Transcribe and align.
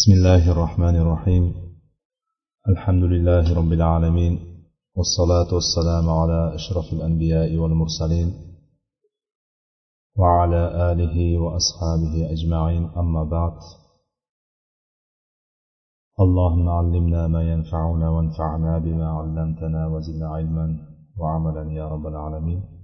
بسم 0.00 0.12
الله 0.12 0.52
الرحمن 0.52 0.96
الرحيم. 0.96 1.44
الحمد 2.68 3.02
لله 3.02 3.44
رب 3.60 3.72
العالمين 3.72 4.34
والصلاة 4.96 5.54
والسلام 5.54 6.08
على 6.20 6.54
أشرف 6.54 6.92
الأنبياء 6.92 7.56
والمرسلين 7.56 8.28
وعلى 10.16 10.92
آله 10.92 11.38
وأصحابه 11.42 12.14
أجمعين. 12.34 12.84
أما 13.02 13.24
بعد 13.24 13.56
اللهم 16.20 16.68
علمنا 16.68 17.26
ما 17.26 17.42
ينفعنا 17.52 18.10
وانفعنا 18.10 18.78
بما 18.78 19.08
علمتنا 19.18 19.86
وزدنا 19.86 20.28
علما 20.28 20.66
وعملا 21.18 21.72
يا 21.72 21.88
رب 21.88 22.06
العالمين. 22.06 22.79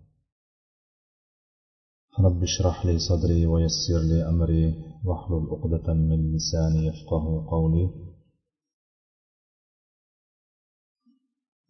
رب 2.26 2.44
اشرح 2.44 2.78
لي 2.86 2.96
صدري 3.10 3.42
ويسر 3.52 4.02
لي 4.12 4.20
أمري 4.32 4.66
واحلل 5.06 5.44
عقدة 5.52 5.88
من 5.94 6.20
لساني 6.36 6.80
يفقه 6.90 7.24
قولي 7.52 7.86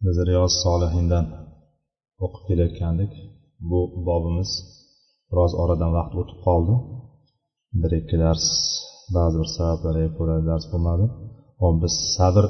biz 0.06 0.16
riyoz 0.28 0.52
solihindan 0.64 1.26
o'qib 2.24 2.42
kelayotgandik 2.48 3.12
bu 3.70 3.80
bobimiz 4.08 4.50
biroz 5.30 5.52
oradan 5.62 5.90
vaqt 5.98 6.14
o'tib 6.20 6.38
qoldi 6.46 6.74
bir 7.80 7.90
ikki 8.00 8.16
dars 8.24 8.46
ba'zi 9.16 9.36
bir 9.40 9.48
sabablarga 9.56 10.08
ko'ra 10.18 10.36
dars 10.50 10.64
bo'lmadi 10.72 11.06
hop 11.62 11.74
biz 11.82 11.94
sabr 12.16 12.44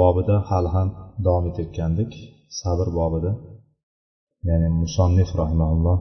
bobida 0.00 0.36
hali 0.50 0.70
ham 0.76 0.88
davom 1.26 1.44
etayotgandik 1.50 2.12
sabr 2.60 2.86
bobida 2.98 3.32
ya'ni 4.48 4.68
musonnif 4.82 5.30
rahimaulloh 5.42 5.98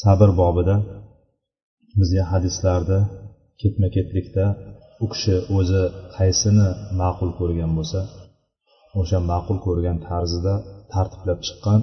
sabr 0.00 0.30
bobida 0.40 0.76
bizga 1.98 2.24
hadislarda 2.32 2.98
ketma 3.60 3.88
ketlikda 3.96 4.44
u 5.04 5.06
kishi 5.12 5.36
o'zi 5.58 5.82
qaysini 6.16 6.68
ma'qul 7.00 7.30
ko'rgan 7.38 7.70
bo'lsa 7.78 8.00
o'sha 9.00 9.18
ma'qul 9.30 9.58
ko'rgan 9.66 9.98
tarzida 10.08 10.54
tartiblab 10.92 11.38
chiqqan 11.46 11.80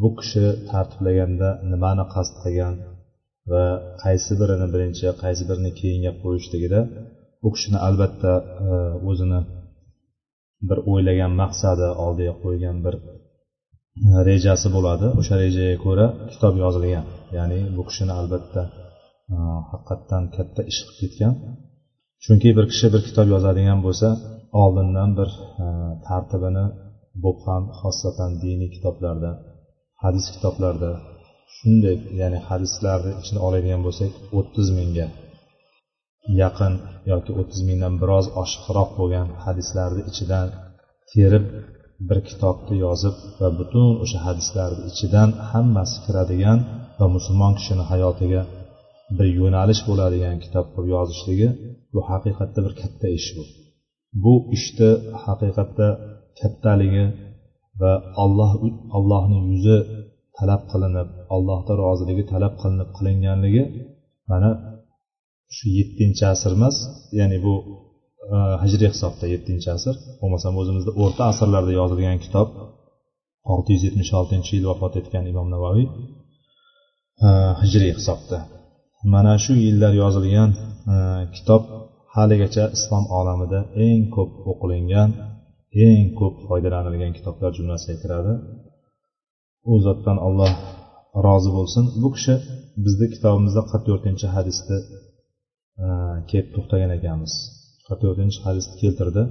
bu 0.00 0.08
kishi 0.18 0.44
tartiblaganda 0.70 1.48
nimani 1.72 2.04
qasd 2.14 2.34
qilgan 2.42 2.74
va 3.52 3.64
qaysi 4.02 4.32
birini 4.40 4.66
birinchi 4.74 5.06
qaysi 5.22 5.42
birini 5.50 5.70
keyinga 5.80 6.12
qo'yishligida 6.22 6.80
u 7.46 7.48
kishini 7.54 7.78
albatta 7.88 8.32
e, 8.66 8.70
o'zini 9.10 9.40
bir 10.68 10.78
o'ylagan 10.92 11.32
maqsadi 11.42 11.88
oldiga 12.04 12.34
qo'ygan 12.42 12.76
bir 12.86 12.94
Э, 14.06 14.10
rejasi 14.28 14.68
bo'ladi. 14.76 15.06
O'sha 15.20 15.34
rejaga 15.42 15.76
ko'ra 15.84 16.06
kitob 16.32 16.54
yozilgan. 16.64 17.06
Ya'ni 17.36 17.58
bu 17.76 17.82
kishini 17.88 18.12
albatta 18.20 18.62
e, 19.32 19.36
haqiqatdan 19.70 20.24
katta 20.36 20.60
ish 20.70 20.80
qilib 20.86 20.98
ketgan. 21.00 21.34
Chunki 22.24 22.48
bir 22.58 22.66
kishi 22.72 22.86
bir 22.94 23.02
kitob 23.08 23.26
yozadigan 23.34 23.78
bo'lsa 23.86 24.08
oldindan 24.62 25.10
bir 25.18 25.28
e, 25.62 25.66
tartibini 26.06 26.66
bo'lib 27.22 27.40
ham 27.48 27.64
xosatan 27.80 28.30
diniy 28.42 28.70
kitoblarda 28.76 29.30
hadis 30.02 30.26
kitoblarda 30.34 30.90
shunday 31.56 31.96
ya'ni 32.20 32.38
hadislarni 32.48 33.12
ichini 33.20 33.40
oladigan 33.46 33.80
bo'lsak 33.86 34.12
o'ttiz 34.38 34.68
mingga 34.78 35.06
yaqin 36.42 36.74
yoki 37.12 37.32
o'ttiz 37.40 37.60
mingdan 37.68 37.94
biroz 38.02 38.26
oshiqroq 38.42 38.90
bo'lgan 38.98 39.28
hadislarni 39.44 40.02
ichidan 40.10 40.46
terib 41.12 41.44
bir 42.08 42.18
kitobni 42.28 42.76
yozib 42.86 43.16
va 43.40 43.48
butun 43.58 43.88
o'sha 44.04 44.18
hadislarni 44.26 44.82
ichidan 44.90 45.30
hammasi 45.50 45.96
kiradigan 46.04 46.58
va 46.98 47.06
musulmon 47.16 47.52
kishini 47.58 47.84
hayotiga 47.90 48.42
bir 49.16 49.26
yo'nalish 49.40 49.82
bo'ladigan 49.88 50.36
kitob 50.44 50.66
qilib 50.74 50.88
yozishligi 50.96 51.48
bu 51.92 52.00
haqiqatda 52.10 52.60
bir 52.66 52.74
katta 52.80 53.06
ish 53.18 53.28
bu. 53.36 53.42
Bu 54.22 54.34
ishni 54.56 54.90
haqiqatda 55.24 55.88
kattaligi 56.40 57.06
va 57.80 57.92
alloh 58.24 58.52
allohning 58.96 59.44
yuzi 59.52 59.78
talab 60.38 60.62
qilinib 60.72 61.08
allohni 61.34 61.74
roziligi 61.84 62.24
talab 62.32 62.54
qilinib 62.60 62.90
qilinganligi 62.96 63.64
mana 64.30 64.50
shu 65.56 65.66
yettinchi 65.78 66.24
asr 66.34 66.50
emas 66.58 66.76
ya'ni 67.18 67.38
bu 67.46 67.54
Э, 68.26 68.38
hijriy 68.62 68.90
hisobda 68.94 69.26
yettinchi 69.34 69.68
asr. 69.76 69.94
Bo'lmasam 70.20 70.54
o'zimizda 70.60 70.92
o'rta 71.02 71.22
asrlarda 71.32 71.72
yozilgan 71.80 72.18
kitob 72.24 72.48
olti 73.52 73.70
yuz 73.74 73.82
yetmish 73.88 74.12
oltinchi 74.20 74.50
yil 74.56 74.64
vafot 74.70 74.94
etgan 75.00 75.24
imom 75.32 75.48
navoiy 75.54 75.84
e, 77.26 77.28
hijriy 77.62 77.92
hisobda. 77.98 78.38
Mana 79.14 79.34
shu 79.44 79.52
yillar 79.66 79.92
yozilgan 80.02 80.50
e, 80.92 80.96
kitob 81.36 81.62
haligacha 82.16 82.64
islom 82.76 83.04
olamida 83.18 83.60
eng 83.86 84.02
ko'p 84.16 84.32
o'qilingan 84.52 85.10
eng 85.86 86.06
ko'p 86.20 86.34
foydalanilgan 86.48 87.12
kitoblar 87.18 87.50
jumlasiga 87.58 87.96
kiradi. 88.02 88.32
U 89.70 89.72
zotdan 89.86 90.18
alloh 90.26 90.52
rozi 91.26 91.50
bo'lsin. 91.56 91.84
Bu 92.02 92.08
kishi 92.16 92.34
bizni 92.84 93.06
kitobimizda 93.14 93.62
qirq 93.70 93.82
to'rtinchi 93.88 94.26
hadisda 94.36 94.76
e, 95.82 95.86
kelib 96.30 96.48
to'xtagan 96.54 96.92
ekanmiz. 96.98 97.34
Qirq 97.88 98.00
to'rtinchi 98.02 98.40
hadisni 98.46 98.74
keltirdi 98.82 99.22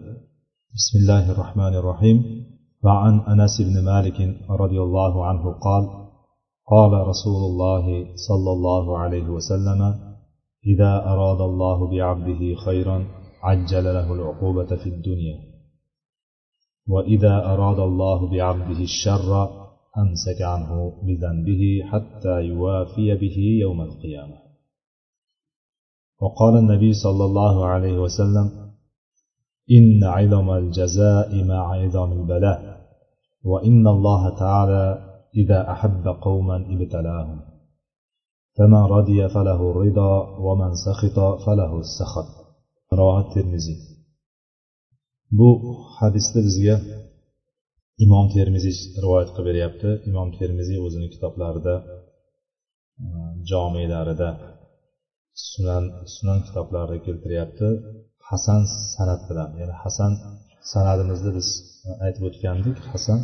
bismillahi 0.75 1.29
rohmanir 1.41 1.84
rohim 1.91 2.18
وعن 2.85 3.19
أنس 3.34 3.62
بن 3.62 3.84
مالك 3.91 4.19
رضي 4.50 4.79
الله 4.81 5.25
عنه 5.25 5.51
قال 5.51 5.84
قال 6.73 7.07
رسول 7.07 7.41
الله 7.50 7.85
صلى 8.28 8.51
الله 8.51 8.97
عليه 8.97 9.28
وسلم 9.29 9.81
إذا 10.66 10.94
أراد 11.13 11.41
الله 11.41 11.88
بعبده 11.94 12.56
خيرا 12.66 12.97
عجل 13.44 13.85
له 13.97 14.13
العقوبة 14.13 14.75
في 14.75 14.90
الدنيا 14.90 15.38
وإذا 16.88 17.35
أراد 17.53 17.79
الله 17.79 18.29
بعبده 18.34 18.79
الشر 18.91 19.50
أمسك 19.97 20.41
عنه 20.41 20.94
بذنبه 21.06 21.81
حتى 21.91 22.41
يوافي 22.41 23.16
به 23.16 23.38
يوم 23.62 23.81
القيامة 23.81 24.47
وقال 26.22 26.56
النبي 26.56 26.92
صلى 26.92 27.25
الله 27.25 27.66
عليه 27.66 27.98
وسلم 27.98 28.47
إن 29.70 30.04
عظم 30.04 30.50
الجزاء 30.50 31.44
مع 31.44 31.75
عظم 31.75 32.12
البلاء 32.12 32.60
وإن 33.44 33.86
الله 33.86 34.38
تعالى 34.38 34.84
إذا 35.36 35.70
أحب 35.72 36.04
قوما 36.22 36.56
ابتلاهم 36.56 37.41
فمن 38.58 38.82
رضي 38.97 39.28
فله 39.28 39.70
الرضا 39.70 40.38
ومن 40.38 40.75
سخط 40.75 41.19
فله 41.47 41.80
السخط 41.80 42.28
رواه 42.92 43.20
الترمذي 43.20 43.92
bu 45.38 45.50
hadisni 45.98 46.41
bizga 46.47 46.76
imom 48.04 48.26
termiziy 48.36 48.76
rivoyat 49.04 49.30
qilib 49.34 49.47
beryapti 49.50 49.91
imom 50.10 50.28
termiziy 50.38 50.78
o'zini 50.86 51.08
kitoblarida 51.14 51.75
jomiylarida 53.50 54.28
sunan 55.51 55.83
sunan 56.15 56.39
kitoblarida 56.47 56.97
keltiryapti. 57.05 57.67
Hasan 58.29 58.61
sanat 58.93 59.21
bilan 59.29 59.49
ya'ni 59.59 59.75
hasan 59.83 60.11
sanadimizni 60.71 61.31
biz 61.37 61.47
e, 61.87 61.89
aytib 62.05 62.23
o'tgandik. 62.29 62.77
Hasan 62.93 63.19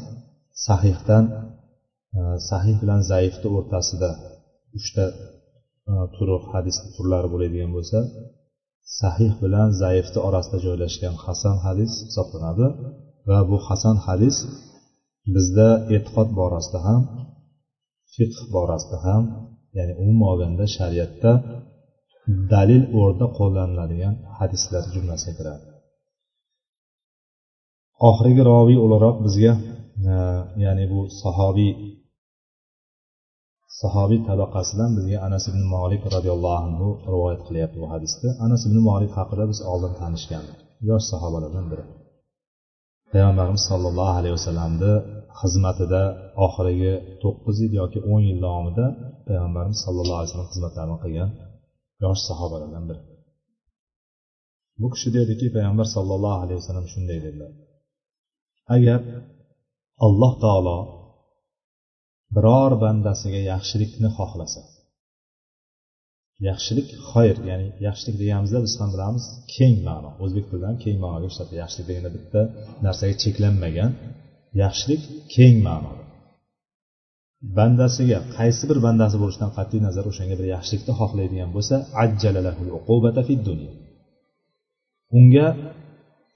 sahihdan 0.68 1.26
e, 2.18 2.20
sahih 2.50 2.76
bilan 2.82 3.02
zaifni 3.12 3.50
o'rtasida 3.58 4.10
uchta 4.78 5.06
e, 5.92 5.94
turi 6.16 6.38
hadis 6.54 6.76
turlari 6.96 7.28
bo'ladigan 7.34 7.72
bo'lsa 7.78 8.00
sahih 9.02 9.32
bilan 9.44 9.70
zaifni 9.84 10.20
orasida 10.28 10.58
joylashgan 10.66 11.16
hasan 11.26 11.56
hadis 11.66 11.92
hisoblanadi. 12.08 12.68
Va 13.30 13.40
bu 13.50 13.58
hasan 13.68 13.96
hadis 14.08 14.36
bizda 15.36 15.70
e'tiqod 15.96 16.30
borasida 16.40 16.80
ham 16.88 17.02
fiqh 18.14 18.40
borasida 18.56 18.98
ham 19.08 19.24
ya'ni 19.78 19.94
umuman 20.02 20.28
olganda 20.34 20.66
shariatda 20.78 21.32
dalil 22.54 22.84
o'rnida 23.00 23.28
qo'llaniladigan 23.38 24.16
hadislar 24.38 24.84
jumlasiga 24.96 25.34
kiradi. 25.40 25.66
Oxirgi 28.10 28.42
roviy 28.52 28.78
o'laroq 28.86 29.18
bizga 29.26 29.54
e, 30.12 30.14
ya'ni 30.64 30.86
bu 30.94 31.00
sahobiy 31.22 31.74
sahobiy 33.82 34.20
tabaqasidan 34.30 34.92
bizga 34.98 35.18
anas 35.28 35.44
ibn 35.52 35.62
molik 35.76 36.02
roziyallohu 36.16 36.58
anhu 36.68 36.88
rivoyat 37.14 37.42
qilyapti 37.48 37.78
bu 37.84 37.88
hadisni 37.94 38.30
anas 38.46 38.62
ibn 38.68 38.78
molik 38.90 39.12
haqida 39.20 39.44
biz 39.52 39.60
oldin 39.72 39.94
tanishgandik. 40.02 40.58
Yosh 40.90 41.06
sahobalardan 41.12 41.66
biri. 41.72 41.84
Payg'ambarimiz 43.14 43.64
sollallohu 43.70 44.14
alayhi 44.20 44.36
vasallamni 44.40 44.94
xizmatida 45.42 46.02
oxirgi 46.46 46.94
to'qqiz 47.24 47.58
yil 47.64 47.74
yoki 47.82 48.00
o'n 48.12 48.22
yil 48.30 48.40
davomida 48.46 48.86
payg'ambarimiz 49.28 49.80
sallallohu 49.86 50.18
alayhi 50.20 50.30
vasallam 50.30 50.50
xizmatlarini 50.54 50.98
qilgan 51.06 51.30
yosh 52.04 52.22
sahobalardan 52.30 52.86
biri. 52.90 53.02
Bu 54.82 54.88
kishi 54.94 55.10
dediki 55.18 55.48
payg'ambar 55.56 55.88
sollallohu 55.96 56.40
alayhi 56.44 56.60
vasallam 56.62 56.88
shunday 56.94 57.20
dedilar. 57.26 57.52
Agar 58.76 59.00
alloh 60.06 60.34
taolo 60.44 60.78
biror 62.36 62.72
bandasiga 62.84 63.42
yaxshilikni 63.52 64.10
xohlasa 64.18 64.62
yaxshilik 66.50 66.88
xayr 67.10 67.36
ya'ni 67.50 67.68
yaxshilik 67.88 68.16
deganimizda 68.22 68.60
biz 68.66 68.74
ham 68.80 68.90
bilamiz 68.96 69.26
keng 69.56 69.76
ma'no 69.88 70.10
o'zbek 70.24 70.46
tilida 70.50 70.66
ham 70.70 70.78
keng 70.84 70.98
ma'noga 71.04 71.28
ishlatiladi 71.32 71.62
yaxshilik 71.64 71.88
deganda 71.90 72.12
bitta 72.18 72.42
narsaga 72.86 73.16
cheklanmagan 73.24 73.92
yaxshilik 74.64 75.02
keng 75.36 75.56
ma'noda 75.68 76.03
bandasiga 77.58 78.20
qaysi 78.38 78.64
bir 78.70 78.78
bandasi 78.86 79.16
bo'lishidan 79.22 79.52
qat'iy 79.58 79.82
nazar 79.88 80.06
o'shanga 80.12 80.36
bir 80.40 80.48
yaxshilikni 80.56 80.94
xohlaydigan 81.00 81.50
bo'lsa 81.56 81.76
unga 85.18 85.48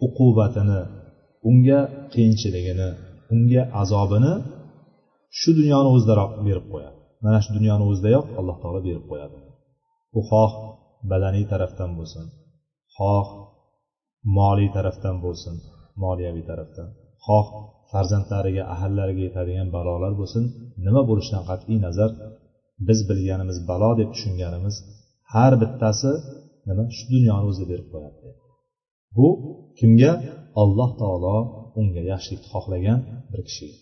uqubatini 0.05 0.81
unga 1.49 1.79
qiyinchiligini 2.13 2.89
unga 3.33 3.61
azobini 3.81 4.33
shu 5.39 5.49
dunyoni 5.59 5.89
o'zidaroq 5.95 6.31
berib 6.47 6.65
qo'yadi. 6.73 6.97
Mana 7.23 7.37
shu 7.43 7.49
dunyoni 7.57 7.83
o'zidayoq 7.89 8.25
alloh 8.39 8.57
taolo 8.61 8.79
berib 8.87 9.05
qo'yadi. 9.11 9.37
U 10.17 10.19
xoh 10.29 10.51
badaniy 11.11 11.45
tarafdan 11.51 11.91
bo'lsin 11.97 12.25
xoh 12.97 13.27
moliy 14.37 14.69
tarafdan 14.75 15.15
bo'lsin 15.25 15.55
moliyaviy 16.03 16.45
tarafdan 16.49 16.87
xoh 17.25 17.47
farzandlariga 17.91 18.63
ahillariga 18.73 19.21
yetadigan 19.27 19.67
balolar 19.75 20.13
bo'lsin 20.21 20.43
nima 20.85 21.01
bo'lishidan 21.09 21.43
qat'iy 21.49 21.77
nazar 21.85 22.11
biz 22.87 22.99
bilganimiz 23.09 23.57
balo 23.69 23.91
deb 23.99 24.09
tushunganimiz 24.13 24.75
har 25.33 25.53
bittasi 25.61 26.11
nima? 26.67 26.83
Shu 26.95 27.05
dunyoni 27.15 27.45
o'zi 27.51 27.63
berib 27.71 27.87
qo'yadi. 27.93 28.29
Bu 29.17 29.27
kimga? 29.79 30.13
Alloh 30.63 30.89
taolo 31.01 31.37
unga 31.79 32.01
yaxshilikni 32.11 32.47
xohlagan 32.53 32.99
bir 33.31 33.41
kishiga. 33.47 33.77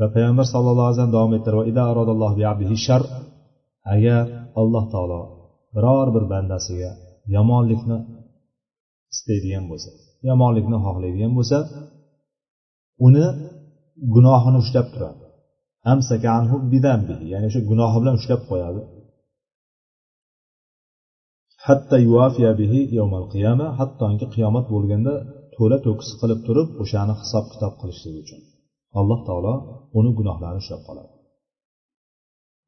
Va 0.00 0.06
payg'ambar 0.14 0.46
sallallohu 0.52 0.86
alayhi 0.86 0.96
vasallam 0.96 1.16
davom 1.18 1.32
ettirdi 1.38 1.60
agar 3.94 4.24
alloh 4.60 4.84
taolo 4.94 5.22
biror 5.74 6.08
bir 6.14 6.24
bandasiga 6.32 6.90
yomonlikni 7.36 7.98
istaydigan 9.14 9.64
bo'lsa 9.70 9.90
yomonlikni 10.28 10.78
xohlaydigan 10.86 11.32
bo'lsa 11.38 11.58
uni 13.06 13.26
gunohini 14.14 14.58
ushlab 14.64 14.86
turadi. 14.94 15.22
Ya'ni 17.32 17.46
o'sha 17.50 17.60
gunohi 17.70 17.96
bilan 18.02 18.14
ushlab 18.20 18.42
qo'yadi. 18.50 18.80
Hattoki 23.78 24.26
qiyomat 24.34 24.66
bo'lganda 24.74 25.14
to'la 25.56 25.76
to'kis 25.86 26.10
qilib 26.20 26.40
turib 26.46 26.68
o'shani 26.82 27.14
hisob 27.20 27.44
kitob 27.52 27.72
qilishligi 27.80 28.18
uchun. 28.24 28.40
Alloh 28.98 29.20
taolo 29.28 29.54
uni 29.98 30.10
gunohlarini 30.18 30.60
ushlab 30.64 30.82
qoladi. 30.88 31.12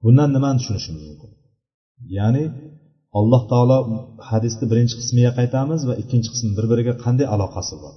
Bundan 0.02 0.28
nimani 0.36 0.56
tushunishimiz 0.60 1.02
mumkin? 1.08 1.30
Ya'ni 2.18 2.44
alloh 3.18 3.42
taolo 3.52 3.78
hadisni 4.28 4.64
birinchi 4.70 4.94
qismiga 5.00 5.32
qaytamiz 5.38 5.80
va 5.88 5.94
ikkinchi 6.02 6.28
qismi 6.34 6.50
bir 6.56 6.66
biriga 6.70 6.94
qanday 7.04 7.26
aloqasi 7.34 7.74
bor? 7.84 7.94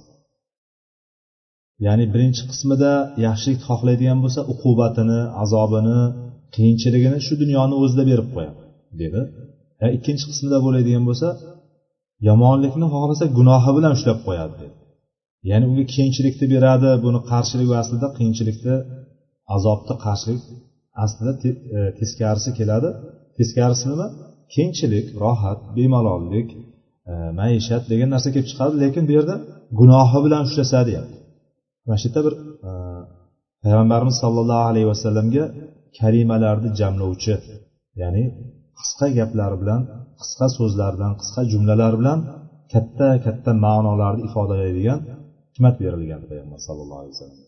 Ya'ni 1.86 2.04
birinchi 2.14 2.42
qismida 2.50 2.92
yaxshilik 3.26 3.60
xohlaydigan 3.68 4.18
bo'lsa 4.24 4.40
uqubatini 4.52 5.20
azobini 5.42 6.00
qiyinchiligini 6.54 7.18
shu 7.26 7.34
dunyoni 7.42 7.74
o'zida 7.82 8.04
berib 8.10 8.28
qo'yadi 8.34 8.60
dedi. 9.02 9.20
E, 9.82 9.86
ikkinchi 9.96 10.24
qismida 10.30 10.58
bo'ladigan 10.66 11.04
bo'lsa 11.08 11.28
yomonlikni 12.28 12.86
xohlasa 12.94 13.24
gunohi 13.38 13.70
bilan 13.76 13.92
ushlab 13.98 14.18
qo'yadi 14.26 14.54
dedi. 14.62 14.74
Ya'ni 15.50 15.64
unga 15.70 15.84
qiyinchilikni 15.92 16.46
beradi 16.54 16.90
buni 17.04 17.20
qarshiligi 17.30 17.74
aslida 17.82 18.06
qiyinchilikni 18.16 18.76
azobni 19.56 19.94
qarshilik 20.04 20.42
aslida 21.04 21.32
e, 21.76 21.80
teskarisi 21.98 22.50
keladi. 22.58 22.88
Teskarisi 23.38 23.86
nima? 23.92 24.06
Kengchilik 24.54 25.06
rohat 25.22 25.60
bemalollik 25.76 26.48
e, 27.10 27.12
maishat 27.40 27.82
degan 27.92 28.08
narsa 28.14 28.28
kelib 28.34 28.48
chiqadi 28.50 28.74
lekin 28.84 29.02
bu 29.08 29.12
yerda 29.18 29.34
gunohi 29.78 30.18
bilan 30.24 30.42
ushlasa 30.48 30.80
deyapti. 30.88 31.19
Mana 31.86 31.96
shu 32.00 32.06
yerda 32.08 32.20
bir 32.26 32.34
e, 32.68 32.70
payg'ambarimiz 33.62 34.16
sollallohu 34.22 34.64
alayhi 34.70 34.88
vasallamga 34.92 35.44
kalimalarni 35.98 36.70
jamlovchi 36.80 37.34
ya'ni 38.02 38.24
qisqa 38.78 39.06
gaplar 39.18 39.52
bilan 39.60 39.80
qisqa 40.20 40.46
so'zlar 40.58 40.92
bilan 40.96 41.12
qisqa 41.20 41.42
jumlalar 41.52 41.92
bilan 42.00 42.18
katta 42.72 43.08
katta 43.26 43.50
ma'nolarni 43.66 44.22
ifodalaydigan 44.28 45.00
hikmat 45.50 45.74
berilgan 45.82 46.22
payg'ambar 46.28 46.60
sallallohu 46.68 47.00
alayhi 47.02 47.14
vasallam 47.16 47.40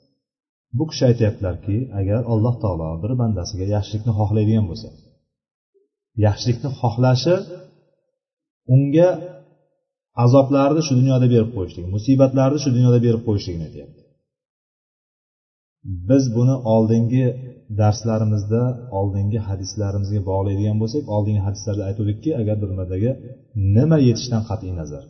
bu 0.78 0.84
kishi 0.90 1.02
aytyaptilarki 1.10 1.76
agar 2.00 2.20
alloh 2.32 2.54
taolo 2.62 2.88
bir 3.02 3.12
bandasiga 3.20 3.66
yaxshilikni 3.76 4.12
xohlaydigan 4.18 4.64
bo'lsa 4.70 4.88
yaxshilikni 6.26 6.70
xohlashi 6.80 7.34
unga 8.74 9.08
azoblarni 10.24 10.82
shu 10.86 10.92
dunyoda 11.00 11.26
berib 11.34 11.50
qo'yishlik 11.56 11.86
musibatlarni 11.94 12.58
shu 12.64 12.70
dunyoda 12.76 12.98
berib 13.06 13.22
qo'yishligini 13.28 13.64
aytyapti. 13.68 14.01
Biz 15.84 16.24
buni 16.36 16.54
oldingi 16.74 17.26
darslarimizda 17.80 18.62
oldingi 18.98 19.38
hadislarimizga 19.48 20.20
bog'laydigan 20.30 20.76
bo'lsak 20.82 21.02
oldingi 21.16 21.42
hadislarda 21.46 21.82
aytuvdikki 21.88 22.30
agar 22.40 22.56
bir 22.62 22.70
bandaga 22.78 23.12
nima 23.76 23.98
yetishdan 24.08 24.42
qat'iy 24.50 24.72
nazar? 24.80 25.04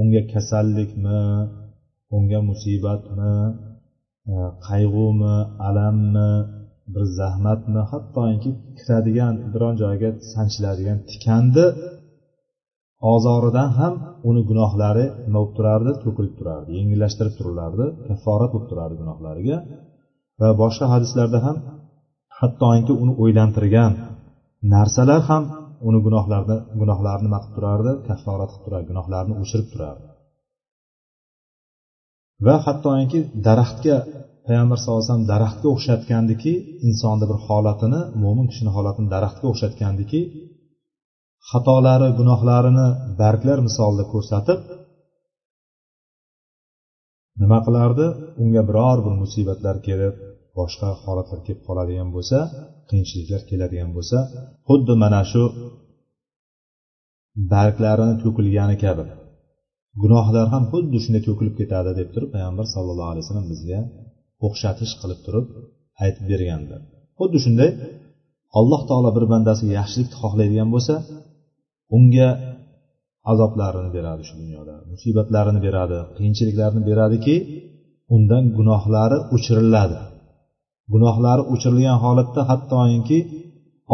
Unga 0.00 0.22
kasallikmi? 0.32 1.22
Unga 2.16 2.40
musibatmi? 2.50 3.34
Qayg'umi? 4.68 5.36
Alammi? 5.68 6.30
Bir 6.92 7.04
zahmatmi? 7.18 7.80
Hattoki 7.90 8.50
kiradigan 8.78 9.34
biron 9.52 9.74
joyga 9.82 10.10
sanchiladigan 10.32 10.98
tikanni 11.10 11.66
ozoridan 13.12 13.70
ham 13.78 13.94
uni 14.28 14.42
gunohlari 14.50 15.06
nima 15.26 15.38
bo'lib 15.40 15.52
turardi? 15.58 15.90
To'kilib 16.04 16.34
turardi 16.38 16.70
yengillashtirib 16.78 17.34
turilardi 17.38 17.86
kafforat 18.08 18.50
bo'lib 18.54 18.66
turardi 18.70 18.94
gunohlariga. 19.02 19.56
Va 20.40 20.48
boshqa 20.62 20.86
hadislarda 20.94 21.38
ham 21.46 21.56
hattoki 22.38 22.92
uni 23.02 23.12
o'ylantirgan 23.22 23.92
narsalar 24.74 25.22
ham 25.30 25.44
uni 25.88 25.98
gunohlarni 26.06 26.56
gunohlarini 26.80 27.26
nima 27.26 27.38
qilib 27.42 27.54
turardi? 27.56 27.92
Kafforat 28.08 28.48
qilib 28.52 28.64
turardi 28.66 28.86
gunohlarini 28.90 29.34
o'chirib 29.42 29.68
turardi. 29.72 30.04
Va 32.46 32.54
hattoki 32.66 33.20
daraxtga 33.46 33.96
payg'ambar 34.46 34.76
sallallohu 34.78 35.00
alayhi 35.00 35.10
vasallam 35.10 35.30
daraxtga 35.34 35.66
o'xshatgandiki 35.74 36.52
insonni 36.88 37.26
bir 37.30 37.38
holatini 37.46 38.00
mo'min 38.22 38.46
kishini 38.50 38.70
holatini 38.76 39.08
daraxtga 39.14 39.46
o'xshatgandiki 39.52 40.20
xatolari 41.50 42.08
gunohlarini 42.18 42.86
barglar 43.20 43.58
misolida 43.66 44.04
ko'rsatib 44.12 44.58
nima 47.42 47.58
qilardi? 47.66 48.06
Unga 48.42 48.62
biror 48.68 48.98
bir 49.06 49.14
musibatlar 49.22 49.76
kelib 49.88 50.14
boshqa 50.58 50.88
holatlar 51.04 51.40
kelib 51.46 51.62
qoladigan 51.68 52.08
bo'lsa 52.16 52.38
qiyinchiliklar 52.88 53.42
keladigan 53.50 53.90
bo'lsa 53.96 54.18
xuddi 54.68 54.94
mana 55.02 55.20
shu 55.30 55.42
barglarini 57.52 58.14
to'kilgani 58.22 58.76
kabi. 58.84 59.04
Gunohlar 60.02 60.46
ham 60.54 60.64
xuddi 60.72 60.98
shunday 61.04 61.22
to'kilib 61.28 61.54
ketadi 61.60 61.90
deb 62.00 62.08
turib 62.14 62.30
payg'ambar 62.34 62.66
sallallohu 62.74 63.10
alayhi 63.12 63.24
vasallam 63.24 63.48
bizga 63.52 63.78
o'xshatish 64.46 64.92
qilib 65.00 65.20
turib 65.26 65.46
aytib 66.04 66.24
bergandi. 66.32 66.76
Xuddi 67.18 67.38
shunday 67.44 67.70
alloh 68.58 68.82
taolo 68.90 69.10
bir 69.16 69.24
bandasiga 69.32 69.72
yaxshilikni 69.80 70.16
xohlaydigan 70.22 70.68
bo'lsa 70.74 70.94
unga 71.96 72.28
azoblarini 73.32 73.90
beradi 73.96 74.22
shu 74.28 74.34
dunyoda 74.42 74.74
musibatlarini 74.92 75.60
beradi 75.66 75.98
qiyinchiliklarni 76.16 76.82
beradiki 76.88 77.36
undan 78.16 78.44
gunohlari 78.58 79.18
o'chiriladi. 79.34 79.98
Gunohlari 80.92 81.42
o'chirilgan 81.52 81.98
holatda 82.04 82.40
hattoki 82.50 83.18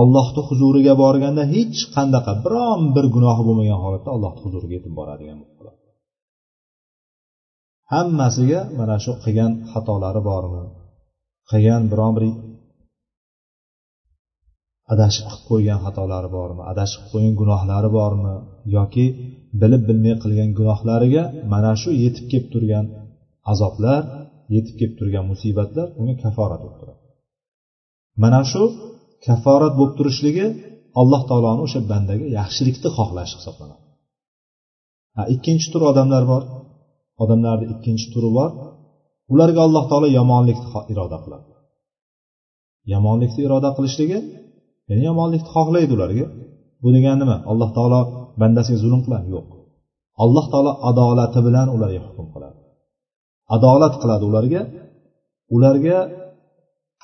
ollohni 0.01 0.41
huzuriga 0.49 0.95
borganda 1.03 1.43
hech 1.55 1.79
qanaqa 1.95 2.33
biron 2.45 2.81
bir 2.97 3.05
gunohi 3.15 3.43
bo'lmagan 3.49 3.79
holatda 3.85 4.11
allohni 4.17 4.41
huzuriga 4.45 4.75
yetib 4.79 4.95
boradigan 5.01 5.39
hammasiga 7.93 8.61
mana 8.79 8.97
shu 9.05 9.13
qilgan 9.25 9.53
xatolari 9.73 10.21
bormi? 10.31 10.63
Qilgan 11.51 11.83
biron 11.93 12.13
bir 12.17 12.25
adashib 14.95 15.25
qilib 15.31 15.45
qo'ygan 15.51 15.79
xatolari 15.85 16.29
bormi 16.37 16.63
adashib 16.73 17.01
qilib 17.01 17.13
qo'ygan 17.13 17.35
gunohlari 17.41 17.91
bormi 17.99 18.35
yoki 18.77 19.07
bilib 19.61 19.83
bilmay 19.89 20.15
qilgan 20.23 20.51
gunohlariga 20.59 21.23
mana 21.53 21.73
shu 21.81 21.91
yetib 22.05 22.25
kelib 22.31 22.49
turgan 22.55 22.85
azoblar 23.53 24.03
yetib 24.55 24.75
kelib 24.79 24.95
turgan 25.01 25.25
musibatlar 25.33 25.87
unga 26.01 26.15
kaforat 26.25 26.61
bo'lib 26.65 26.79
turadi. 26.81 27.01
Mana 28.23 28.41
shu 28.51 28.63
kaforat 29.27 29.73
bo'lib 29.79 29.95
turishligi 29.99 30.47
alloh 31.01 31.23
taoloni 31.31 31.61
o'sha 31.67 31.81
bandaga 31.91 32.27
yaxshilikni 32.39 32.89
xohlashi 32.97 33.35
hisoblanadi. 33.39 33.83
Ikkinchi 35.35 35.67
tur 35.73 35.83
odamlar 35.91 36.25
bor. 36.33 36.43
Odamlarni 37.23 37.67
ikkinchi 37.75 38.07
turi 38.15 38.31
bor. 38.39 38.51
Ularga 39.33 39.61
alloh 39.67 39.85
taolo 39.91 40.09
yomonlikni 40.19 40.69
iroda 40.93 41.19
qiladi. 41.25 41.51
Yomonlikni 42.93 43.41
iroda 43.47 43.71
qilishligi 43.77 44.19
ya'ni 44.89 45.03
yomonlikni 45.11 45.51
xohlaydi 45.55 45.93
ularga. 45.97 46.27
Bu 46.83 46.89
degani 46.97 47.19
nima? 47.23 47.37
Alloh 47.51 47.71
taolo 47.77 48.01
bandasiga 48.41 48.79
zulm 48.85 49.01
qiladi? 49.07 49.27
Yo'q. 49.35 49.49
Alloh 50.25 50.45
taolo 50.53 50.73
adolati 50.91 51.41
bilan 51.47 51.69
ularga 51.77 52.01
hukm 52.07 52.27
qiladi. 52.35 52.59
Adolat 53.57 53.95
qiladi 54.03 54.25
ularga. 54.31 54.63
Ularga 55.57 55.99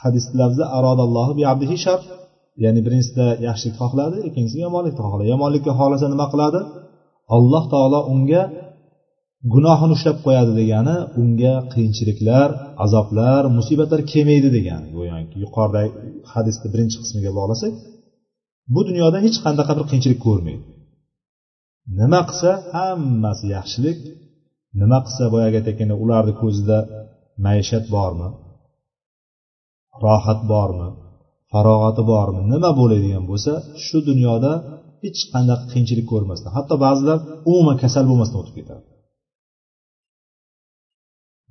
hadis 0.03 0.25
lafzi 0.41 0.65
arodallohu 0.79 1.33
bi 1.39 1.43
abdihi 1.53 1.77
shar 1.85 2.01
ya'ni 2.65 2.81
birinchisida 2.87 3.27
yaxshilik 3.47 3.77
xohladi 3.81 4.17
ikkinchisida 4.29 4.63
yomonlikni 4.67 5.01
xohladi. 5.05 5.29
Yomonlikni 5.35 5.73
xohlasa 5.79 6.07
nima 6.15 6.27
qiladi? 6.33 6.61
Alloh 7.37 7.65
taolo 7.73 8.01
unga 8.13 8.43
gunohini 9.55 9.93
ushlab 9.97 10.19
qo'yadi 10.27 10.53
degani 10.61 10.97
unga 11.21 11.55
qiyinchiliklar 11.73 12.49
azoblar 12.85 13.43
musibatlar 13.59 14.01
kelmaydi 14.13 14.49
degani. 14.57 14.87
Go'yoki 14.97 15.37
yuqoridagi 15.45 15.91
hadisni 16.33 16.69
birinchi 16.73 16.97
qismiga 17.03 17.31
bog'lasak 17.39 17.73
bu 18.75 18.81
dunyoda 18.89 19.19
hech 19.25 19.39
qanaqa 19.45 19.73
bir 19.79 19.85
qiyinchilik 19.91 20.21
ko'rmaydi. 20.27 20.65
Nima 22.01 22.21
qilsa 22.29 22.51
hammasi 22.75 23.45
yaxshilik 23.57 23.99
nima 24.81 24.99
qilsa 25.07 25.25
boyagi 25.35 25.57
aytayotgandek 25.61 25.99
ularni 26.05 26.35
ko'zida 26.43 26.79
maishat 27.47 27.85
bormi 27.97 28.29
rohat 30.05 30.41
bormi 30.53 30.89
farog'ati 31.53 32.03
bormi 32.13 32.41
nima 32.53 32.71
bo'ladigan 32.81 33.25
bo'lsa 33.31 33.53
shu 33.85 33.99
dunyoda 34.11 34.53
hech 35.05 35.21
qanday 35.33 35.59
qiyinchilik 35.71 36.07
ko'rmasdan 36.13 36.51
hatto 36.57 36.75
ba'zilar 36.85 37.19
umuman 37.51 37.77
kasal 37.83 38.05
bo'lmasdan 38.11 38.41
o'tib 38.43 38.57
ketadi. 38.61 38.85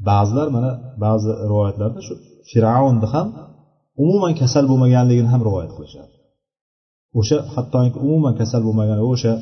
Ba'zilar 0.07 0.47
mana 0.55 0.71
ba'zi 1.03 1.31
rivoyatlarda 1.51 1.99
shu 2.07 2.13
fir'avnni 2.49 3.07
ham 3.13 3.27
umuman 4.03 4.33
kasal 4.41 4.65
bo'lmaganligini 4.71 5.29
ham 5.33 5.41
rivoyat 5.47 5.71
qilishadi. 5.77 6.13
O'sha 7.19 7.37
hattoki 7.53 7.97
umuman 8.05 8.33
kasal 8.39 8.61
bo'lmagan 8.67 8.99
o'sha 9.11 9.33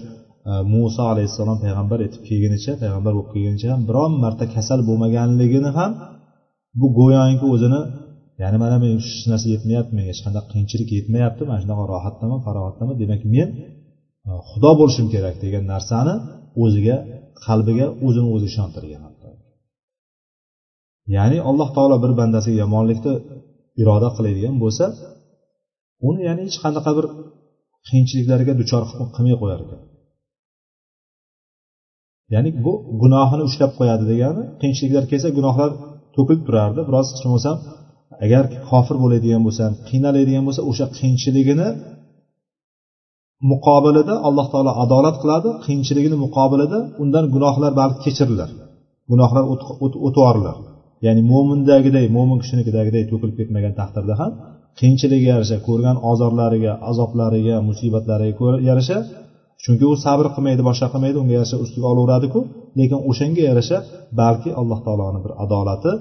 e, 0.49 0.51
muso 0.73 1.01
alayhissalom 1.13 1.57
payg'ambar 1.63 1.99
etib 2.07 2.21
kelgunicha 2.29 2.71
payg'ambar 2.83 3.13
bo'lib 3.17 3.29
kelgunicha 3.33 3.67
ham 3.73 3.81
biron 3.89 4.11
marta 4.23 4.45
kasal 4.55 4.79
bo'lmaganligini 4.89 5.71
ham 5.77 5.91
bu 6.79 6.87
go'yoki 6.99 7.45
o'zini 7.53 7.81
ya'ni 8.41 8.57
mana 8.63 8.75
men 8.83 8.91
hech 8.97 9.11
narsa 9.31 9.47
yetmayapti 9.55 9.91
menga 9.97 10.11
hech 10.13 10.21
qanday 10.25 10.43
qiyinchilik 10.51 10.89
yetmayapti 10.97 11.41
mana 11.49 11.59
shunaqa 11.63 11.83
rohatdaman 11.93 12.39
farog'atdaman 12.45 12.95
demak 13.01 13.21
men 13.35 13.47
e, 14.27 14.31
xudo 14.49 14.71
bo'lishim 14.79 15.07
kerak 15.13 15.35
degan 15.43 15.63
narsani 15.73 16.13
o'ziga 16.63 16.97
qalbiga 17.45 17.87
o'zini 18.07 18.27
o'zi 18.35 18.45
ishontirgan. 18.51 19.01
Ya'ni 21.15 21.37
alloh 21.49 21.69
taolo 21.75 21.97
bir 22.03 22.11
bandasiga 22.19 22.57
yomonlikni 22.63 23.13
iroda 23.81 24.09
qiladigan 24.17 24.55
bo'lsa 24.63 24.85
uni 26.07 26.21
ya'ni 26.27 26.41
hech 26.47 26.57
qanaqa 26.63 26.91
bir 26.97 27.05
qiyinchiliklarga 27.87 28.53
duchor 28.61 28.83
qilmay 29.15 29.35
qo'yar 29.41 29.59
ekan. 29.65 29.81
Ya'ni 32.33 32.49
bu 32.65 32.73
gunohini 33.01 33.43
ushlab 33.49 33.71
qo'yadi 33.79 34.05
degani 34.11 34.43
qiyinchiliklar 34.61 35.03
kelsa 35.11 35.27
gunohlar 35.37 35.69
to'kilib 36.15 36.41
turardi. 36.47 36.79
Biroz 36.89 37.07
hech 37.11 37.23
bo'lmasam 37.25 37.55
agar 38.25 38.43
kofir 38.69 38.95
bo'ladigan 39.03 39.41
bo'lsa 39.47 39.63
qiynaladigan 39.89 40.43
bo'lsa 40.47 40.61
o'sha 40.69 40.85
qiyinchiligini 40.97 41.67
muqobilida 43.51 44.15
alloh 44.27 44.47
taolo 44.53 44.71
adolat 44.83 45.15
qiladi. 45.23 45.49
Qiyinchiligini 45.65 46.17
muqobilida 46.25 46.79
undan 47.03 47.25
gunohlar 47.35 47.71
balki 47.81 47.99
kechirilar 48.05 48.49
gunohlar 49.11 49.43
o'tib 49.53 49.99
yuborilar 50.07 50.57
ya'ni 51.05 51.21
mo'mindagiday 51.31 52.05
mo'min 52.15 52.37
kishinikidagiday 52.43 53.03
to'kilib 53.11 53.35
ketmagan 53.39 53.73
taqdirda 53.79 54.13
ham 54.21 54.31
qiyinchiligiga 54.79 55.29
yarasha 55.35 55.57
ko'rgan 55.67 55.97
ozorlariga 56.11 56.73
azoblariga 56.89 57.55
musibatlariga 57.69 58.49
yarasha 58.69 58.97
chunki 59.63 59.85
u 59.91 59.93
sabr 60.05 60.25
qilmaydi 60.35 60.61
boshqa 60.69 60.87
qilmaydi 60.93 61.17
unga 61.21 61.33
yarasha 61.37 61.57
ustiga 61.63 61.87
olaveradiku 61.93 62.39
lekin 62.79 62.99
o'shanga 63.09 63.43
yarasha 63.49 63.77
balki 64.21 64.49
alloh 64.59 64.79
taoloni 64.85 65.19
bir 65.25 65.31
adolati 65.43 65.91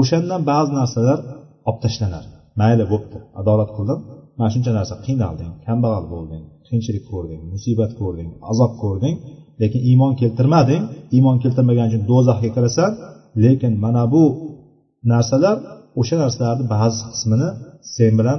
o'shandan 0.00 0.40
ba'zi 0.50 0.72
narsalar 0.80 1.18
olib 1.68 1.78
tashlanar. 1.84 2.24
Mayli 2.60 2.84
bo'pti 2.92 3.18
adolat 3.40 3.70
qildim 3.76 3.98
mana 4.38 4.50
shuncha 4.54 4.72
narsa 4.78 4.94
qiynalding 5.06 5.52
kambag'al 5.66 6.04
bo'lding 6.14 6.44
qiyinchilik 6.66 7.04
ko'rding 7.12 7.40
musibat 7.52 7.92
ko'rding 8.00 8.30
azob 8.50 8.72
ko'rding 8.82 9.16
lekin 9.62 9.80
iymon 9.90 10.12
keltirmading 10.20 10.82
iymon 11.16 11.36
keltirmagan 11.42 11.86
uchun 11.90 12.02
do'zaxga 12.10 12.50
kirasan 12.56 12.92
lekin 13.42 13.72
mana 13.84 14.02
bu 14.14 14.24
narsalar 15.12 15.56
o'sha 16.00 16.16
narsalarni 16.22 16.64
ba'zi 16.74 17.02
qismini 17.12 17.48
sen 17.96 18.12
bilan 18.20 18.38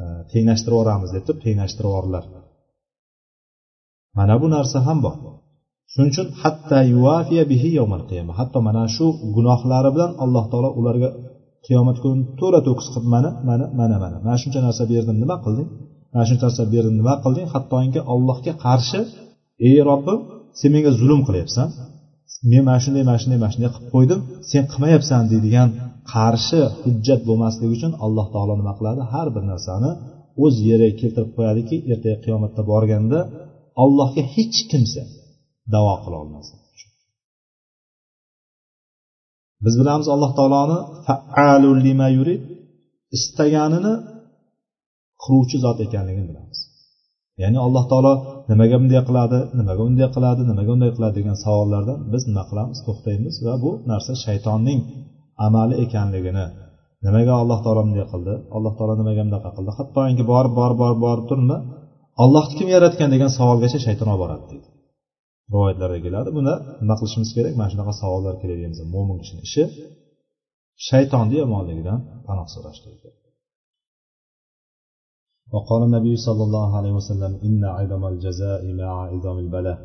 e, 0.00 0.02
tenglashtirib 0.32 0.76
yuboramiz 0.76 1.10
deb 1.16 1.22
turib 1.26 1.40
tenglashtirib 1.46 1.90
yubordilar 1.90 2.24
mana 4.18 4.34
bu 4.42 4.46
narsa 4.56 4.78
ham 4.86 4.98
bor. 5.04 5.14
Shuning 5.92 6.10
uchun 6.12 6.28
hatta 6.42 6.78
yuafiya 6.94 7.44
bihi 7.52 7.68
qiyama 8.10 8.32
hatto 8.38 8.58
mana 8.68 8.84
shu 8.96 9.06
gunohlari 9.36 9.90
bilan 9.94 10.10
alloh 10.24 10.44
taolo 10.52 10.70
ularga 10.80 11.08
qiyomat 11.66 11.96
kuni 12.02 12.22
to'la 12.40 12.60
to'kis 12.66 12.86
qilib 12.92 13.06
mana 13.14 13.30
mana 13.48 13.66
mana 13.80 13.96
mana 14.02 14.16
mana 14.24 14.36
shuncha 14.42 14.60
narsa 14.66 14.82
berdim 14.92 15.16
nima 15.22 15.36
qilding? 15.44 15.68
Mana 16.12 16.24
shuncha 16.28 16.44
narsa 16.48 16.64
berdim 16.74 16.94
nima 17.00 17.14
qilding? 17.24 17.46
Hattoki 17.54 18.00
allohga 18.12 18.52
qarshi 18.64 19.00
ey 19.68 19.76
robbim 19.90 20.18
sen 20.58 20.70
menga 20.74 20.90
zulm 21.00 21.20
qilyapsan 21.28 21.68
men 22.50 22.62
mana 22.68 22.78
shunday 22.84 23.04
mana 23.08 23.18
shunday 23.22 23.38
mana 23.42 23.52
shunday 23.54 23.70
qilib 23.74 23.88
qo'ydim. 23.94 24.20
Sen 24.50 24.62
qilmayapsan 24.72 25.22
deydigan 25.32 25.68
qarshi 26.12 26.60
hujjat 26.80 27.20
bo'lmasligi 27.28 27.72
uchun 27.76 27.92
alloh 28.04 28.26
taolo 28.34 28.54
nima 28.60 28.72
qiladi? 28.78 29.00
Har 29.12 29.28
bir 29.34 29.44
narsani 29.52 29.90
o'z 30.44 30.54
yeriga 30.68 30.94
keltirib 31.00 31.30
qo'yadiki 31.36 31.76
ertaga 31.92 32.18
qiyomatda 32.24 32.62
borganda 32.72 33.18
allohga 33.82 34.22
hech 34.34 34.58
kimsa 34.70 35.02
davo 35.74 35.94
qila 36.04 36.16
olmasin 36.24 36.58
biz 39.64 39.74
bilamiz 39.80 40.08
alloh 40.14 40.32
taoloni 40.38 40.78
lima 41.86 42.08
yurid 42.18 42.42
istaganini 43.16 43.94
qiluvchi 45.22 45.56
zot 45.64 45.78
ekanligini 45.86 46.26
bilamiz. 46.30 46.58
Ya'ni 47.42 47.58
alloh 47.66 47.84
taolo 47.90 48.12
nimaga 48.50 48.76
bunday 48.80 49.02
qiladi 49.08 49.38
nimaga 49.58 49.82
unday 49.88 50.08
qiladi 50.16 50.42
nimaga 50.50 50.70
unday 50.76 50.90
qiladi 50.96 51.14
degan 51.20 51.36
savollardan 51.44 51.98
biz 52.12 52.22
nima 52.30 52.42
qilamiz 52.50 52.78
to'xtaymiz 52.86 53.34
va 53.46 53.54
bu 53.62 53.70
narsa 53.90 54.12
shaytonning 54.24 54.80
amali 55.46 55.74
ekanligini. 55.84 56.46
Nimaga 57.06 57.32
alloh 57.42 57.58
taolo 57.64 57.80
bunday 57.86 58.06
qildi? 58.12 58.34
Alloh 58.56 58.72
taolo 58.78 58.94
nimaga 59.00 59.22
bunaqa 59.28 59.50
qildi? 59.56 59.70
Hattoki 59.78 60.24
borib 60.32 60.52
borib 60.60 60.78
borib 60.82 61.00
borib 61.06 61.24
turma 61.30 61.56
allohni 62.24 62.54
kim 62.58 62.68
yaratgan 62.76 63.08
degan 63.14 63.30
savolgacha 63.38 63.78
shayton 63.86 64.08
olib 64.12 64.20
boradi 64.24 64.44
deydi. 64.50 64.68
Rivoyatlarda 65.52 65.98
keladi. 66.06 66.28
Buni 66.38 66.54
nima 66.82 66.94
qilishimiz 67.00 67.30
kerak? 67.36 67.52
Mana 67.60 67.68
shunaqa 67.72 67.92
savollar 68.02 68.34
keladigan 68.42 68.72
bo'lsa 68.72 68.84
mo'min 68.94 69.16
kishini 69.22 69.42
ishi 69.48 69.62
shaytonni 70.88 71.36
yomonligidan 71.42 71.98
panoh 72.26 72.46
so'rashlik 72.54 72.98
وقال 75.53 75.81
النبي 75.87 76.13
صلى 76.27 76.43
الله 76.47 76.77
عليه 76.77 76.93
وسلم 76.99 77.31
إن 77.47 77.61
عظم 77.77 78.03
الجزاء 78.11 78.61
مع 78.79 78.91
عظم 79.11 79.37
البلاء 79.45 79.79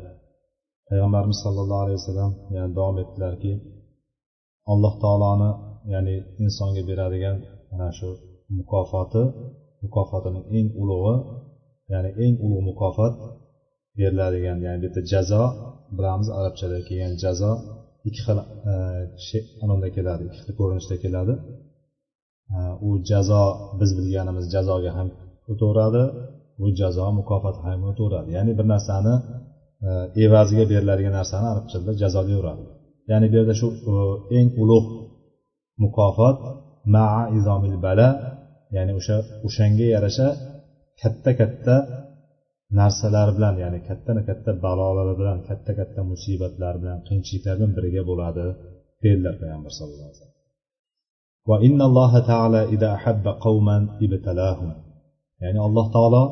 payg'ambarimiz 0.89 1.37
sollallohu 1.45 1.81
alayhi 1.85 1.99
vasallam 2.01 2.31
yani 2.55 2.71
davom 2.77 2.97
etdilarki 3.03 3.53
alloh 4.71 4.93
taoloni 5.03 5.49
ya'ni 5.93 6.15
insonga 6.43 6.81
beradigan 6.89 7.37
mana 7.71 7.89
shu 7.97 8.09
mukofoti 8.57 9.23
mukofotining 9.83 10.45
eng 10.57 10.67
ulug'i 10.81 11.15
ya'ni 11.93 12.09
eng 12.23 12.35
ulug' 12.45 12.63
mukofot 12.69 13.13
beriladigan 13.97 14.57
ya'ni 14.65 14.77
bu 14.81 14.85
yerda 14.87 15.01
jazo 15.11 15.43
bilamiz 15.97 16.27
arabchada 16.39 16.77
kelgan 16.87 17.13
jazo 17.23 17.51
ikki 18.07 18.21
xil 18.25 19.43
anonda 19.63 19.87
keladi 19.95 20.23
ikki 20.27 20.39
xil 20.45 20.53
ko'rinishda 20.59 20.95
keladi 21.03 21.33
u 22.87 22.89
jazo 23.09 23.43
biz 23.79 23.89
bilganimiz 23.99 24.45
jazoga 24.55 24.91
ham 24.97 25.07
o'taveradi 25.51 26.03
bu 26.59 26.67
jazo 26.79 27.05
mukofot 27.19 27.57
ham 27.65 27.79
o'taveradi 27.91 28.29
ya'ni 28.37 28.51
bir 28.59 28.65
narsani 28.73 29.13
evaziga 30.25 30.65
beriladigan 30.71 31.13
narsani 31.19 31.45
arabchada 31.53 31.91
jazo 32.01 32.21
deyaveradi 32.29 32.63
ya'ni 33.11 33.25
bu 33.31 33.35
yerda 33.39 33.53
shu 33.61 33.67
eng 34.37 34.47
ulug' 34.63 34.89
mukofot 35.83 36.37
maa 36.95 37.21
izomil 37.37 37.77
bala 37.85 38.09
ya'ni 38.75 38.91
o'sha 38.99 39.17
o'shanga 39.47 39.87
yarasha 39.95 40.27
katta 41.01 41.31
katta 41.39 41.75
narsalar 42.79 43.27
bilan 43.35 43.55
ya'ni 43.63 43.79
katta 43.89 44.11
katta 44.29 44.51
balolar 44.65 45.07
bilan 45.19 45.37
katta 45.49 45.71
katta 45.79 46.01
musibatlar 46.11 46.73
bilan 46.81 46.97
qiyinchiliklar 47.07 47.55
bilan 47.59 47.71
birga 47.77 48.01
bo'ladi 48.09 48.45
dedilar 49.03 49.35
payg'ambar 49.41 49.73
sallallohu 49.79 50.07
alayhi 50.09 50.17
vasallam 50.17 50.35
وإن 51.51 51.79
الله 51.89 52.13
تعالى 52.31 52.61
إذا 52.75 52.89
أحب 52.97 53.25
قوما 53.45 53.77
ابتلاهم 54.05 54.71
Ya'ni 55.42 55.60
alloh 55.66 55.86
taolo 55.94 56.22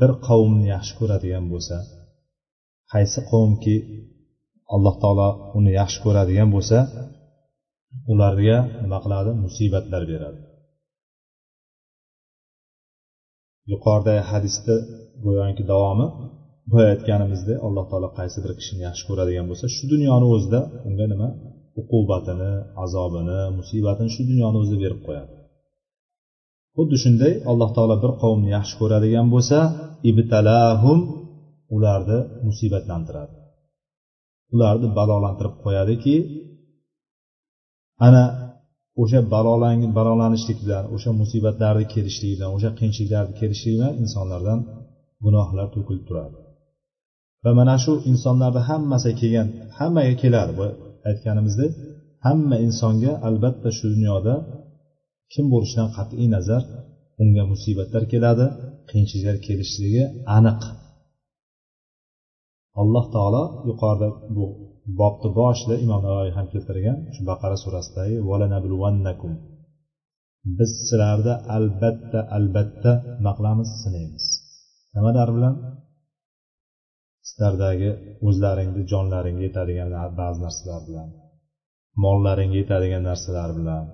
bir 0.00 0.10
qavmni 0.26 0.66
yaxshi 0.74 0.92
ko'radigan 1.00 1.44
bo'lsa 1.52 1.76
qaysi 2.92 3.20
qavmki 3.30 3.76
alloh 4.74 4.94
taolo 5.02 5.28
uni 5.58 5.70
yaxshi 5.80 5.98
ko'radigan 6.04 6.48
bo'lsa 6.54 6.78
ularga 8.12 8.58
nima 8.82 8.98
qiladi? 9.04 9.30
Musibatlar 9.44 10.02
beradi. 10.12 10.40
Yuqoridagi 13.72 14.22
hadisda 14.30 14.74
go'yoki 15.24 15.62
davomi 15.72 16.06
boya 16.72 16.88
aytganimizdek 16.94 17.56
alloh 17.66 17.84
taolo 17.90 18.08
qaysi 18.18 18.38
bir 18.44 18.52
kishini 18.58 18.82
yaxshi 18.88 19.04
ko'radigan 19.08 19.46
bo'lsa 19.50 19.66
shu 19.76 19.84
dunyoni 19.94 20.26
o'zida 20.34 20.60
unga 20.88 21.06
nima? 21.12 21.28
Uqubatini 21.80 22.52
azobini 22.84 23.38
musibatini 23.58 24.10
shu 24.14 24.22
dunyoni 24.30 24.56
o'zida 24.62 24.78
berib 24.84 25.00
qo'yadi. 25.06 25.32
Xuddi 26.78 26.96
shunday 27.04 27.32
alloh 27.50 27.70
taolo 27.76 27.96
bir 28.02 28.12
qavmni 28.22 28.48
yaxshi 28.56 28.74
ko'radigan 28.80 29.26
bo'lsa 29.34 29.58
ibtalahum 30.10 30.98
ularni 31.76 32.18
musibatlantiradi. 32.46 33.34
Ularni 34.54 34.88
balolantirib 34.98 35.54
qo'yadiki 35.64 36.16
ana 38.06 38.24
o'sha 39.02 39.20
balolanishlik 39.96 40.58
bilan 40.64 40.84
o'sha 40.94 41.10
musibatlarni 41.20 41.84
kelishligi 41.94 42.34
bilan 42.38 42.50
o'sha 42.56 42.70
qiyinchiliklarni 42.78 43.34
kelishligi 43.40 43.76
bilan 43.78 43.94
insonlardan 44.02 44.60
gunohlar 45.24 45.66
to'kilib 45.74 46.04
turadi. 46.08 46.36
Va 47.44 47.50
mana 47.60 47.76
shu 47.84 47.92
insonlarni 48.10 48.60
hammasi 48.70 49.10
kelgan 49.20 49.48
hammaga 49.78 50.14
keladi 50.22 50.52
bu 50.58 50.66
aytganimizdek 51.08 51.72
hamma 52.26 52.56
insonga 52.66 53.12
albatta 53.28 53.68
shu 53.78 53.86
dunyoda 53.94 54.34
kim 55.32 55.44
bo'lishidan 55.52 55.88
qat'iy 55.96 56.26
nazar 56.34 56.62
unga 57.22 57.42
musibatlar 57.52 58.04
keladi 58.12 58.46
qiyinchiliklar 58.88 59.36
kelishligi 59.46 60.04
aniq. 60.36 60.60
Alloh 62.80 63.04
taolo 63.14 63.44
yuqorida 63.68 64.08
bu 64.36 64.44
bobni 65.00 65.28
boshida 65.40 65.74
imom 65.84 66.00
navoiy 66.08 66.32
ham 66.36 66.46
keltirgan 66.52 66.98
shu 67.14 67.20
baqara 67.30 67.56
surasidagi 67.64 68.16
biz 70.58 70.70
sizlarni 70.88 71.34
albatta 71.56 72.20
albatta 72.36 72.92
nima 73.18 73.32
qilamiz 73.38 73.68
sinaymiz. 73.82 74.24
Nimalar 74.94 75.28
bilan? 75.36 75.54
Sizlardagi 77.28 77.90
o'zlaringni 78.28 78.82
jonlaringga 78.92 79.42
yetadigan 79.48 79.88
ba'zi 80.20 80.38
narsalar 80.46 80.80
bilan 80.88 81.08
mollaringga 82.04 82.56
yetadigan 82.62 83.02
narsalar 83.10 83.50
bilan 83.58 83.84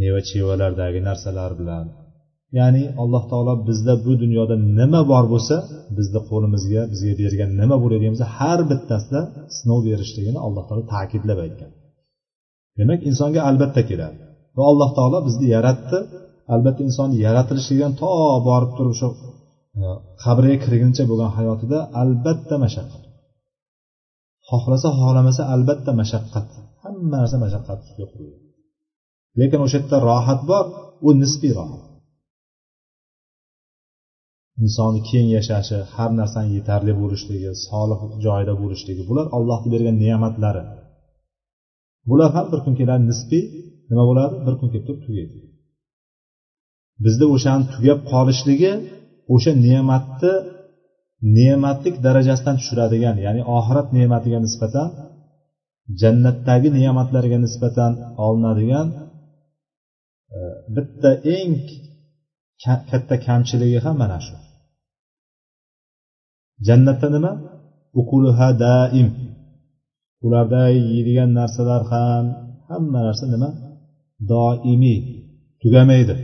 meva 0.00 0.20
chevalardagi 0.28 1.00
narsalar 1.08 1.52
bilan. 1.60 1.86
Ya'ni 2.58 2.84
alloh 3.02 3.24
taolo 3.30 3.54
bizda 3.68 3.94
bu 4.04 4.12
dunyoda 4.22 4.54
nima 4.78 5.00
bor 5.12 5.24
bo'lsa 5.32 5.56
bizni 5.98 6.20
qo'limizga 6.30 6.82
bizga 6.92 7.14
bergan 7.22 7.50
nima 7.60 7.76
bo'ladigan 7.82 8.12
bo'lsa 8.14 8.28
har 8.38 8.60
bittasida 8.70 9.20
sinov 9.56 9.80
berishligini 9.88 10.38
alloh 10.46 10.64
taolo 10.68 10.84
ta'kidlab 10.94 11.38
aytgan. 11.46 11.70
Demak 12.78 13.00
insonga 13.10 13.40
albatta 13.48 13.82
keladi. 13.90 14.16
Va 14.56 14.62
alloh 14.70 14.90
taolo 14.98 15.18
bizni 15.28 15.46
yaratdi. 15.56 15.98
Albatta 16.54 16.82
inson 16.88 17.10
yaratilishligidan 17.24 17.92
to 18.00 18.10
borib 18.48 18.70
turib 18.76 18.94
shu 19.00 19.08
e, 19.84 19.86
qabriga 20.24 20.56
kirguncha 20.64 21.02
bo'lgan 21.10 21.30
hayotida 21.38 21.78
albatta 22.02 22.54
mashaqqat. 22.64 23.02
Xohlasa 24.48 24.88
xohlamasa 25.00 25.42
albatta 25.54 25.90
mashaqqat. 26.00 26.46
Hamma 26.82 27.16
narsa 27.20 27.36
mashaqqat 27.44 27.78
ustiga 27.84 28.06
qurilgan 28.12 28.45
lekin 29.40 29.60
o'sha 29.64 29.76
yerda 29.78 29.96
rohat 30.08 30.40
bor 30.50 30.64
u 31.06 31.08
nisbiy 31.22 31.52
rohat. 31.58 31.82
Insonni 34.64 35.00
keng 35.10 35.28
yashashi 35.36 35.78
har 35.94 36.10
narsani 36.20 36.50
yetarli 36.56 36.92
bo'lishligi 37.00 37.50
solih 37.68 38.00
joyida 38.24 38.54
bo'lishligi 38.62 39.02
bular 39.10 39.26
allohni 39.36 39.68
bergan 39.74 39.96
ne'matlari. 40.04 40.62
Bular 42.08 42.30
ham 42.36 42.46
bir 42.52 42.60
kun 42.64 42.74
keladi 42.80 43.04
nisbiy 43.10 43.44
nima 43.90 44.04
bo'ladi? 44.10 44.34
Bir 44.46 44.54
kun 44.58 44.68
kelib 44.72 44.84
turib 44.88 45.02
tugaydi. 45.06 45.36
Bizda 47.04 47.24
o'shani 47.34 47.64
tugab 47.74 47.98
qolishligi 48.12 48.72
o'sha 49.34 49.52
ne'matni 49.66 50.32
ne'matlik 51.38 51.94
darajasidan 52.06 52.56
tushiradigan 52.60 53.16
ya'ni 53.26 53.42
oxirat 53.56 53.88
ne'matiga 53.96 54.38
nisbatan 54.46 54.88
jannatdagi 56.00 56.68
ne'matlarga 56.78 57.38
nisbatan 57.46 57.92
olinadigan 58.26 58.86
bitta 60.74 61.10
eng 61.36 61.52
katta 62.90 63.14
kamchiligi 63.26 63.78
ham 63.84 63.96
mana 64.02 64.18
shu. 64.26 64.34
Jannatda 66.66 67.08
nima? 67.14 67.32
Ukuluha 68.00 68.48
daim. 68.64 69.08
Ularda 70.24 70.62
yeydigan 70.90 71.30
narsalar 71.38 71.82
ham 71.92 72.24
hamma 72.68 73.00
narsa 73.06 73.24
nima? 73.34 73.50
Doimiy 74.30 74.98
tugamaydi. 75.62 76.14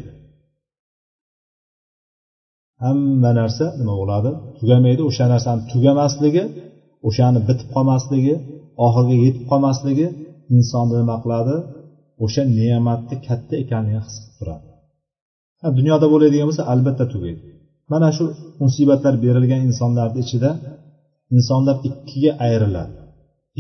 Hamma 2.83 3.31
narsa 3.41 3.65
nima 3.81 3.95
bo'ladi? 4.01 4.31
Tugamaydi. 4.59 5.03
O'sha 5.11 5.25
narsani 5.33 5.61
tugamasligi 5.73 6.45
o'shani 7.09 7.41
bitib 7.49 7.69
qolmasligi 7.75 8.35
oxiriga 8.87 9.17
yetib 9.27 9.45
qolmasligi 9.51 10.07
insonni 10.57 10.95
nima 11.03 11.17
qiladi? 11.25 11.57
O'sha 12.25 12.43
ne'matni 12.59 13.17
katta 13.27 13.55
ekanligini 13.63 14.03
his 14.07 14.17
qilib 14.21 14.35
turadi. 14.39 14.65
Dunyoda 15.79 16.07
bo'ladigan 16.13 16.47
bo'lsa 16.49 16.63
albatta 16.73 17.05
tugaydi. 17.13 17.41
Mana 17.93 18.09
shu 18.17 18.25
musibatlar 18.63 19.15
berilgan 19.25 19.61
insonlarni 19.69 20.19
ichida 20.25 20.51
insonlar 21.37 21.77
ikkiga 21.89 22.33
ayriladi 22.47 22.95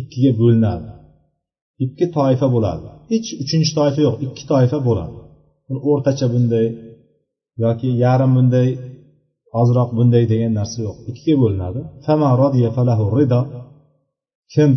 ikkiga 0.00 0.32
bo'linadi. 0.40 0.86
Ikki 1.84 2.06
toifa 2.16 2.46
bo'ladi. 2.54 2.84
Hech 3.10 3.28
uchinchi 3.42 3.72
toifa 3.78 4.00
yo'q 4.06 4.16
ikki 4.26 4.44
toifa 4.52 4.78
bo'ladi. 4.88 5.14
O'rtacha 5.90 6.26
bunday 6.34 6.66
yoki 7.64 7.88
yarim 8.04 8.30
bunday 8.36 8.68
ozroq 9.60 9.88
bunday 9.98 10.24
degan 10.32 10.52
narsa 10.58 10.78
yo'q. 10.86 10.96
Ikkiga 11.10 11.36
bo'linadi. 11.42 11.80
Kim 14.54 14.70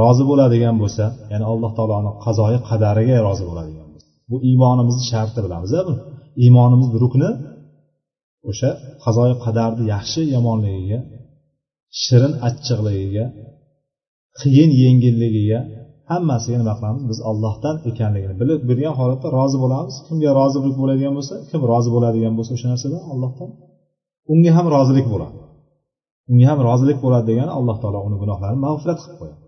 rozi 0.00 0.24
bo'ladigan 0.30 0.76
bo'lsa 0.82 1.04
ya'ni 1.32 1.44
alloh 1.52 1.70
taoloni 1.78 2.10
qazoyi 2.24 2.58
qadariga 2.68 3.16
rozi 3.28 3.44
bo'ladigan 3.50 3.86
bo'lsa. 3.92 4.08
Bu 4.30 4.36
iymonimizni 4.50 5.04
sharti 5.12 5.40
bilamiz 5.46 5.72
buni. 5.88 6.00
Iymonimizni 6.44 6.96
rukni 7.04 7.30
o'sha 8.50 8.70
qazoyi 9.04 9.34
qadarni 9.44 9.82
yaxshi 9.94 10.20
yomonligiga 10.34 10.98
shirin 12.02 12.32
achchiqligiga 12.48 13.24
qiyin 14.40 14.70
yengilligiga 14.82 15.60
hammasiga 16.10 16.56
nima 16.62 16.74
qilamiz 16.78 17.02
biz 17.10 17.18
ollohdan 17.30 17.76
ekanligini 17.90 18.34
bilib 18.40 18.60
bilgan 18.70 18.94
holatda 19.00 19.28
rozi 19.38 19.56
bo'lamiz. 19.64 19.94
Kimga 20.06 20.30
rozilik 20.40 20.74
bo'ladigan 20.82 21.12
bo'lsa 21.18 21.34
kim 21.50 21.60
rozi 21.72 21.88
bo'ladigan 21.94 22.32
bo'lsa 22.38 22.50
o'sha 22.56 22.68
narsadan 22.72 23.02
allohdan 23.12 23.50
unga 24.32 24.50
ham 24.56 24.66
rozilik 24.76 25.06
bo'ladi. 25.14 25.36
Unga 26.30 26.46
ham 26.50 26.58
rozilik 26.68 26.98
bo'ladi 27.04 27.24
degani 27.30 27.52
alloh 27.58 27.76
taolo 27.82 27.98
uni 28.08 28.16
gunohlarini 28.22 28.60
mag'firat 28.66 28.98
qilib 29.04 29.18
qo'yadi. 29.22 29.47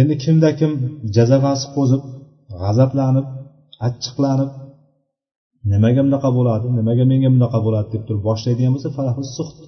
Endi 0.00 0.14
kimda 0.24 0.50
kim 0.58 0.72
jazavasi 1.16 1.66
qo'zib 1.76 2.02
g'azablanib 2.60 3.26
achchiqlanib 3.86 4.50
nimaga 5.72 6.00
bunaqa 6.06 6.30
bo'ladi 6.38 6.66
nimaga 6.78 7.04
menga 7.10 7.28
bunaqa 7.34 7.58
bo'ladi 7.66 7.88
deb 7.94 8.02
turib 8.06 8.22
boshlaydigan 8.28 8.72
bo'lsa 8.74 8.90
falahu 8.96 9.20
suht 9.36 9.58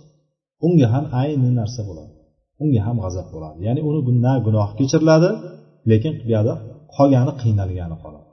unga 0.66 0.86
ham 0.94 1.04
ayni 1.22 1.50
narsa 1.60 1.82
bo'ladi 1.88 2.12
unga 2.62 2.80
ham 2.86 2.96
g'azab 3.04 3.26
bo'ladi. 3.34 3.58
Ya'ni 3.66 3.80
uni 3.88 4.00
na 4.26 4.32
gunoh 4.46 4.68
kechiriladi 4.78 5.30
lekin 5.90 6.12
buyoqda 6.26 6.54
qolgani 6.96 7.32
qiynalgani 7.42 7.96
qoladi. 8.02 8.28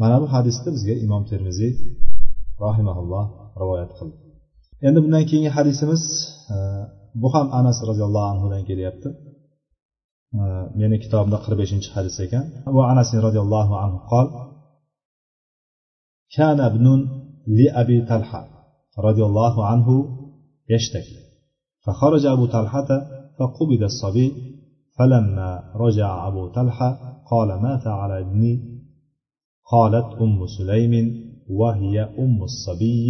Mana 0.00 0.16
bu 0.22 0.26
hadisni 0.34 0.68
bizga 0.76 0.94
imom 1.04 1.22
termiziy 1.30 1.72
rahimaulloh 2.64 3.24
rivoyat 3.60 3.90
qildi. 3.98 4.16
Endi 4.86 4.98
bundan 5.04 5.24
keyingi 5.30 5.50
hadisimiz 5.56 6.02
e, 6.54 6.56
bu 7.21 7.27
ham 7.33 7.47
anas 7.59 7.77
roziyallohu 7.89 8.27
anhudan 8.33 8.61
kelyapti 8.69 9.09
e, 10.39 10.43
meni 10.79 10.95
kitobimda 11.03 11.37
qirq 11.43 11.57
beshinchi 11.61 11.89
hadis 11.95 12.15
ekan 12.25 12.45
bu 12.75 12.79
anas 12.91 13.09
roziyallohu 13.25 13.73
anhu 13.83 13.99
qol 14.11 14.27
كان 16.37 16.59
ابن 16.59 16.85
لأبي 17.47 18.01
طلحة 18.01 18.41
رضي 18.99 19.23
الله 19.23 19.65
عنه 19.65 19.87
يشتكي 20.69 21.17
فخرج 21.85 22.25
أبو 22.25 22.45
طلحة 22.45 22.89
فقبض 23.37 23.81
الصبي 23.83 24.27
فلما 24.97 25.49
رجع 25.75 26.27
أبو 26.27 26.47
طلحة 26.47 26.89
قال 27.31 27.61
ما 27.61 27.77
فعل 27.77 28.11
ابني 28.11 28.53
قالت 29.71 30.13
أم 30.21 30.47
سليم 30.57 30.93
وهي 31.49 32.01
أم 32.19 32.43
الصبي 32.43 33.07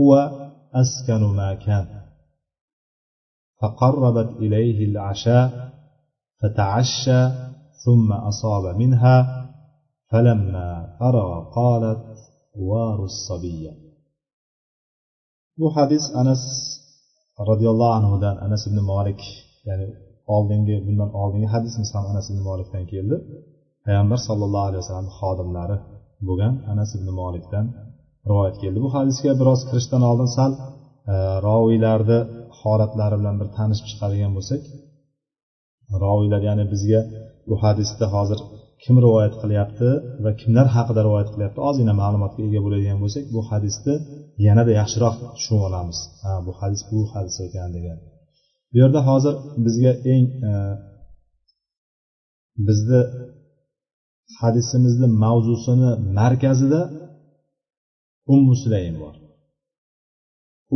هو 0.00 0.30
أسكن 0.74 1.22
ما 1.24 1.54
كان 1.54 1.97
فقربت 3.60 4.30
إليه 4.36 4.78
العشاء 4.90 5.48
فتعشى 6.40 7.20
ثم 7.84 8.12
أصاب 8.12 8.76
منها 8.76 9.16
فلما 10.10 10.96
فرغ 11.00 11.30
قالت 11.58 12.02
وار 12.56 13.04
الصبية 13.04 13.84
bu 15.58 15.76
hadis 15.76 16.04
anas 16.22 16.42
roziyallohu 17.50 17.92
anhudan 17.98 18.36
anas 18.46 18.62
ibn 18.68 18.78
molik 18.92 19.20
ya'ni 19.68 19.86
oldingi 20.34 20.76
bundan 20.86 21.10
oldingi 21.22 21.48
hadisimiz 21.54 21.90
ham 21.94 22.04
anas 22.12 22.26
ibn 22.30 22.40
molikdan 22.48 22.84
keldi 22.92 23.16
payg'ambar 23.84 24.18
sallallohu 24.28 24.66
alayhi 24.68 24.82
vasallam 24.82 25.08
xodimlari 25.18 25.76
bo'lgan 26.28 26.54
anas 26.72 26.90
ibn 26.98 27.08
molikdan 27.20 27.66
rivoyat 28.30 28.56
keldi 28.62 28.78
bu 28.84 28.88
hadisga 28.96 29.32
biroz 29.40 29.60
kirishdan 29.68 30.02
oldin 30.10 30.28
sal 30.36 30.52
e, 31.12 31.14
roviylarni 31.48 32.18
holatlari 32.59 33.15
bilan 33.21 33.35
bir 33.41 33.47
tanishib 33.57 33.85
chiqadigan 33.91 34.31
bo'lsak 34.37 34.61
roviylar 36.03 36.41
ya'ni 36.49 36.65
bizga 36.73 37.01
bu 37.49 37.55
hadisda 37.63 38.05
hozir 38.15 38.39
kim 38.83 38.95
rivoyat 39.05 39.33
qilyapti 39.41 39.89
va 40.23 40.31
kimlar 40.41 40.67
haqida 40.75 41.01
rivoyat 41.07 41.29
qilyapti 41.33 41.59
ozgina 41.69 41.93
ma'lumotga 42.01 42.41
ega 42.47 42.59
bo'ladigan 42.65 42.97
bo'lsak 43.03 43.23
bu 43.35 43.41
hadisni 43.49 43.95
yanada 44.47 44.71
yaxshiroq 44.79 45.15
tushunib 45.35 45.63
olamiz. 45.69 45.97
Ha 46.23 46.31
bu 46.45 46.51
hadis 46.59 46.81
bu 46.91 46.99
hadis 47.13 47.35
ekan 47.47 47.69
degan. 47.77 47.97
Bu 48.71 48.75
yerda 48.81 48.99
hozir 49.09 49.33
bizga 49.65 49.91
eng 50.13 50.25
e, 50.49 50.51
bizni 52.67 53.01
hadisimizni 54.39 55.07
mavzusini 55.23 55.91
markazida 56.19 56.81
ummu 58.33 58.53
sulaym 58.63 58.95
bor. 59.03 59.15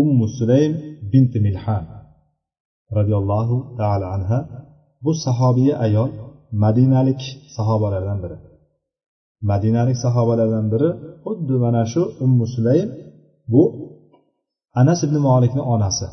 Ummu 0.01 0.27
sulaym 0.37 0.73
binti 1.13 1.39
milhan 1.45 1.83
roziyallohu 2.97 3.55
taala 3.79 4.05
anha 4.15 4.39
bu 5.03 5.11
sahobiya 5.25 5.75
ayol 5.85 6.09
madinalik 6.63 7.21
sahobalardan 7.55 8.17
biri. 8.23 8.37
Madinalik 9.51 9.97
sahobalardan 10.05 10.65
biri 10.73 10.89
xuddi 11.25 11.55
mana 11.65 11.83
shu 11.93 12.01
ummu 12.25 12.45
sulaym 12.55 12.89
bu 13.51 13.63
anas 14.81 14.99
ibn 15.07 15.15
molikni 15.27 15.63
onasi. 15.73 16.07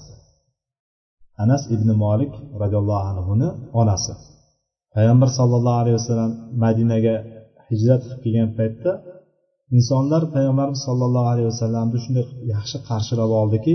Anas 1.44 1.62
ibn 1.74 1.88
molik 2.04 2.32
roziyallohu 2.62 3.04
anhuni 3.10 3.48
onasi. 3.80 4.12
Payg'ambar 4.94 5.28
sollallohu 5.38 5.78
alayhi 5.82 5.96
vasallam 6.00 6.32
madinaga 6.64 7.14
hijrat 7.70 8.02
qilib 8.04 8.20
kelgan 8.24 8.50
paytda 8.58 8.92
insonlar 9.76 10.22
payg'ambarimiz 10.34 10.80
sollallohu 10.88 11.28
alayhi 11.32 11.48
vasallamni 11.52 11.98
shunday 12.04 12.24
yaxshi 12.52 12.76
qarshilab 12.88 13.30
oldiki 13.40 13.74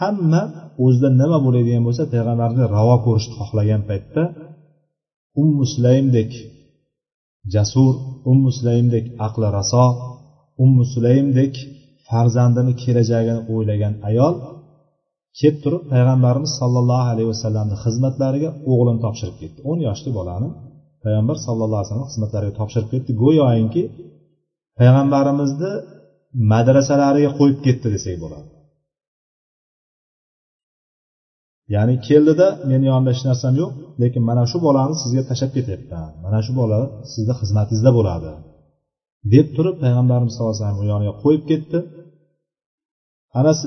hamma 0.00 0.42
o'zida 0.84 1.08
nima 1.20 1.38
bo'ladigan 1.46 1.82
bo'lsa 1.86 2.02
payg'ambarni 2.12 2.64
ravo 2.76 2.96
ko'rishni 3.06 3.34
xohlagan 3.40 3.82
paytda 3.90 4.22
um 5.40 5.48
musulaymdek 5.60 6.30
jasur 7.54 7.94
um 8.30 8.38
musulaymdek 8.46 9.04
aqli 9.26 9.48
raso 9.58 9.84
um 10.62 10.70
musulaymdek 10.80 11.54
farzandini 12.08 12.72
kelajagini 12.82 13.40
o'ylagan 13.52 13.94
ayol 14.10 14.34
kelib 15.38 15.58
turib 15.64 15.82
payg'ambarimiz 15.92 16.52
sollallohu 16.60 17.08
alayhi 17.12 17.28
vasallamni 17.34 17.76
xizmatlariga 17.84 18.50
o'g'lini 18.72 19.00
topshirib 19.04 19.36
ketdi. 19.42 19.58
o'n 19.70 19.78
yoshli 19.88 20.10
bolani 20.18 20.48
payg'ambar 21.04 21.36
sallallohu 21.46 21.78
alayhi 21.80 21.90
vasallam 21.90 22.10
xizmatlariga 22.12 22.54
topshirib 22.60 22.88
ketdi. 22.94 23.10
Go'yoinki 23.22 23.82
payg'ambarimizni 24.78 25.72
madrasalariga 26.52 27.30
qo'yib 27.38 27.58
ketdi 27.66 27.86
desak 27.94 28.16
bo'ladi. 28.24 28.48
Ya'ni 31.74 31.94
keldida 32.08 32.46
meni 32.70 32.84
yonimda 32.90 33.10
hech 33.14 33.24
narsam 33.28 33.52
yo'q 33.60 33.72
lekin 34.02 34.22
mana 34.30 34.44
shu 34.50 34.58
bolani 34.66 34.94
sizga 35.02 35.22
tashlab 35.30 35.50
ketyapman. 35.56 36.10
Mana 36.24 36.38
shu 36.46 36.52
bola 36.60 36.78
sizni 37.12 37.34
xizmatingizda 37.40 37.90
bo'ladi. 37.98 38.30
Deb 39.34 39.46
turib 39.56 39.76
payg'ambarimiz 39.82 40.32
sallallohu 40.34 40.54
alayhi 40.54 40.64
vasallam 40.64 40.90
yoniga 40.92 41.14
qo'yib 41.22 41.42
ketdi. 41.50 41.78
Anas 43.40 43.58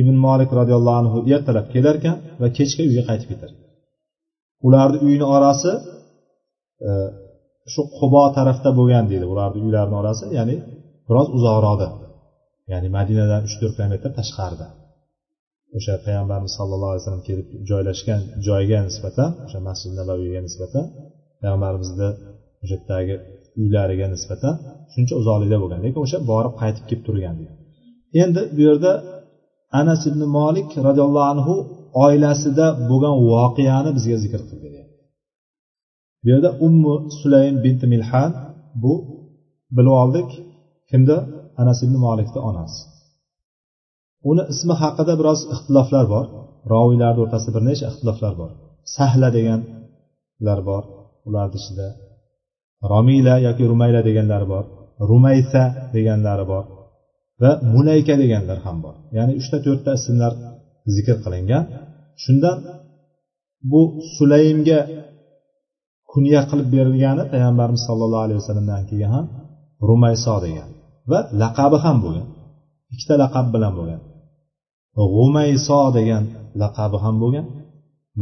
ibn 0.00 0.14
molik 0.26 0.50
roziyallohu 0.58 0.98
anhu 1.02 1.18
ertalab 1.34 1.66
kelarkan 1.74 2.16
va 2.40 2.48
kechga 2.58 2.82
uyga 2.88 3.02
qaytib 3.10 3.28
ketar 3.32 3.50
ularni 4.66 4.98
uyini 5.06 5.26
orasi 5.36 5.72
e, 6.86 6.90
shu 7.72 7.80
qubo 7.98 8.22
tarafda 8.36 8.70
bo'lgan 8.78 9.04
deydi. 9.10 9.26
Ularni 9.32 9.58
uylarini 9.66 9.96
orasi 10.02 10.24
ya'ni 10.38 10.56
biroz 11.08 11.28
uzoqroqda. 11.36 11.88
Ya'ni 12.72 12.88
madinadan 12.96 13.40
uch 13.48 13.54
to'rt 13.60 13.74
kilometr 13.76 14.10
tashqarida. 14.18 14.66
O'sha 15.76 15.94
payg'ambarimiz 16.06 16.52
sallallohu 16.58 16.90
alayhi 16.92 17.02
vasallam 17.02 17.24
kelib 17.28 17.48
joylashgan 17.70 18.20
joyga 18.46 18.78
nisbatan 18.88 19.30
o'sha 19.46 19.58
masjid 19.68 19.92
nabaviyga 20.00 20.40
nisbatan 20.46 20.84
payg'ambarimizni 21.40 22.08
o'sha 22.62 22.74
yerdagi 22.76 23.14
uylariga 23.60 24.06
nisbatan 24.14 24.54
shuncha 24.92 25.14
uzoqlikda 25.20 25.56
bo'lgan 25.62 25.80
lekin 25.84 26.00
o'sha 26.06 26.18
borib 26.30 26.54
qaytib 26.60 26.84
kelib 26.88 27.04
turgan 27.08 27.36
endi 28.22 28.42
bu 28.56 28.60
yerda 28.68 28.92
anas 29.80 30.00
ibn 30.10 30.22
molik 30.38 30.68
roziyallohu 30.86 31.28
anhu 31.34 31.54
oilasida 32.04 32.66
bo'lgan 32.90 33.14
voqeani 33.30 33.90
bizga 33.96 34.16
zikr 34.24 34.40
qildi 34.50 34.68
bu 36.22 36.26
yerda 36.32 36.50
ummu 36.66 36.94
sulaym 37.20 37.56
binti 37.64 37.86
milhan 37.94 38.30
bu 38.82 38.94
bilib 39.76 39.94
oldik 40.02 40.28
kimda 40.90 41.16
anas 41.60 41.78
ibn 41.86 41.96
molikni 42.06 42.40
onasi. 42.50 42.80
Uni 44.30 44.42
ismi 44.52 44.74
haqida 44.82 45.14
biroz 45.20 45.40
ixtiloflar 45.54 46.06
bor. 46.14 46.26
Roviylarni 46.72 47.20
o'rtasida 47.24 47.52
bir 47.56 47.62
necha 47.68 47.84
ixtiloflar 47.90 48.34
bor. 48.40 48.50
Sahla 48.94 49.28
deganlar 49.36 50.60
bor 50.68 50.82
ularni 51.28 51.56
ichida. 51.60 51.86
Romila 52.92 53.34
yoki 53.46 53.64
rumayla 53.72 54.00
deganlari 54.08 54.46
bor. 54.54 54.64
Rumaysa 55.10 55.62
deganlari 55.96 56.44
bor. 56.52 56.64
Va 57.42 57.52
mulayka 57.74 58.14
deganlar 58.22 58.58
ham 58.66 58.76
bor. 58.84 58.94
Ya'ni 59.16 59.32
uchta 59.40 59.56
to'rtta 59.66 59.90
ismlar 59.98 60.32
zikr 60.94 61.16
qilingan. 61.24 61.64
Shundan 62.22 62.58
bu 63.70 63.82
sulaymga 64.14 64.80
kunya 66.12 66.40
qilib 66.50 66.68
berilgani 66.74 67.22
payg'ambarimiz 67.32 67.82
sollallohu 67.88 68.24
alayhi 68.26 68.40
vasallamdan 68.42 68.82
keyin 68.90 69.10
ham 69.14 69.26
rumayso 69.88 70.36
degan 70.46 70.68
va 71.10 71.18
laqabi 71.42 71.78
ham 71.84 71.96
bo'lgan 72.04 72.26
ikkita 72.92 73.14
laqab 73.22 73.46
bilan 73.54 73.72
bo'lgan. 73.78 74.00
G'umayso 75.14 75.80
degan 75.98 76.24
laqabi 76.62 76.98
ham 77.04 77.16
bo'lgan 77.22 77.46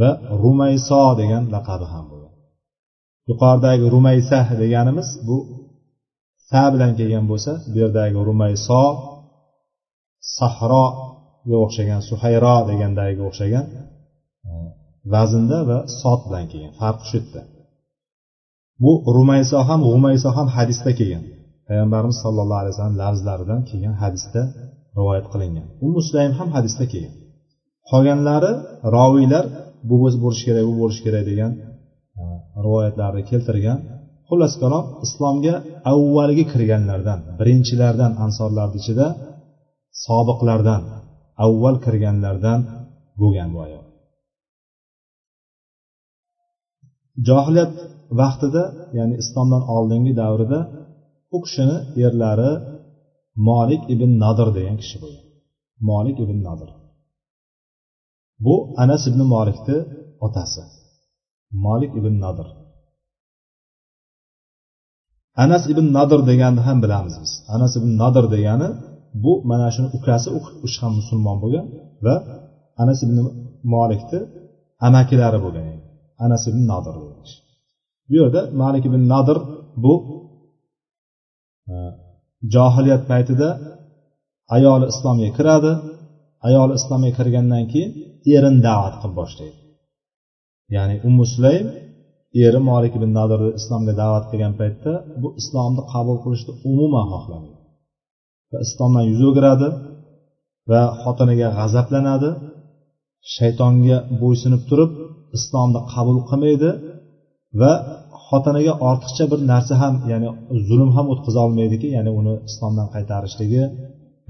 va 0.00 0.11
rumayso 0.42 1.02
degan 1.20 1.44
laqabi 1.55 1.87
ham 1.92 2.05
bo'lgan. 2.11 2.33
Yuqoridagi 3.31 3.87
rumaysa 3.94 4.38
deganimiz 4.62 5.09
bu 5.29 5.37
sa 6.50 6.62
bilan 6.72 6.92
kelgan 6.98 7.24
bo'lsa 7.31 7.52
bu 7.70 7.76
yerdagi 7.83 8.18
rumayso 8.29 8.83
sahroga 10.37 11.57
o'xshagan 11.64 12.00
suhayro 12.09 12.57
degandagiga 12.70 13.22
o'xshagan 13.31 13.66
e, 14.48 14.52
vaznda 15.12 15.59
va 15.68 15.79
sot 16.00 16.20
bilan 16.29 16.44
kelgan 16.50 16.72
farqi 16.81 17.05
shu 17.11 17.16
yerda. 17.20 17.42
Bu 18.83 18.92
rumayso 19.16 19.59
ham 19.68 19.81
g'umayso 19.88 20.29
ham 20.37 20.48
hadisda 20.57 20.90
kelgan. 20.98 21.24
Payg'ambarimiz 21.68 22.18
sallallohu 22.24 22.61
alayhi 22.62 22.74
vasallam 22.74 22.98
lafzlaridan 23.02 23.61
kelgan 23.70 23.94
hadisda 24.02 24.42
rivoyat 24.98 25.26
qilingan. 25.33 25.66
U 25.85 25.87
muslaym 25.96 26.33
ham 26.38 26.48
hadisda 26.57 26.85
kelgan. 26.92 27.14
Qolganlari 27.90 28.52
roviylar 28.96 29.44
bu 29.88 29.94
bo'lishi 30.24 30.44
kerak 30.48 30.64
bu 30.70 30.74
bo'lishi 30.83 31.02
kerak 31.07 31.24
degan 31.31 31.52
e, 32.20 32.22
rivoyatlarni 32.64 33.22
keltirgan. 33.31 33.79
Xullas 34.29 34.55
kalom 34.62 34.85
islomga 35.07 35.55
avvalgi 35.92 36.44
kirganlardan 36.52 37.18
birinchilardan 37.38 38.12
ansorlarni 38.24 38.76
ichida 38.83 39.07
sobiqlardan 40.07 40.83
avval 41.44 41.76
kirganlardan 41.85 42.61
bo'lgan 43.20 43.48
bu 43.55 43.59
ayol. 43.66 43.85
Johiliyat 47.29 47.72
vaqtida 48.20 48.62
ya'ni 48.98 49.14
islomdan 49.22 49.62
oldingi 49.76 50.12
davrida 50.22 50.59
u 51.37 51.38
kishini 51.44 51.77
erlari 52.07 52.51
molik 53.49 53.83
ibn 53.94 54.11
nadir 54.22 54.49
degan 54.57 54.77
kishi 54.83 54.96
bo'lgan. 55.03 55.25
Molik 55.88 56.16
ibn 56.25 56.38
nadir. 56.49 56.70
Bu 58.44 58.55
anas 58.83 59.03
ibn 59.11 59.20
molikni 59.35 59.79
otasi. 60.27 60.62
Molik 61.64 61.92
ibn 61.99 62.14
nadir. 62.25 62.49
Anas 65.44 65.64
ibn 65.72 65.87
nadir 65.96 66.20
deganni 66.31 66.61
ham 66.66 66.79
bilamiz 66.85 67.14
biz. 67.22 67.33
Anas 67.55 67.72
ibn 67.79 67.90
nadir 68.03 68.25
degani 68.35 68.68
bu 69.25 69.33
mana 69.51 69.68
shuni 69.75 69.88
ukasi 69.99 70.29
u 70.37 70.38
kishi 70.62 70.79
ham 70.83 70.92
musulmon 71.01 71.37
bo'lgan 71.42 71.66
va 72.05 72.14
anas 72.83 72.99
ibn 73.07 73.16
molikni 73.75 74.20
amakilari 74.87 75.38
bo'lgan. 75.44 75.66
Anas 76.25 76.42
ibn 76.51 76.62
nadir 76.72 76.94
bu 78.09 78.14
yerda 78.20 78.40
malik 78.62 78.85
ibn 78.88 79.03
nadir 79.12 79.38
bu 79.85 79.92
johiliyat 82.55 83.02
paytida 83.11 83.48
ayoli 84.57 84.87
islomga 84.92 85.29
kiradi. 85.37 85.72
Ayoli 86.48 86.72
islomga 86.79 87.11
kirgandan 87.18 87.64
keyin 87.72 87.90
erini 88.37 88.61
da'vat 88.68 88.94
qilib 89.00 89.14
boshlaydi. 89.20 89.59
Ya'ni 90.74 90.94
ummu 91.09 91.24
sulaym 91.35 91.66
eri 92.46 92.61
molik 92.68 92.92
ibn 92.98 93.11
nadirni 93.18 93.50
islomga 93.61 93.92
da'vat 94.02 94.24
qilgan 94.31 94.55
paytda 94.61 94.92
bu 95.20 95.29
islomni 95.40 95.83
qabul 95.92 96.16
qilishni 96.24 96.52
umuman 96.70 97.07
xohlamaydi. 97.12 97.61
Va 98.50 98.59
islomdan 98.66 99.05
yuz 99.11 99.20
o'giradi 99.29 99.68
va 100.70 100.83
xotiniga 101.02 101.48
g'azablanadi. 101.59 102.31
Shaytonga 103.35 103.98
bo'ysunib 104.20 104.62
turib 104.70 104.90
islomni 105.37 105.81
qabul 105.92 106.18
qilmaydi 106.29 106.70
va 107.61 107.72
xotiniga 108.28 108.74
ortiqcha 108.88 109.24
bir 109.32 109.40
narsa 109.52 109.74
ham 109.82 109.94
ya'ni 110.12 110.28
zulm 110.68 110.90
ham 110.96 111.06
o'tkaza 111.12 111.40
olmaydiki 111.46 111.88
ya'ni 111.96 112.10
uni 112.20 112.34
islomdan 112.48 112.88
qaytarishligi 112.94 113.62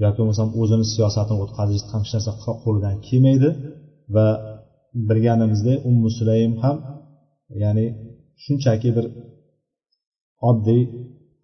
yoki 0.03 0.17
bo'lmasam 0.19 0.49
o'zini 0.61 0.85
siyosatini 0.93 1.39
o'tkazish 1.43 1.83
ham 1.93 2.01
hech 2.05 2.13
narsa 2.15 2.31
qo'lidan 2.63 2.95
kelmaydi. 3.07 3.49
Va 4.15 4.27
bilganimizdek 5.09 5.77
ummu 5.89 6.09
sulaym 6.17 6.53
ham 6.63 6.77
ya'ni 7.63 7.85
shunchaki 8.43 8.89
bir 8.97 9.05
oddiy 10.49 10.81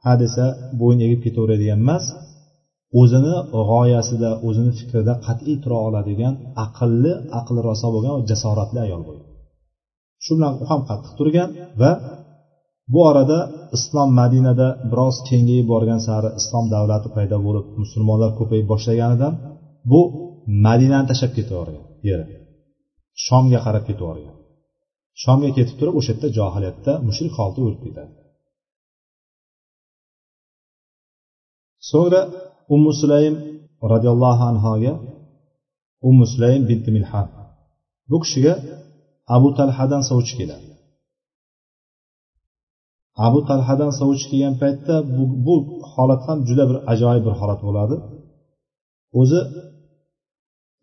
ha 0.03 0.13
desa 0.23 0.45
bo'yin 0.79 0.99
egib 1.07 1.19
ketaveradigan 1.25 1.79
emas 1.85 2.05
o'zini 3.01 3.35
g'oyasida 3.69 4.29
o'zini 4.47 4.71
fikrida 4.79 5.13
qat'iy 5.25 5.55
tura 5.63 5.77
oladigan 5.87 6.33
aqlli 6.65 7.13
aqli 7.39 7.59
raso 7.69 7.87
bo'lgan 7.95 8.13
va 8.17 8.23
jasoratli 8.31 8.79
ayol 8.85 9.01
bo'lgan. 9.07 9.29
Shu 10.23 10.31
bilan 10.37 10.53
u 10.61 10.63
ham 10.71 10.81
qattiq 10.89 11.13
turgan 11.19 11.49
va 11.81 11.91
bu 12.91 12.99
orada 13.09 13.39
islom 13.77 14.09
madinada 14.19 14.67
biroz 14.91 15.15
kengayib 15.29 15.67
borgan 15.73 16.01
sari 16.07 16.29
islom 16.39 16.65
davlati 16.75 17.09
paydo 17.15 17.37
bo'lib 17.45 17.65
musulmonlar 17.81 18.31
ko'payib 18.39 18.67
boshlaganidan 18.73 19.33
bu 19.91 20.01
madinani 20.65 21.05
tashlab 21.09 21.31
ketavergan 21.37 21.85
yeri. 22.09 22.25
Shomga 23.25 23.59
qarab 23.65 23.83
ketavergan. 23.89 24.35
Shomga 25.23 25.49
ketib 25.57 25.75
turib 25.79 25.95
o'sha 25.99 26.11
yerda 26.13 26.27
johiliyatda 26.37 26.91
mushrik 27.07 27.33
holda 27.39 27.59
o'lib 27.65 27.81
ketadi. 27.85 28.13
So'ngra 31.89 32.21
ummu 32.75 32.91
sulaym 33.01 33.35
roziyallohu 33.91 34.43
anhoga 34.51 34.93
ummu 36.09 36.25
sulaym 36.33 36.61
binti 36.69 36.89
milhan. 36.97 37.27
Bu 38.09 38.17
kishiga 38.23 38.53
abu 39.35 39.49
talhadan 39.57 40.03
sovchi 40.09 40.33
keladi. 40.39 40.72
Abu 43.28 43.39
talhadan 43.49 43.91
sovchi 43.99 44.26
kelgan 44.32 44.56
paytda 44.62 44.95
bu, 45.15 45.23
bu 45.45 45.56
holat 45.93 46.21
ham 46.28 46.39
juda 46.47 46.63
bir 46.69 46.78
ajoyib 46.93 47.23
bir 47.28 47.36
holat 47.39 47.60
bo'ladi. 47.67 47.95
O'zi 49.19 49.39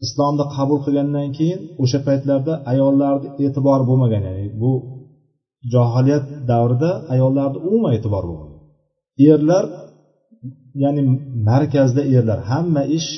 islomni 0.05 0.45
qabul 0.57 0.79
qilgandan 0.85 1.29
keyin 1.38 1.61
o'sha 1.83 1.99
paytlarda 2.09 2.53
ayollarni 2.73 3.29
e'tibori 3.45 3.85
bo'lmagan 3.90 4.23
ya'ni 4.29 4.47
bu 4.62 4.73
johiliyat 5.75 6.27
davrida 6.51 6.90
ayollarni 7.14 7.59
umuman 7.69 7.93
e'tibori 7.99 8.27
bo'lmagan. 8.31 8.61
Erlar 9.33 9.64
ya'ni 10.83 11.03
markazda 11.49 12.03
erlar 12.16 12.38
hamma 12.51 12.83
ish 12.99 13.11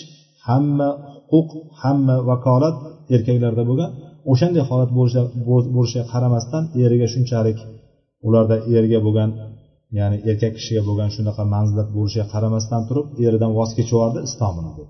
hamma 0.49 0.89
huquq 1.33 1.51
hamma 1.83 2.17
vakolat 2.31 2.77
erkaklarda 3.15 3.63
bo'lgan. 3.71 3.91
O'shanday 4.33 4.63
holat 4.71 4.91
bo'lishiga 5.77 6.05
qaramasdan 6.13 6.63
eriga 6.85 7.07
shunchalik 7.15 7.59
ularda 8.27 8.57
erga 8.79 8.99
bo'lgan 9.07 9.31
ya'ni 9.99 10.17
erkak 10.31 10.53
kishiga 10.59 10.83
bo'lgan 10.89 11.11
shunaqa 11.17 11.43
manzilat 11.55 11.89
bo'lishiga 11.97 12.27
qaramasdan 12.35 12.83
turib 12.89 13.07
eridan 13.27 13.51
voz 13.59 13.71
kechibyubordi 13.79 14.19
islomini 14.29 14.73
deb 14.79 14.89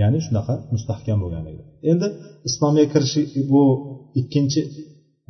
ya'ni 0.00 0.18
shunaqa 0.26 0.54
mustahkam 0.74 1.18
bo'lganligi. 1.22 1.62
Endi 1.90 2.06
islomga 2.48 2.84
kirishi 2.92 3.22
bu 3.52 3.62
ikkinchi 4.20 4.62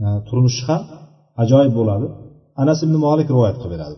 e, 0.02 0.06
turmushi 0.28 0.62
ham 0.68 0.82
ajoyib 1.42 1.72
bo'ladi. 1.78 2.06
Anas 2.62 2.78
ibn 2.86 2.94
molik 3.06 3.28
rivoyat 3.34 3.56
qilib 3.62 3.72
beradi 3.74 3.94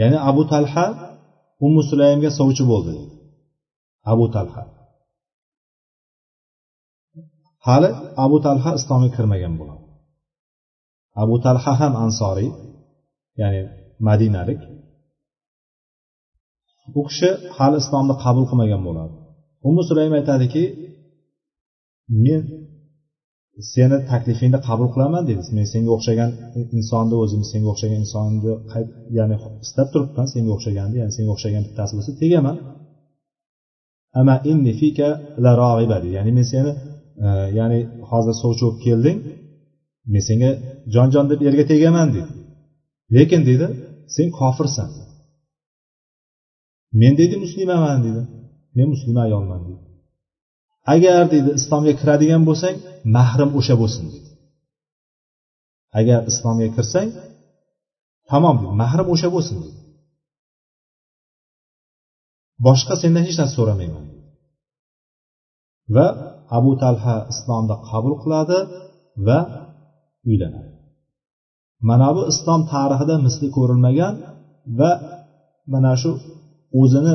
ya'ni 0.00 0.18
abu 0.30 0.42
talha 0.52 0.86
ummu 1.66 1.82
sulaymga 1.90 2.30
sovchi 2.38 2.64
bo'ldi 2.72 2.90
deydi 2.96 3.14
abu 4.12 4.26
talha. 4.34 4.62
Hali 7.66 7.88
abu 8.24 8.36
talha 8.46 8.70
islomga 8.78 9.08
kirmagan 9.16 9.54
bo'ladi. 9.60 9.81
Abu 11.22 11.34
talha 11.44 11.72
ham 11.80 11.92
ansoriy 12.04 12.50
ya'ni 13.40 13.60
madinalik. 14.08 14.60
U 16.98 17.00
kishi 17.08 17.28
hali 17.56 17.76
islomni 17.82 18.14
qabul 18.24 18.44
qilmagan 18.50 18.82
bo'ladi. 18.88 19.14
Umi 19.68 19.82
sulaym 19.88 20.12
aytadiki 20.18 20.64
men 22.24 22.40
seni 23.74 23.96
taklifingni 24.10 24.58
qabul 24.68 24.88
qilaman 24.94 25.22
deydi. 25.28 25.42
Men 25.56 25.66
senga 25.72 25.90
o'xshagan 25.96 26.30
insonni 26.78 27.16
o'zim 27.22 27.42
senga 27.50 27.68
o'xshagan 27.72 27.98
insonni 28.04 28.52
ya'ni 29.18 29.36
istab 29.64 29.88
turibman 29.92 30.26
senga 30.34 30.50
o'xshaganni 30.56 30.96
ya'ni 31.00 31.12
senga 31.16 31.30
o'xshagan 31.34 31.62
bittasi 31.66 31.92
bo'lsa 31.96 32.12
tegaman. 32.22 32.56
Ama 34.20 34.34
inni 34.50 34.72
fika 34.80 35.08
la 35.44 35.52
ya'ni 36.16 36.30
men 36.36 36.46
seni 36.52 36.70
e, 37.24 37.28
ya'ni 37.58 37.78
hozir 38.10 38.34
sovchi 38.42 38.62
bo'lib 38.64 38.78
kelding 38.86 39.18
men 40.12 40.22
senga 40.28 40.50
jon 40.94 41.08
jon 41.14 41.26
deb 41.30 41.40
yerga 41.46 41.64
tegaman 41.72 42.08
deydi 42.14 42.32
lekin 43.16 43.40
deydi 43.48 43.66
sen 44.14 44.26
kofirsan. 44.38 44.90
Men 47.00 47.12
deydi 47.18 47.36
muslimaman 47.44 47.98
deydi 48.04 48.22
men 48.76 48.86
muslima 48.92 49.20
ayolman 49.26 49.60
deydi 49.68 49.84
agar 50.94 51.22
deydi 51.32 51.50
islomga 51.58 51.92
kiradigan 52.00 52.42
bo'lsang 52.48 52.76
mahrim 53.16 53.50
o'sha 53.58 53.74
bo'lsin 53.82 54.04
deydi 54.12 54.30
agar 55.98 56.20
islomga 56.30 56.68
kirsang 56.76 57.08
tamom 58.30 58.56
deydi 58.60 58.74
mahrim 58.82 59.06
o'sha 59.14 59.28
bo'lsin 59.34 59.56
deydi 59.62 59.80
boshqa 62.66 62.94
sendan 63.02 63.22
hech 63.28 63.38
narsa 63.40 63.54
so'ramayman 63.58 64.04
va 65.94 66.06
abu 66.58 66.72
talha 66.82 67.16
islomni 67.32 67.76
qabul 67.88 68.14
qiladi 68.22 68.58
va 69.26 69.38
uylanadi. 70.28 70.68
Mana 71.88 72.08
bu 72.16 72.20
islom 72.32 72.60
tarixida 72.72 73.14
misli 73.26 73.46
ko'rilmagan 73.56 74.14
va 74.78 74.90
mana 75.72 75.92
shu 76.02 76.10
o'zini 76.80 77.14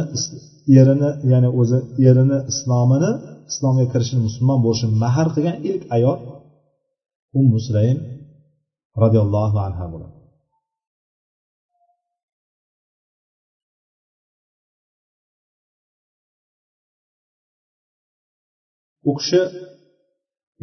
erini 0.80 1.10
ya'ni 1.32 1.50
o'zi 1.60 1.78
erini 2.10 2.38
islomini 2.52 3.12
islomga 3.52 3.86
kirishini 3.92 4.22
musulmon 4.28 4.60
bo'lishini 4.66 4.94
mahar 5.04 5.28
qilgan 5.36 5.58
ilk 5.70 5.84
ayol 5.96 6.20
ummu 7.40 7.58
sulaym 7.68 7.98
roziyallohu 9.02 9.58
anha 9.68 9.86
bo'ladi. 9.94 10.16
U 19.10 19.12
kishi 19.20 19.42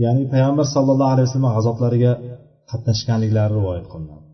ya'ni 0.02 0.22
payg'ambar 0.32 0.66
sallallohu 0.74 1.12
alayhi 1.14 1.26
vasallam 1.28 1.52
g'azoblariga 1.56 2.12
qatnashganliklari 2.70 3.52
rivoyat 3.58 3.86
qilinadi. 3.92 4.26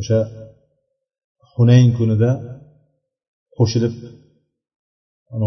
O'sha 0.00 0.20
hunayn 1.54 1.88
kunida 1.98 2.30
qo'shilib 3.58 3.94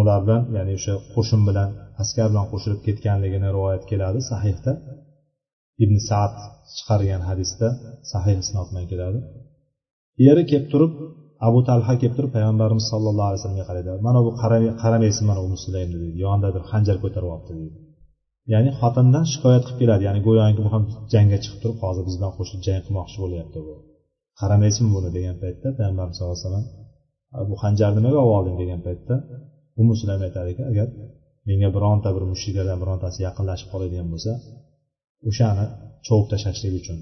ular 0.01 0.19
bilan 0.25 0.41
ya'ni 0.55 0.73
o'sha 0.79 0.93
qo'shin 1.15 1.41
bilan 1.49 1.69
askar 2.01 2.27
bilan 2.31 2.45
qo'shilib 2.51 2.79
ketganligini 2.87 3.47
rivoyat 3.55 3.83
keladi 3.91 4.19
sahihda. 4.31 4.71
Ibn 5.83 5.97
saad 6.09 6.35
chiqargan 6.75 7.21
hadisda 7.29 7.67
sahih 8.11 8.35
isnod 8.43 8.67
bilan 8.71 8.85
keladi. 8.91 9.19
Eri 10.29 10.43
kelib 10.51 10.67
turib 10.73 10.93
abu 11.47 11.59
talha 11.67 11.93
kelib 12.01 12.15
turib 12.17 12.31
payg'ambarimiz 12.35 12.85
sallallohu 12.91 13.27
alayhi 13.29 13.39
vasallamga 13.39 13.65
qaraydi. 13.69 13.89
Mana 14.07 14.19
bu 14.25 14.29
qaramaysiz 14.83 15.23
mana 15.29 15.39
bu 15.45 15.49
musulaymni 15.55 15.97
deydi 16.03 16.17
yonidadir 16.25 16.63
hanjar 16.71 16.71
xanjar 16.71 16.97
ko'tarib 17.03 17.29
olibdi 17.35 17.53
deydi 17.59 17.77
ya'ni 18.53 18.69
xotindan 18.79 19.25
shikoyat 19.33 19.63
qilib 19.67 19.79
keladi. 19.81 20.03
Ya'ni 20.07 20.19
go'yoki 20.27 20.61
bu 20.65 20.69
ham 20.75 20.83
jangga 21.13 21.37
chiqib 21.43 21.59
turib 21.63 21.79
hozir 21.85 22.03
biz 22.07 22.15
bilan 22.19 22.31
qo'shilib 22.37 22.61
jang 22.67 22.81
qilmoqchi 22.85 23.17
bo'lyapti 23.23 23.59
bu. 23.67 23.73
Qaramaysizmi 24.41 24.89
buni 24.95 25.09
degan 25.17 25.35
paytda 25.43 25.67
payg'ambarimiz 25.77 26.15
sallallohu 26.17 26.37
alayhi 26.39 26.47
vasallam 26.49 26.65
bu 27.49 27.55
hanjarni 27.63 27.99
nimaga 27.99 28.19
olib 28.23 28.35
olding 28.37 28.55
degan 28.61 28.79
paytda 28.87 29.15
u 29.79 29.81
musulaym 29.89 30.21
aytadiki 30.27 30.63
agar 30.71 30.87
menga 31.49 31.69
bironta 31.75 32.09
bir 32.15 32.23
mushriklardan 32.31 32.79
birontasi 32.83 33.19
yaqinlashib 33.27 33.67
qoladigan 33.73 34.07
bo'lsa 34.13 34.31
o'shani 35.29 35.65
chovib 36.07 36.27
tashlashlik 36.31 36.73
uchun 36.81 36.97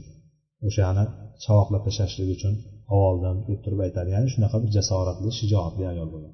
o'shani 0.67 1.04
chavoqlab 1.43 1.82
tashlashlik 1.88 2.30
uchun 2.38 2.54
oldin 3.04 3.38
o'ttirib 3.52 3.80
aytadi. 3.86 4.10
Ya'ni 4.15 4.30
shunaqa 4.36 4.58
bir 4.63 4.69
jasoratli 4.78 5.30
shijoatli 5.39 5.84
ayol 5.93 6.10
bo'lgan 6.15 6.34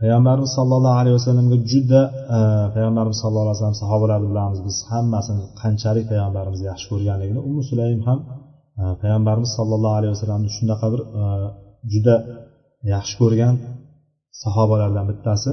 payg'ambarimiz 0.00 0.50
sollallohu 0.58 0.96
alayhi 1.00 1.16
vasallamga 1.18 1.58
juda 1.72 2.02
e, 2.36 2.38
payg'ambarimiz 2.74 3.18
sallallohu 3.22 3.46
alayhi 3.46 3.58
vasallam 3.58 3.80
sahobalarni 3.84 4.26
bilamiz. 4.32 4.58
Biz 4.68 4.76
hammasini 4.90 5.42
qanchalik 5.62 6.04
payg'ambarimizni 6.12 6.66
yaxshi 6.72 6.86
ko'rganligini 6.92 7.40
ummu 7.48 7.62
sulaym 7.70 8.00
ham 8.08 8.18
e, 8.80 8.82
payg'ambarimiz 9.02 9.50
sollallohu 9.58 9.96
alayhi 9.98 10.12
vasallamni 10.16 10.50
shunaqa 10.56 10.86
bir 10.92 11.00
e, 11.20 11.22
juda 11.92 12.16
yaxshi 12.94 13.14
ko'rgan 13.22 13.54
sahobalardan 14.42 15.04
bittasi. 15.10 15.50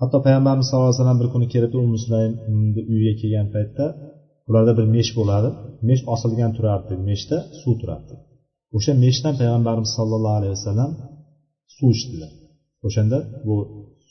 Hatto 0.00 0.16
payg'ambarimiz 0.26 0.66
sallallohu 0.68 0.90
alayhi 0.90 1.00
vasallam 1.00 1.20
bir 1.22 1.28
kuni 1.34 1.46
kelib 1.54 1.72
ummu 1.80 1.98
sulaymni 2.04 2.82
uyiga 2.92 3.14
kelgan 3.20 3.46
paytda 3.54 3.86
ularda 4.48 4.72
bir 4.78 4.86
mesh 4.96 5.10
bo'ladi. 5.18 5.48
Mesh 5.88 6.02
osilgan 6.14 6.50
turardi. 6.56 6.94
Meshda 7.08 7.36
suv 7.60 7.74
turardi. 7.80 8.14
O'sha 8.76 8.92
meshdan 9.04 9.34
payg'ambarimiz 9.40 9.90
sollallohu 9.98 10.36
alayhi 10.40 10.54
vasallam 10.58 10.90
suv 11.76 11.90
ichdilar. 11.96 12.32
O'shanda 12.86 13.18
bu 13.46 13.56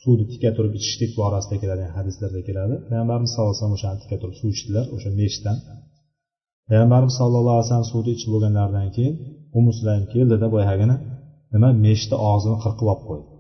suvni 0.02 0.26
tika 0.32 0.50
turib 0.58 0.74
ichishlik 0.80 1.12
borasida 1.20 1.56
keladigan 1.62 1.94
hadislarda 1.98 2.42
keladi. 2.48 2.76
Payg'ambarimiz 2.90 3.30
sallallohu 3.34 3.54
alayhi 3.54 3.64
vasallam 3.64 3.78
o'shani 3.80 4.00
tika 4.04 4.18
turib 4.22 4.36
suv 4.42 4.50
ichdilar 4.56 4.86
o'sha 4.96 5.10
meshdan. 5.22 5.58
Payg'ambarimiz 6.70 7.16
sallallohu 7.20 7.56
alayhi 7.58 7.68
vasallam 7.68 7.90
suvni 7.94 8.12
ichib 8.18 8.30
bo'lganlaridan 8.34 8.90
keyin 8.96 9.16
u 9.58 9.60
keldida 10.14 10.48
boyagini 10.56 10.96
nima 11.54 11.70
meshni 11.86 12.16
og'zini 12.32 12.58
qirqib 12.64 12.88
olib 12.94 13.04
qo'ydi. 13.10 13.35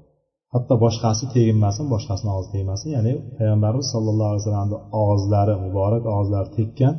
Hatto 0.56 0.74
boshqasi 0.86 1.24
teginmasin 1.36 1.86
boshqasini 1.94 2.32
og'zi 2.38 2.50
tegmasin. 2.56 2.88
Ya'ni 2.96 3.14
payg'ambarimiz 3.38 3.88
sallallohu 3.94 4.30
alayhi 4.32 4.44
vasallamni 4.44 4.78
og'izlari 5.02 5.54
muborak 5.66 6.04
og'izlari 6.16 6.50
tekkan 6.58 6.94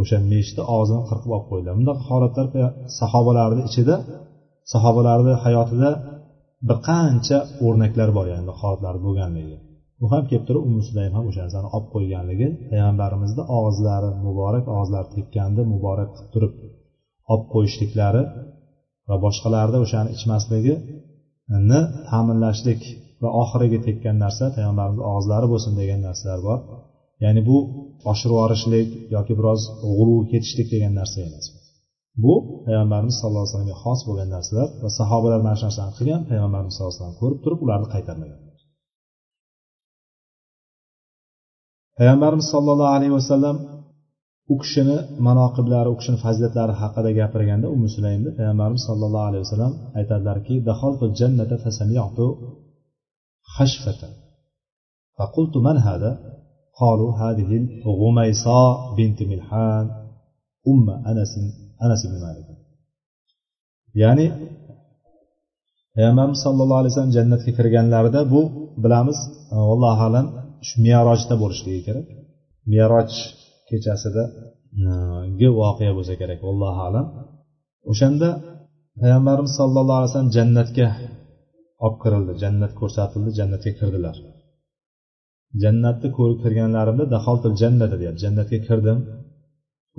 o'sha 0.00 0.18
meshni 0.32 0.62
og'zini 0.76 1.02
qirqib 1.08 1.30
olib 1.36 1.46
qo'ydilar. 1.50 1.74
Bundaqa 1.78 2.02
holatlar 2.10 2.46
sahobalarni 3.00 3.62
ichida 3.68 3.96
sahobalarni 4.72 5.34
hayotida 5.44 5.90
bir 6.68 6.78
qancha 6.88 7.38
o'rnaklar 7.66 8.08
bor 8.16 8.26
ya'ni 8.32 8.52
holatlar 8.60 8.94
bo'lganligi. 9.06 9.56
Bu 10.00 10.06
ham 10.12 10.24
kelib 10.30 10.44
turib 10.48 10.62
umi 10.68 10.82
sulaym 10.88 11.12
ham 11.16 11.24
o'sha 11.30 11.40
narsani 11.44 11.68
olib 11.76 11.88
qo'yganligi 11.94 12.48
payg'ambarimizni 12.70 13.42
og'izlari 13.58 14.10
muborak 14.26 14.64
og'izlari 14.76 15.08
tekkanda 15.16 15.62
muborak 15.72 16.10
qilib 16.16 16.30
turib 16.34 16.52
olib 17.32 17.46
qo'yishliklari 17.54 18.22
va 19.08 19.16
boshqalarni 19.24 19.78
o'shani 19.84 20.10
ni 21.70 21.80
ta'minlashlik 22.08 22.82
va 23.22 23.28
oxiriga 23.42 23.78
tekkan 23.86 24.16
narsa 24.24 24.44
payg'ambarimiz 24.56 25.00
og'izlari 25.10 25.46
bo'lsin 25.52 25.72
degan 25.80 26.00
narsalar 26.08 26.40
bor. 26.48 26.58
Ya'ni 27.24 27.40
bu 27.48 27.56
oshirib 28.10 28.34
yuborishlik 28.34 28.88
yoki 29.14 29.32
biroz 29.38 29.60
g'urur 29.82 30.22
ketishlik 30.32 30.68
degan 30.74 30.92
narsa 31.00 31.18
emas. 31.28 31.46
Bu 32.24 32.34
payg'ambarimiz 32.66 33.16
sallallohu 33.20 33.44
alayhi 33.44 33.52
vasallamga 33.54 33.76
xos 33.84 34.00
bo'lgan 34.08 34.28
narsalar 34.36 34.68
va 34.82 34.90
sahobalar 34.98 35.40
mana 35.46 35.56
shu 35.58 35.64
narsani 35.68 35.92
qilgan 35.98 36.20
payg'ambarimiz 36.30 36.72
sallallohu 36.74 36.94
alayhi 36.94 37.04
vasallam 37.04 37.20
ko'rib 37.22 37.38
turib 37.44 37.60
ularni 37.64 37.88
qaytarmagan. 37.94 38.40
Payg'ambarimiz 41.98 42.46
sollallohu 42.54 42.92
alayhi 42.96 43.14
vasallam 43.18 43.56
u 44.53 44.55
kishini 44.61 44.97
manoqiblari 45.27 45.89
u 45.93 45.95
kishini 45.99 46.17
fazilatlari 46.25 46.73
haqida 46.81 47.09
gapirganda 47.19 47.67
umi 47.75 47.87
sulaymni 47.95 48.29
payg'ambarimiz 48.37 48.83
sollallohu 48.89 49.25
alayhi 49.29 49.43
vasallam 49.45 49.73
aytadilarki 49.99 50.53
خشفة 53.57 54.01
فقلت 55.17 55.57
من 55.57 55.77
هذا 55.77 56.11
قالوا 56.81 57.11
هذه 57.23 57.51
غميصاء 58.01 58.95
بنت 58.97 59.23
ملحان 59.23 59.85
أم 60.67 60.89
أنس 60.89 61.33
أنس 61.85 62.01
بن 62.05 62.19
مالك 62.25 62.49
ya'ni 64.01 64.27
payg'ambarimiz 65.95 66.39
sallallohu 66.45 66.79
alayhi 66.81 66.93
vasallam 66.93 67.15
jannatga 67.17 67.51
kirganlarida 67.57 68.21
bu 68.33 68.41
bilamiz 68.83 69.19
allohu 69.73 70.01
alam 70.09 70.25
shu 70.67 70.75
merojda 70.85 71.35
bo'lishligi 71.41 71.81
kerak 71.87 72.07
meroj 72.73 73.11
kechasidagi 73.70 75.48
voqea 75.60 75.92
bo'lsa 75.96 76.14
kerak 76.20 76.40
allohu 76.50 76.80
alam. 76.88 77.06
O'shanda 77.90 78.28
payg'ambarimiz 79.00 79.52
sallallohu 79.60 79.98
alayhi 79.98 80.10
vasallam 80.10 80.32
jannatga 80.38 80.88
olib 81.84 81.98
kirildi 82.02 82.32
jannat 82.42 82.72
ko'rsatildi 82.80 83.30
jannatga 83.38 83.70
kirdilar. 83.78 84.16
Jannatni 85.62 86.08
ko'rib 86.18 86.38
kirganlarimda 86.44 87.04
daholtil 87.14 87.52
jannata 87.62 87.96
deyapti 88.00 88.20
jannatga 88.24 88.58
kirdim. 88.68 88.98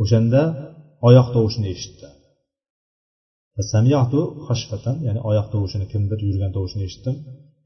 O'shanda 0.02 0.42
oyoq 1.08 1.28
tovushini 1.36 1.68
eshitdi. 1.76 2.08
Samyatu 3.74 4.20
xashfatan 4.48 4.96
ya'ni 5.08 5.22
oyoq 5.30 5.48
tovushini 5.54 5.86
kimdir 5.92 6.20
yurgan 6.28 6.52
tovushini 6.58 6.84
eshitdim. 6.88 7.16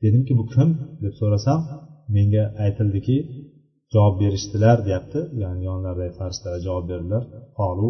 Dedimki 0.04 0.34
bu 0.40 0.44
kim? 0.54 0.70
deb 1.04 1.14
so'rasam 1.20 1.60
menga 2.16 2.44
aytildiki 2.66 3.18
javob 3.94 4.16
berishdilar 4.22 4.78
deyapti. 4.88 5.20
Ya'ni 5.44 5.62
yonlaridagi 5.70 6.14
farishtalar 6.20 6.60
javob 6.68 6.86
berdilar. 6.92 7.24
Qolu 7.60 7.90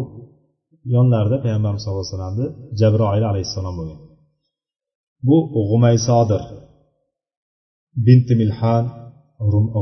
yonlarida 0.94 1.36
payg'ambarimiz 1.44 1.82
sallallohu 1.82 2.04
alayhi 2.04 2.16
vasallamni 2.16 2.46
jabroil 2.80 3.24
alayhissalom 3.30 3.74
bo'lgan. 3.80 4.00
Bu 5.28 5.36
g'umaysodir. 5.70 6.42
Binti 8.06 8.34
milhan 8.42 8.84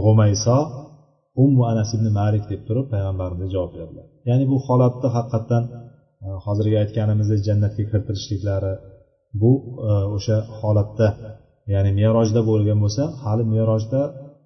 g'umayso 0.04 0.59
ummu 1.42 1.62
anas 1.72 1.90
ibn 1.96 2.06
malik 2.20 2.44
deb 2.52 2.61
turib 2.68 2.87
payg'ambarimizga 2.92 3.52
javob 3.56 3.72
berdilar. 3.78 4.06
Ya'ni 4.28 4.44
bu 4.52 4.56
holatda 4.66 5.09
haqiqatdan 5.16 5.64
e, 6.24 6.26
hozirgi 6.44 6.76
aytganimizdek 6.83 7.40
jannatga 7.48 7.83
kiritilishliklari 7.90 8.74
bu 9.42 9.52
e, 9.88 9.92
o'sha 10.16 10.37
holatda 10.59 11.09
ya'ni 11.74 11.90
merojda 12.00 12.40
bo'lgan 12.50 12.78
bo'lsa 12.85 13.02
hali 13.22 13.44
merojda 13.54 14.00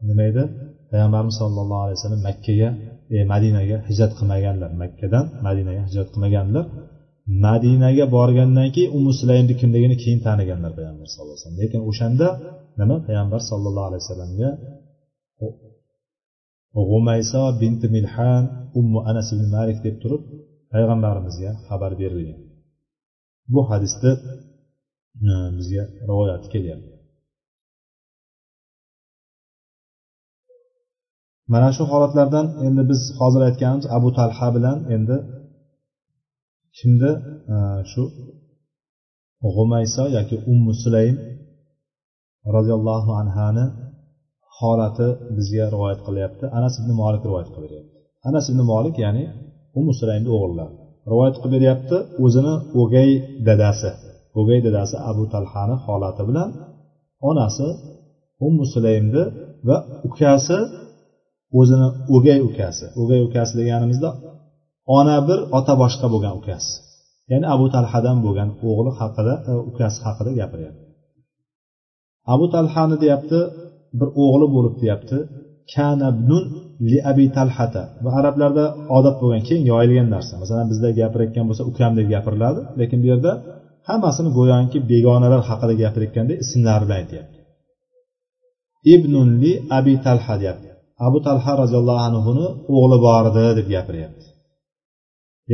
nima 0.08 0.24
edi? 0.30 0.44
Payg'ambarimiz 0.90 1.37
sollallohu 1.42 1.83
alayhi 1.85 1.99
vasallam 1.99 2.23
makkaga 2.29 2.68
e, 3.14 3.16
madinaga 3.33 3.77
hijrat 3.88 4.12
qilmaganlar. 4.18 4.70
Makkadan 4.83 5.25
madinaga 5.47 5.83
hijrat 5.88 6.09
qilmaganlar. 6.14 6.64
Madinaga 7.47 8.05
borgandan 8.16 8.68
keyin 8.75 8.90
umu 8.99 9.11
sulaymni 9.20 9.55
kimligini 9.61 9.97
keyin 10.03 10.20
taniganlar 10.27 10.70
payg'ambar 10.79 11.07
sallallohu 11.12 11.37
alayhi 11.37 11.44
vasallam. 11.44 11.61
Lekin 11.62 11.81
o'shanda 11.90 12.29
nima? 12.81 12.97
Payg'ambar 13.07 13.40
sallallohu 13.51 13.87
alayhi 13.88 14.03
vasallamga 14.05 14.51
g'umayso 16.88 17.42
binti 17.61 17.87
milhan 17.97 18.42
ummu 18.79 18.99
anas 19.11 19.29
ibn 19.35 19.47
malik 19.57 19.79
deb 19.87 19.97
turib 20.03 20.23
payg'ambarimizga 20.73 21.51
xabar 21.68 21.92
berilgan. 22.01 22.38
Bu 23.53 23.61
hadisda 23.70 24.11
e, 25.29 25.33
bizga 25.57 25.83
rivoyat 26.09 26.44
kelyapti. 26.53 26.94
Mana 31.52 31.68
shu 31.76 31.83
holatlardan 31.92 32.46
endi 32.66 32.83
biz 32.90 33.00
hozir 33.20 33.40
aytganimiz 33.48 33.87
abu 33.96 34.09
talha 34.18 34.48
bilan 34.57 34.78
endi 34.94 35.16
kimni 36.78 37.12
shu 37.92 38.02
g'umayso 39.54 40.04
yoki 40.16 40.37
ummu 40.52 40.72
sulaym 40.83 41.16
roziyallohu 42.57 43.11
anhani 43.20 43.64
holati 44.59 45.09
bizga 45.37 45.64
rivoyat 45.74 46.00
qilyapti. 46.07 46.44
Anas 46.59 46.74
ibn 46.80 46.90
molik 47.02 47.22
rivoyat 47.28 47.48
qilib 47.54 47.64
beryapti. 47.66 47.96
Anas 48.28 48.46
ibn 48.52 48.61
molik 48.72 48.96
ya'ni 49.04 49.24
ummu 49.78 49.92
sulaymni 50.00 50.30
o'g'illari 50.37 50.74
rivoyat 51.11 51.37
qilib 51.40 51.52
beryapti 51.57 51.96
o'zini 52.24 52.54
o'gay 52.80 53.11
dadasi 53.48 53.90
o'gay 54.40 54.59
dadasi 54.66 54.96
abu 55.11 55.24
talhani 55.35 55.76
holati 55.85 56.22
bilan 56.28 56.48
onasi 57.30 57.68
ummu 58.46 58.64
sulaymni 58.74 59.22
va 59.68 59.76
ukasi 60.09 60.59
o'zini 61.59 61.88
o'gay 62.14 62.38
ukasi. 62.49 62.85
O'gay 63.01 63.21
ukasi 63.29 63.53
deganimizda 63.61 64.11
ona 64.99 65.17
bir 65.29 65.38
ota 65.59 65.75
boshqa 65.83 66.07
bo'lgan 66.14 66.35
ukasi. 66.40 66.71
Ya'ni 67.31 67.47
abu 67.55 67.67
talhadan 67.75 68.19
bo'lgan 68.25 68.51
o'g'li 68.69 68.93
haqida 69.01 69.35
e, 69.51 69.53
ukasi 69.71 69.99
haqida 70.07 70.31
gapiryapti. 70.40 70.83
Abu 72.35 72.47
talhani 72.55 72.97
deyapti 73.03 73.38
bir 73.99 74.09
o'g'li 74.25 74.47
bo'lib 74.55 74.75
deyapti. 74.83 75.19
Kanabnun 75.75 76.45
li 76.90 76.99
abi 77.11 77.27
talhata. 77.37 77.83
Va 78.05 78.11
arablarda 78.19 78.64
odat 78.97 79.17
bo'lgan 79.23 79.43
keng 79.49 79.62
yoyilgan 79.73 80.09
narsa. 80.14 80.33
Masalan 80.43 80.67
bizda 80.73 80.88
gapirayotgan 81.01 81.45
bo'lsa 81.49 81.62
ukam 81.71 81.93
deb 81.99 82.07
gapiriladi 82.14 82.61
lekin 82.81 82.99
bu 83.03 83.07
yerda 83.12 83.33
hammasini 83.88 84.31
go'yoki 84.38 84.79
begonalar 84.90 85.43
haqida 85.49 85.75
gapirayotganda 85.83 86.35
ismlari 86.45 86.85
bilan 86.87 86.99
aytyapti. 87.03 87.38
Ibnun 88.95 89.29
li 89.43 89.53
abi 89.79 89.95
talha 90.07 90.35
deyapti. 90.43 90.69
Abu 91.07 91.18
talha 91.26 91.52
roziyallohu 91.62 92.02
anhuni 92.09 92.46
o'g'li 92.76 92.98
bor 93.07 93.24
edi 93.30 93.44
deb 93.59 93.66
gapiryapti. 93.74 94.26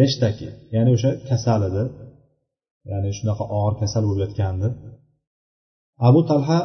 Yashtaki 0.01 0.49
ya'ni 0.75 0.91
o'sha 0.97 1.11
kasal 1.29 1.61
edi. 1.69 1.83
Ya'ni 2.91 3.11
shunaqa 3.19 3.45
og'ir 3.59 3.75
kasal 3.83 4.03
bo'lib 4.09 4.23
yotgandi. 4.25 4.69
Abu 6.09 6.21
talha 6.31 6.59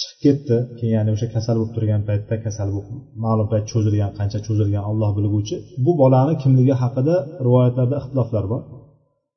chiqib 0.00 0.18
ketdi. 0.24 0.56
Keyin 0.78 0.94
ya'ni 0.98 1.10
o'sha 1.16 1.26
kasal 1.36 1.54
bo'lib 1.58 1.72
turgan 1.76 2.02
paytda 2.08 2.34
kasal 2.46 2.68
bo'lib 2.74 2.88
ma'lum 3.24 3.46
payt 3.52 3.64
cho'zilgan 3.72 4.10
qancha 4.18 4.38
cho'zilgan 4.46 4.84
olloh 4.90 5.10
bilguvchi. 5.18 5.56
Bu 5.84 5.92
bolani 6.02 6.34
kimligi 6.42 6.74
haqida 6.82 7.14
rivoyatlarda 7.46 7.96
ixtiloflar 8.00 8.44
bor. 8.52 8.62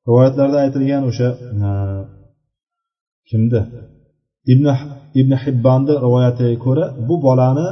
Rivoyatlarda 0.08 0.58
aytilgan 0.64 1.02
o'sha 1.10 1.28
e, 1.66 1.68
kimdi? 3.30 3.60
Ibn 4.52 4.66
ibn 5.20 5.32
hibbonni 5.44 5.94
rivoyatiga 6.04 6.56
ko'ra 6.66 6.84
bu 7.08 7.14
bolani 7.26 7.68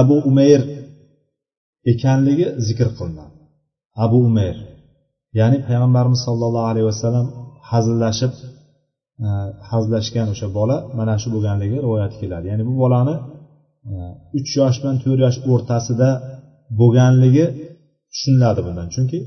abu 0.00 0.16
umayr 0.30 0.62
ekanligi 1.92 2.46
zikr 2.66 2.88
qilinadi. 2.98 3.34
Abu 4.04 4.18
umayr 4.28 4.56
ya'ni 5.38 5.58
payg'ambarimiz 5.68 6.20
sollallohu 6.26 6.68
alayhi 6.72 6.88
vasallam 6.92 7.26
hazillashib 7.70 8.32
e, 9.24 9.28
hazillashgan 9.70 10.26
o'sha 10.34 10.48
bola 10.58 10.76
mana 10.98 11.14
shu 11.22 11.28
bo'lganligi 11.34 11.76
rivoyat 11.86 12.12
keladi. 12.20 12.46
Ya'ni 12.52 12.64
bu 12.70 12.74
bolani 12.82 13.14
e, 13.90 13.94
uch 14.38 14.50
yosh 14.60 14.76
bilan 14.80 14.96
to'rt 15.04 15.20
yosh 15.24 15.38
o'rtasida 15.52 16.10
bo'lganligi 16.80 17.46
tushuniladi 18.12 18.60
bundan. 18.66 18.86
Chunki 18.94 19.18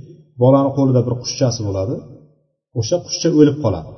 bolani 0.42 0.70
qo'lida 0.78 1.02
bir 1.08 1.14
qushchasi 1.24 1.62
bo'ladi. 1.68 1.96
O'sha 2.80 2.98
qushcha 3.06 3.30
o'lib 3.40 3.58
qoladi. 3.66 3.92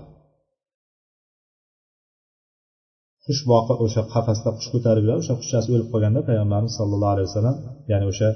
Qush 3.25 3.41
boqib 3.51 3.77
o'sha 3.85 4.01
qafasda 4.13 4.49
qush 4.57 4.69
ko'tarib 4.73 5.01
yuradi 5.05 5.19
o'sha 5.23 5.35
qushchasi 5.39 5.67
o'lib 5.75 5.87
qolganda 5.93 6.19
payg'ambarimiz 6.29 6.73
sallallohu 6.79 7.13
alayhi 7.15 7.27
vasallam 7.29 7.57
ya'ni 7.91 8.05
o'sha 8.11 8.29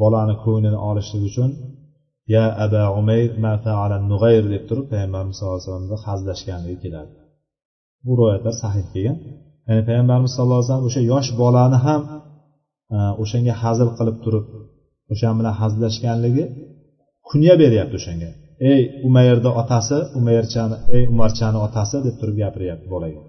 bolani 0.00 0.34
ko'nglini 0.44 0.78
olishlik 0.90 1.22
uchun 1.30 1.50
ya 2.34 2.44
aba 2.64 2.82
umayr 3.00 3.30
ma 3.44 3.52
faala 3.64 3.96
nug'ayr 4.10 4.44
deb 4.54 4.62
turib 4.68 4.86
payg'ambarimiz 4.92 5.34
sallallohu 5.38 5.58
alayhi 5.58 5.70
vasallamni 5.70 5.98
hazillashganligi 6.06 6.78
keladi. 6.84 7.10
Bu 8.04 8.12
rivoyatlar 8.18 8.54
sahih 8.62 8.84
kelgan. 8.92 9.16
Ya'ni 9.68 9.82
payg'ambarimiz 9.88 10.30
sallallohu 10.34 10.58
alayhi 10.60 10.70
vasallam 10.70 10.86
o'sha 10.90 11.02
yosh 11.12 11.28
bolani 11.42 11.78
ham 11.86 12.02
e, 12.94 12.98
o'shanga 13.22 13.54
hazil 13.62 13.88
qilib 13.98 14.16
turib 14.24 14.44
o'sha 15.12 15.28
bilan 15.38 15.54
hazillashganligi 15.60 16.44
kunya 17.28 17.54
beryapti 17.62 17.94
o'shanga. 18.00 18.30
Ey 18.72 18.82
umayrni 19.08 19.50
otasi 19.60 19.98
umayrchani 20.18 20.76
ey 20.96 21.02
umarchani 21.12 21.58
otasi 21.66 21.96
deb 22.06 22.14
turib 22.20 22.36
gapiryapti 22.42 22.88
bolaga. 22.94 23.22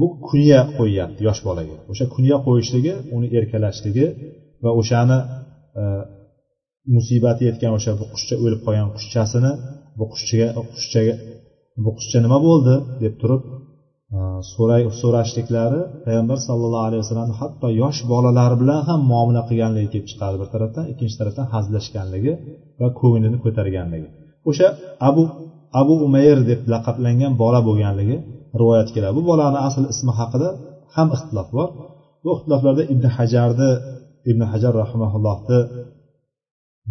Bu 0.00 0.06
kunya 0.28 0.60
qo'yyapti 0.78 1.20
yosh 1.28 1.40
bolaga. 1.48 1.76
O'sha 1.90 2.04
kunya 2.14 2.36
qo'yishligi 2.46 2.94
uni 3.16 3.28
erkalashligi 3.38 4.06
va 4.64 4.70
o'shani 4.80 5.18
e, 5.80 5.82
musibati 6.96 7.42
yetgan 7.48 7.72
o'sha 7.78 7.92
bu 8.00 8.04
qushcha 8.12 8.34
o'lib 8.44 8.60
qolgan 8.66 8.88
qushchasini 8.96 9.52
bu 9.98 10.04
qushchaga 10.12 10.48
qushchaga 10.74 11.14
bu 11.84 11.90
qushcha 11.98 12.18
nima 12.24 12.38
bo'ldi 12.46 12.74
deb 13.02 13.14
turib 13.20 13.42
e, 14.16 14.18
so'ray 14.52 14.82
so'rashliklari 15.00 15.80
payg'ambar 16.06 16.38
sallallohu 16.48 16.86
alayhi 16.88 17.02
vasallam 17.04 17.30
hatto 17.40 17.68
yosh 17.82 18.00
bolalar 18.12 18.52
bilan 18.60 18.80
ham 18.88 19.00
muomala 19.10 19.42
qilganligi 19.48 19.88
kelib 19.94 20.06
chiqadi 20.10 20.36
bir 20.42 20.48
tarafdan 20.54 20.84
ikkinchi 20.92 21.16
tarafdan 21.20 21.46
hazillashganligi 21.54 22.32
va 22.80 22.88
ko'nglini 23.00 23.38
ko'targanligi. 23.44 24.08
O'sha 24.50 24.66
abu 25.08 25.22
abu 25.80 25.94
umayr 26.06 26.38
deb 26.50 26.60
laqablangan 26.72 27.32
bola 27.42 27.60
bo'lganligi 27.68 28.18
rivoyat 28.60 28.88
keladi. 28.94 29.14
Bu 29.18 29.22
bolani 29.30 29.58
asl 29.68 29.82
ismi 29.94 30.12
haqida 30.20 30.48
ham 30.94 31.08
ixtilof 31.16 31.48
bor. 31.56 31.68
Bu 32.22 32.28
ixtiloflarda 32.36 32.82
ibn 32.92 33.04
hajarni 33.16 33.70
ibn 34.30 34.42
hajar 34.52 34.72
rahimaullohni 34.82 35.58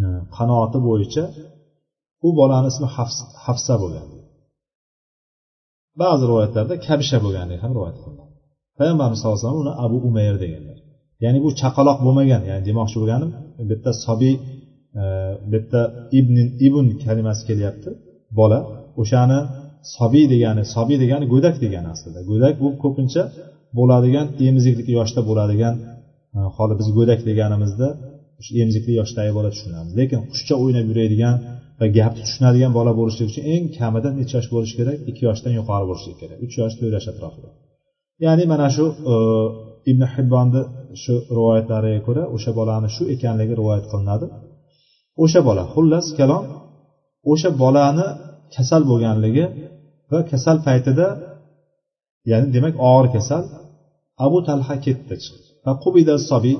e, 0.01 0.05
qanoati 0.38 0.80
bo'yicha 0.88 1.24
u 2.28 2.30
bolani 2.39 2.68
ismi 2.74 2.88
hafsa 3.45 3.74
bo'lgan. 3.84 4.08
Ba'zi 6.01 6.24
rivoyatlarda 6.30 6.76
kabisha 6.88 7.18
bo'lganligi 7.26 7.60
ham 7.64 7.72
rivoyat 7.78 7.97
qilinadi 8.03 8.28
payg'ambarimiz 8.78 9.18
sallallohu 9.20 9.39
alayhi 9.39 9.49
vasallam 9.49 9.64
uni 9.66 9.74
abu 9.86 9.97
umayr 10.10 10.36
deganlar. 10.43 10.78
Ya'ni 11.24 11.39
bu 11.45 11.49
chaqaloq 11.62 11.97
bo'lmagan 12.05 12.41
ya'ni 12.49 12.64
demoqchi 12.70 12.97
bo'lganim 13.01 13.30
bu 13.58 13.64
yerda 13.72 13.91
sobiy 14.05 14.36
e, 15.01 15.03
bitta 15.53 15.82
bu 15.88 15.95
yerda 15.95 16.18
ibn 16.20 16.36
ibn 16.68 16.86
kalimasi 17.03 17.41
kelyapti 17.49 17.89
bola. 18.39 18.60
O'shani 19.01 19.39
sobiy 19.95 20.25
degani 20.33 20.63
sobiy 20.75 20.97
degani 21.03 21.25
go'dak 21.33 21.55
degani 21.63 21.88
aslida. 21.93 22.19
Go'dak 22.29 22.53
bu 22.61 22.67
ko'pincha 22.83 23.23
bo'ladigan 23.77 24.27
emiziklik 24.47 24.88
yoshda 24.97 25.21
bo'ladigan 25.29 25.75
e, 26.38 26.39
holi 26.55 26.73
biz 26.79 26.88
go'dak 26.97 27.19
deganimizda 27.29 27.88
shu 28.45 28.51
emizikli 28.61 28.93
yoshdagi 28.99 29.31
bola 29.38 29.49
tushunamiz. 29.53 29.91
Lekin 29.99 30.19
qushcha 30.31 30.55
o'ynab 30.63 30.85
yuradigan 30.91 31.35
va 31.79 31.85
gapni 31.97 32.21
tushunadigan 32.27 32.71
bola 32.77 32.91
bo'lishligi 32.99 33.29
uchun 33.31 33.43
eng 33.53 33.63
kamida 33.77 34.09
necha 34.19 34.35
yosh 34.39 34.49
bo'lishi 34.55 34.75
kerak? 34.79 34.97
Ikki 35.09 35.23
yoshdan 35.29 35.53
yuqori 35.59 35.85
bo'lishligi 35.89 36.17
kerak. 36.21 36.38
Uch 36.45 36.53
yosh 36.61 36.75
to'rt 36.79 36.93
yosh 36.97 37.07
atrofida. 37.13 37.49
Ya'ni 38.25 38.43
mana 38.51 38.67
shu 38.75 38.85
e, 39.13 39.15
ibn 39.91 40.03
hibbonni 40.13 40.61
shu 41.03 41.13
rivoyatlariga 41.38 42.01
ko'ra 42.07 42.23
o'sha 42.35 42.51
bolani 42.59 42.89
shu 42.95 43.03
ekanligi 43.15 43.53
rivoyat 43.61 43.85
qilinadi. 43.91 44.25
O'sha 45.23 45.39
bola 45.47 45.63
xullas 45.73 46.05
kalom 46.19 46.43
o'sha 47.31 47.49
bolani 47.63 48.07
kasal 48.55 48.81
bo'lganligi 48.91 49.45
va 50.12 50.20
kasal 50.32 50.58
paytida 50.68 51.08
ya'ni 52.32 52.47
demak 52.55 52.76
og'ir 52.89 53.08
kasal 53.16 53.43
abu 54.26 54.38
talha 54.47 54.76
ketdi 54.86 55.16
chiqdi. 55.24 56.12
Sobiy 56.32 56.58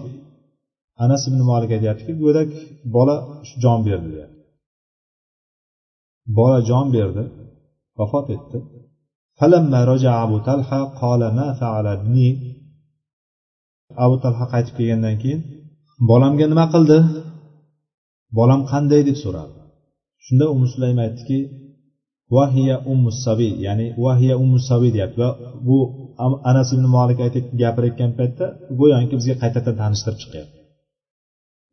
anas 1.04 1.22
ibn 1.30 1.40
molik 1.52 1.72
aytyaptiki 1.78 2.14
go'dak 2.24 2.50
bola 2.96 3.16
jon 3.64 3.80
berdi 3.88 4.10
deyapti. 4.16 4.42
Bola 6.38 6.60
jon 6.70 6.86
berdi 6.96 7.24
vafot 8.00 8.28
etdi. 8.36 8.58
Abu 10.24 10.38
talha 10.48 10.80
qala 11.02 11.28
ma 11.38 11.48
faala 11.60 11.92
ibni. 12.00 12.30
Abu 14.04 14.16
talha 14.24 14.46
qaytib 14.54 14.74
kelgandan 14.80 15.16
keyin 15.22 15.42
bolamga 16.10 16.46
nima 16.52 16.66
qildi? 16.74 17.00
Bolam 18.38 18.62
qanday 18.72 19.02
deb 19.10 19.18
so'radi. 19.24 19.54
Shunda 20.26 20.46
umi 20.54 20.68
sulaym 20.74 20.98
aytdiki 21.06 21.40
vahiya 22.36 22.76
ummu 22.92 23.12
sabiy 23.26 23.54
ya'ni 23.66 23.88
vahiya 24.06 24.36
ummu 24.44 24.60
sabiy 24.70 24.92
deyapti. 24.96 25.18
Va 25.24 25.30
bu 25.68 25.78
anas 26.50 26.70
ibn 26.76 26.86
molik 26.98 27.20
aytib 27.26 27.46
gapirayotgan 27.62 28.12
paytda 28.20 28.46
go'yoki 28.80 29.16
bizga 29.20 29.36
qaytadan 29.44 29.76
tanishtirib 29.82 30.20
chiqyapti. 30.24 30.56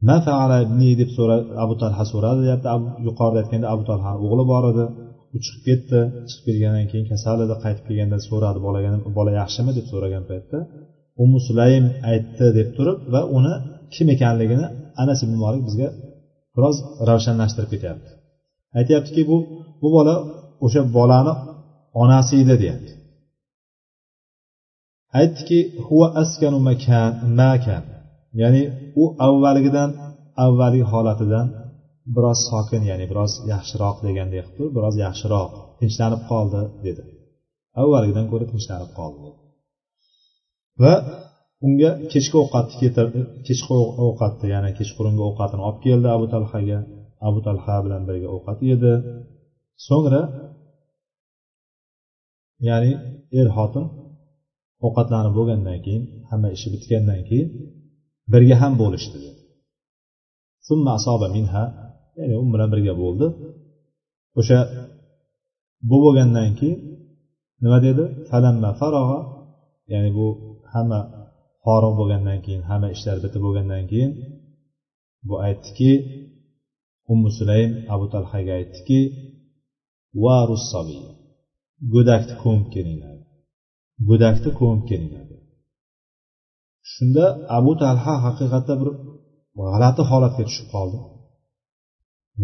Ma 0.09 0.17
faala 0.27 0.57
ibni 0.67 0.91
deb 1.01 1.11
so'ra 1.17 1.37
abu 1.65 1.75
talha 1.83 2.05
so'radi 2.13 2.41
deyapti. 2.47 2.69
Yuqorida 3.07 3.39
aytganda 3.43 3.67
abu 3.75 3.83
talhani 3.91 4.19
o'g'li 4.25 4.45
bor 4.53 4.65
edi. 4.73 4.85
U 5.35 5.37
chiqib 5.45 5.63
ketdi. 5.69 6.01
Chiqib 6.31 6.45
kelgandan 6.49 6.87
keyin 6.91 7.07
kasal 7.13 7.39
edi 7.45 7.55
qaytib 7.65 7.85
kelganda 7.89 8.19
so'radi 8.29 8.59
bolaga 8.67 8.91
bola 9.19 9.31
yaxshimi? 9.41 9.71
deb 9.79 9.87
so'ragan 9.93 10.25
paytda 10.31 10.59
umu 11.23 11.39
sulaym 11.49 11.85
aytdi 12.13 12.47
deb 12.59 12.69
turib 12.77 12.99
va 13.15 13.21
uni 13.39 13.55
kim 13.95 14.07
ekanligini 14.15 14.67
anas 15.03 15.19
ibn 15.25 15.37
molik 15.45 15.63
bizga 15.69 15.89
biroz 16.57 16.77
ravshanlashtirib 17.09 17.71
ketyapti. 17.75 18.11
Aytyaptiki 18.79 19.23
bu 19.31 19.37
bu 19.83 19.89
bola 19.97 20.15
o'sha 20.65 20.83
bolani 20.97 21.33
onasi 22.03 22.35
edi 22.43 22.55
deyapti. 22.63 22.93
Aytdiki 25.19 25.59
huva 25.87 26.09
askanu 26.23 26.59
makan 27.41 27.83
ya'ni 28.41 28.63
u 29.03 29.05
avvalgidan 29.29 29.91
avvalgi 30.45 30.85
holatidan 30.93 31.47
biroz 32.15 32.39
sokin 32.49 32.83
ya'ni 32.91 33.05
biroz 33.11 33.33
yaxshiroq 33.53 33.97
degandek 34.07 34.45
qilib 34.45 34.55
turib 34.57 34.73
biroz 34.79 34.95
yaxshiroq 35.05 35.51
tinchlanib 35.81 36.23
qoldi 36.31 36.61
dedi. 36.87 37.03
Avvalgidan 37.83 38.27
ko'ra 38.31 38.47
tinchlanib 38.53 38.91
qoldi 38.99 39.29
va 40.83 40.95
unga 41.67 41.91
kechki 42.13 42.37
ovqatni 42.43 42.75
kechki 43.47 43.73
ovqatni 44.07 44.47
ya'ni 44.55 44.71
kechqurungi 44.79 45.23
ovqatini 45.29 45.63
olib 45.69 45.81
keldi 45.87 46.09
abu 46.17 46.27
talhaga. 46.35 46.79
Abu 47.29 47.41
talha 47.47 47.77
bilan 47.85 48.03
birga 48.09 48.29
ovqat 48.37 48.59
yedi. 48.71 48.93
So'ngra 49.87 50.21
ya'ni 52.69 52.93
er 53.41 53.49
xotin 53.57 53.87
ovqatlanib 54.87 55.33
bo'lgandan 55.39 55.79
keyin 55.85 56.03
hamma 56.31 56.49
ishi 56.57 56.69
bitgandan 56.75 57.21
keyin 57.29 57.49
birga 58.33 58.57
ham 58.63 58.73
bo'lishdi. 58.83 59.19
Minha 61.37 61.65
ya'ni 62.19 62.35
u 62.43 62.45
bilan 62.53 62.69
birga 62.75 62.95
bo'ldi. 63.03 63.27
O'sha 64.39 64.59
bu 65.89 65.97
bo'lgandan 66.05 66.51
keyin 66.59 66.79
nima 67.63 67.79
dedi? 67.87 68.05
Falamma 68.31 68.71
farog'a 68.81 69.21
ya'ni 69.93 70.11
bu 70.19 70.27
hamma 70.73 71.01
forig' 71.65 71.97
bo'lgandan 72.01 72.39
keyin 72.45 72.63
hamma 72.71 72.89
ishlar 72.97 73.17
bitib 73.25 73.41
bo'lgandan 73.47 73.85
keyin 73.91 74.13
bu 75.29 75.35
aytdiki 75.47 75.93
ummu 77.13 77.29
sulaym 77.39 77.71
abu 77.95 78.07
talhaga 78.15 78.53
aytdiki 78.61 79.01
go'dakni 81.93 82.35
ko'mib 82.43 82.69
kelinglar. 82.75 83.17
Go'dakni 84.09 84.51
ko'mib 84.61 84.85
kelinglar. 84.91 85.27
Shunda 86.93 87.25
abu 87.59 87.73
talha 87.83 88.15
haqiqatda 88.25 88.75
bir 88.81 88.91
g'alati 89.61 90.03
holatga 90.11 90.43
tushib 90.49 90.69
qoldi. 90.75 90.99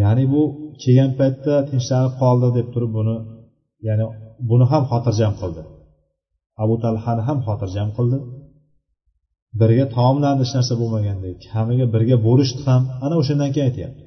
Ya'ni 0.03 0.24
bu 0.32 0.43
kelgan 0.82 1.11
paytda 1.20 1.55
tinchlanib 1.70 2.14
qoldi 2.22 2.49
deb 2.59 2.66
turib 2.74 2.93
buni 2.99 3.16
ya'ni 3.86 4.05
buni 4.51 4.64
ham 4.72 4.82
xotirjam 4.91 5.32
qildi. 5.41 5.62
Abu 6.62 6.74
talhani 6.84 7.22
ham 7.28 7.38
xotirjam 7.47 7.88
qildi. 7.97 8.18
Birga 9.61 9.86
taomlandi 9.97 10.43
hech 10.45 10.55
narsa 10.59 10.74
bo'lmagandek 10.80 11.36
kamiga 11.53 11.86
birga 11.95 12.16
bo'lishdi 12.26 12.62
ham 12.68 12.82
ana 13.05 13.14
o'shandan 13.20 13.51
keyin 13.55 13.66
aytyapti. 13.70 14.05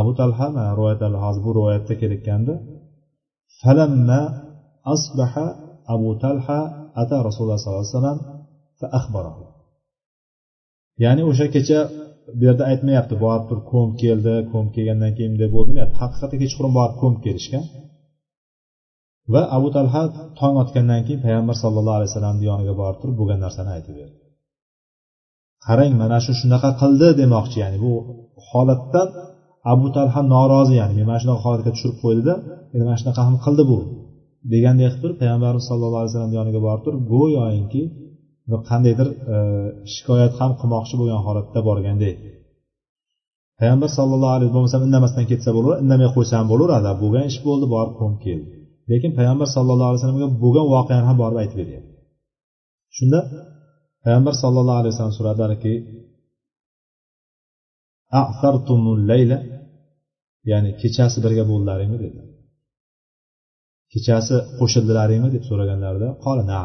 Abu 0.00 0.10
talha 0.18 0.46
mana 0.56 0.70
rivoyatlarda 0.78 1.18
hozir 1.24 1.42
bu 1.46 1.50
rivoyatda 1.58 1.94
kelayotganda 2.00 2.54
falamma 3.60 4.20
asbaha 4.94 5.46
abu 5.94 6.10
talha 6.22 6.60
صلى 6.98 7.22
rasululloh 7.28 7.56
عليه 7.58 7.70
alayhi 7.70 7.92
vasallam 7.94 8.18
ya'ni 11.04 11.22
o'sha 11.30 11.46
kecha 11.54 11.80
bu 12.38 12.42
yerda 12.48 12.64
aytmayapti 12.70 13.14
borib 13.24 13.44
turib 13.48 13.64
ko'mib 13.72 13.94
keldi 14.04 14.34
ko'mib 14.52 14.72
kelgandan 14.76 15.12
keyin 15.16 15.30
bunday 15.34 15.50
bo'ldi 15.54 15.68
demayapti. 15.70 15.96
Haqiqatda 16.02 16.36
kechqurun 16.42 16.72
borib 16.78 16.96
ko'mib 17.02 17.20
kelishgan. 17.26 17.64
Va 19.32 19.42
abu 19.56 19.68
talha 19.76 20.02
tong 20.40 20.54
otgandan 20.62 21.00
keyin 21.06 21.20
payg'ambar 21.26 21.56
sallallohu 21.62 21.96
alayhi 21.98 22.10
vasallamni 22.12 22.44
yoniga 22.50 22.74
borib 22.80 22.98
turib 23.02 23.16
bo'lgan 23.20 23.40
narsani 23.44 23.70
aytib 23.76 23.94
berdi. 24.00 24.16
Qarang 25.66 25.92
mana 26.02 26.18
shu 26.24 26.32
shunaqa 26.40 26.70
qildi 26.80 27.08
demoqchi 27.20 27.56
ya'ni 27.64 27.78
bu 27.84 27.92
holatdan 28.48 29.08
abu 29.72 29.86
talha 29.96 30.20
norozi 30.34 30.74
ya'ni 30.80 30.94
men 30.98 31.06
mana 31.10 31.18
shunaqa 31.22 31.42
holatga 31.46 31.70
tushirib 31.74 31.98
qo'ydida 32.04 32.34
endi 32.72 32.84
mana 32.88 32.98
shunaqa 33.00 33.20
ham 33.28 33.36
qildi 33.44 33.64
bu. 33.70 33.78
Degandek 34.52 34.84
qilib 34.86 35.00
turib 35.02 35.16
payg'ambarimiz 35.22 35.64
sallallohu 35.70 36.00
alayhi 36.02 36.12
vasallam 36.12 36.32
yoniga 36.38 36.60
borib 36.66 36.82
turib 36.86 37.02
go'yoki 37.14 37.82
qandaydir 38.70 39.08
e, 39.34 39.36
shikoyat 39.94 40.32
ham 40.40 40.50
qilmoqchi 40.60 40.94
bo'lgan 41.00 41.20
holatda 41.26 41.60
borgandek. 41.68 42.16
Payg'ambar 43.60 43.90
sallallohu 43.98 44.34
alayhi 44.36 44.52
bo'lmasam 44.56 44.80
indamasdan 44.86 45.24
ketsa 45.30 45.50
bo'laveradi 45.56 45.82
indamay 45.84 46.08
qo'ysa 46.16 46.34
ham 46.40 46.46
bo'laveradi 46.52 46.90
bo'lgan 47.02 47.24
ish 47.30 47.38
bo'ldi 47.46 47.66
borib 47.74 47.94
qo'yib 48.00 48.18
keldi. 48.26 48.48
Lekin 48.90 49.10
payg'ambar 49.18 49.48
sallallohu 49.56 49.88
alayhi 49.90 50.00
vasallamga 50.00 50.28
bo'lgan 50.44 50.66
voqeani 50.74 51.04
ham 51.08 51.16
borib 51.22 51.38
aytib 51.42 51.56
beryapti. 51.62 51.92
Shunda 52.96 53.20
payg'ambar 54.04 54.34
sallallohu 54.42 54.78
alayhi 54.80 54.92
vasallam 54.94 55.16
so'radilarki 55.18 55.74
ya'ni 60.50 60.70
kechasi 60.80 61.18
birga 61.24 61.44
bo'ldilaringmi 61.50 61.98
dedi 62.04 62.20
kechasi 63.92 64.36
qo'shildilaringmi 64.58 65.28
deb 65.34 65.42
so'raganlarida 65.48 66.08
qola 66.24 66.42
na 66.50 66.60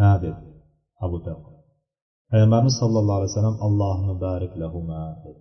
ha 0.00 0.10
dedi 0.24 0.40
abu 1.04 1.18
talha 1.26 1.50
payg'ambarimiz 2.30 2.74
sallallohu 2.82 3.16
alayhi 3.18 3.32
vasallam 3.32 3.56
allohni 3.66 4.14
barik 4.26 4.52
lahuma 4.62 5.02
dedi. 5.24 5.40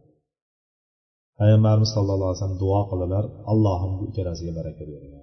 Payg'ambarimiz 1.39 1.89
sallallohu 1.95 2.29
alayhi 2.29 2.39
vasallam 2.39 2.59
duo 2.63 2.79
qildilar 2.89 3.23
allohim 3.51 3.91
bu 3.99 4.03
ikkalasiga 4.09 4.51
baraka 4.59 4.83
bergin 4.91 5.19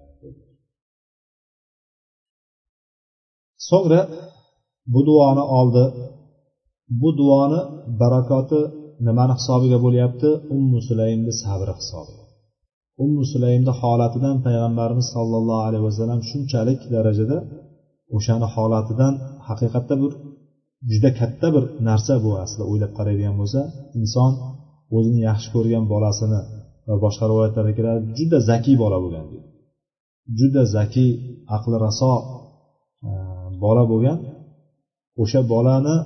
so'ngra 3.68 4.00
bu 4.92 5.00
duoni 5.08 5.44
oldi. 5.58 5.84
Bu 7.00 7.08
duoni 7.20 7.60
barakoti 8.00 8.60
nimani 9.06 9.34
hisobiga 9.38 9.78
bo'lyapti? 9.84 10.28
Ummu 10.56 10.78
sulaymni 10.88 11.32
sabri 11.42 11.72
hisobiga. 11.80 12.15
Ummu 13.04 13.22
sulaymni 13.32 13.72
holatidan 13.80 14.36
payg'ambarimiz 14.46 15.06
sollallohu 15.16 15.62
alayhi 15.68 15.84
vasallam 15.88 16.20
shunchalik 16.30 16.80
darajada 16.94 17.38
o'shani 18.16 18.46
holatidan 18.54 19.14
haqiqatda 19.48 19.94
bir 20.02 20.12
juda 20.90 21.10
katta 21.20 21.48
bir 21.54 21.64
narsa 21.88 22.14
bu 22.24 22.30
aslida 22.44 22.64
o'ylab 22.70 22.92
qaraydigan 22.98 23.34
bo'lsa 23.40 23.60
inson 24.00 24.32
o'zini 24.96 25.20
yaxshi 25.28 25.48
ko'rgan 25.54 25.84
bolasini 25.92 26.40
va 26.88 26.94
boshqa 27.04 27.24
rivoyatlarda 27.30 27.72
keladi 27.78 28.02
juda 28.18 28.38
zakiy 28.50 28.76
bola 28.82 28.98
bo'lgan 29.04 29.24
deydi. 29.30 29.48
Juda 30.38 30.62
zakiy 30.76 31.10
aqli 31.56 31.76
raso 31.86 32.12
e, 33.08 33.10
bola 33.64 33.84
bo'lgan 33.92 34.18
o'sha 35.22 35.40
bolani 35.52 35.96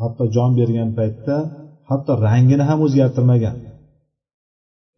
hatto 0.00 0.24
jon 0.36 0.50
bergan 0.58 0.90
paytda 0.98 1.36
hatto 1.90 2.12
rangini 2.26 2.64
ham 2.70 2.78
o'zgartirmagan. 2.86 3.56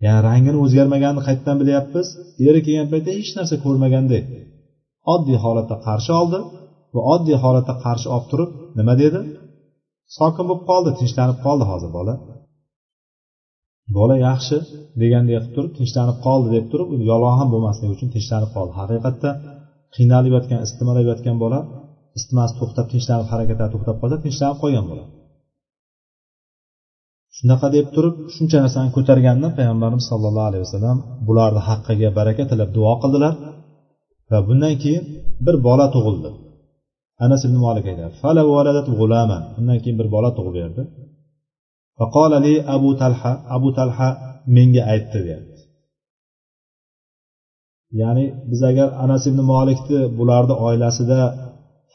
Ya'ni 0.05 0.20
rangini 0.28 0.59
o'zgarmaganini 0.64 1.22
qayerdan 1.26 1.57
bilyapmiz? 1.62 2.07
Eri 2.49 2.61
kelgan 2.66 2.88
paytda 2.92 3.11
hech 3.18 3.30
narsa 3.38 3.57
ko'rmagandek 3.64 4.24
oddiy 5.14 5.38
holatda 5.44 5.76
qarshi 5.86 6.12
oldi 6.20 6.38
va 6.94 7.01
oddiy 7.14 7.36
holatda 7.44 7.74
qarshi 7.84 8.07
olib 8.14 8.26
turib 8.32 8.51
nima 8.78 8.94
dedi? 9.03 9.20
Sokin 10.16 10.44
bo'lib 10.49 10.64
qoldi 10.70 10.90
tinchlanib 11.01 11.38
qoldi 11.46 11.64
hozir 11.70 11.90
bola. 11.99 12.14
Bola 13.96 14.16
yaxshi 14.28 14.57
degandek 15.03 15.34
qilib 15.34 15.53
turib 15.57 15.72
tinchlanib 15.78 16.18
qoldi 16.26 16.49
deb 16.57 16.66
turib 16.72 16.88
yolg'on 17.11 17.34
ham 17.40 17.49
bo'lmasligi 17.55 17.92
uchun 17.96 18.09
tinchlanib 18.14 18.51
qoldi. 18.57 18.72
Haqiqatda 18.80 19.30
qiynalib 19.96 20.32
yotgan 20.36 20.61
isitmalab 20.66 21.07
yotgan 21.11 21.36
bola 21.44 21.61
isitmasi 22.18 22.53
to'xtab 22.61 22.86
tinchlanib 22.92 23.26
harakatlari 23.32 23.70
to'xtab 23.74 23.96
qolsa 24.03 24.16
tinchlanib 24.24 24.59
qolgan 24.62 24.86
bo'ladi 24.90 25.17
shunaqa 27.39 27.66
deb 27.76 27.86
turib 27.95 28.14
shuncha 28.34 28.59
narsani 28.64 28.91
ko'targanda 28.97 29.49
payg'ambarimiz 29.59 30.07
sollallohu 30.11 30.49
alayhi 30.51 30.64
vasallam 30.66 30.97
bularni 31.26 31.61
haqqiga 31.68 32.09
baraka 32.18 32.43
tilab 32.51 32.70
duo 32.76 32.93
qildilar. 33.03 33.34
Va 34.30 34.39
bundan 34.49 34.74
keyin 34.82 35.05
bir 35.47 35.57
bola 35.66 35.86
tug'ildi. 35.95 36.30
Anas 37.24 37.41
ibn 37.47 37.57
molik 37.66 37.84
aytadi 37.91 38.14
undan 39.59 39.78
keyin 39.82 39.97
bir 40.01 40.09
bola 40.14 40.30
tug'iberdi 40.39 40.82
li 42.45 42.55
abu 42.76 42.91
talha 43.01 43.32
abu 43.57 43.68
talha 43.78 44.09
menga 44.57 44.82
aytdi 44.93 45.18
deyapti. 45.26 45.61
Ya'ni 48.01 48.24
biz 48.51 48.61
agar 48.70 48.89
anas 49.05 49.22
ibn 49.30 49.41
molikni 49.53 50.01
bularni 50.18 50.55
oilasida 50.66 51.20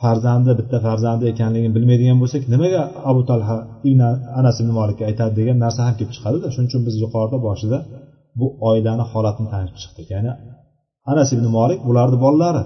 farzandi 0.01 0.51
bitta 0.59 0.77
farzandi 0.85 1.23
ekanligini 1.31 1.73
bilmaydigan 1.77 2.17
bo'lsak 2.23 2.43
nimaga 2.53 2.81
abu 3.11 3.21
talha 3.29 3.57
ibn 3.89 3.99
anas 4.39 4.55
ibn 4.61 4.71
molikka 4.79 5.03
aytadi 5.09 5.33
degan 5.39 5.57
narsa 5.65 5.79
ham 5.87 5.93
kelib 5.99 6.13
chiqadida 6.15 6.47
shuning 6.53 6.69
uchun 6.71 6.81
biz 6.87 6.95
yuqorida 7.03 7.37
boshida 7.47 7.77
bu 8.39 8.45
oilani 8.69 9.03
holatini 9.11 9.49
tanishib 9.53 9.77
chiqdik. 9.83 10.07
Ya'ni 10.15 10.31
anas 11.11 11.29
ibn 11.35 11.45
molik 11.57 11.79
bularni 11.87 12.17
bolalari 12.25 12.63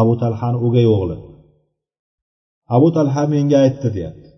abu 0.00 0.12
talhani 0.22 0.58
o'gay 0.66 0.86
o'g'li. 0.96 1.16
Abu 2.76 2.88
talha 2.96 3.22
menga 3.34 3.56
aytdi 3.64 3.88
deyapti. 3.96 4.28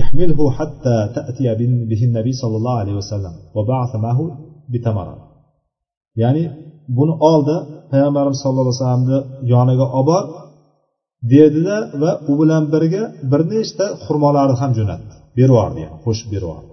Ihmilhu 0.00 0.44
hatta 0.56 0.94
ta'tiya 1.16 1.52
bihi 1.90 2.06
nabiy 2.18 2.34
sollallohu 2.42 2.78
alayhi 2.82 2.98
vasallam 3.02 3.34
va 3.56 3.62
ba'atha 3.70 3.98
mahu 4.06 4.24
ya'ni 6.20 6.44
buni 6.96 7.14
oldi 7.30 7.56
payg'ambarimiz 7.90 8.38
sallallohu 8.42 8.66
alayhi 8.66 8.78
vasallamni 8.80 9.18
yoniga 9.52 9.86
olib 9.98 10.06
bor 10.10 10.24
dedida 11.32 11.76
va 12.02 12.10
u 12.30 12.32
bilan 12.40 12.64
birga 12.74 13.02
bir 13.30 13.40
nechta 13.52 13.86
xurmolarni 14.04 14.56
ham 14.62 14.70
jo'natdi. 14.78 15.14
Berib 15.38 15.54
yubordi 15.54 15.80
yani 15.86 15.98
qo'shib 16.04 16.28
berib 16.34 16.48
yubordi 16.48 16.72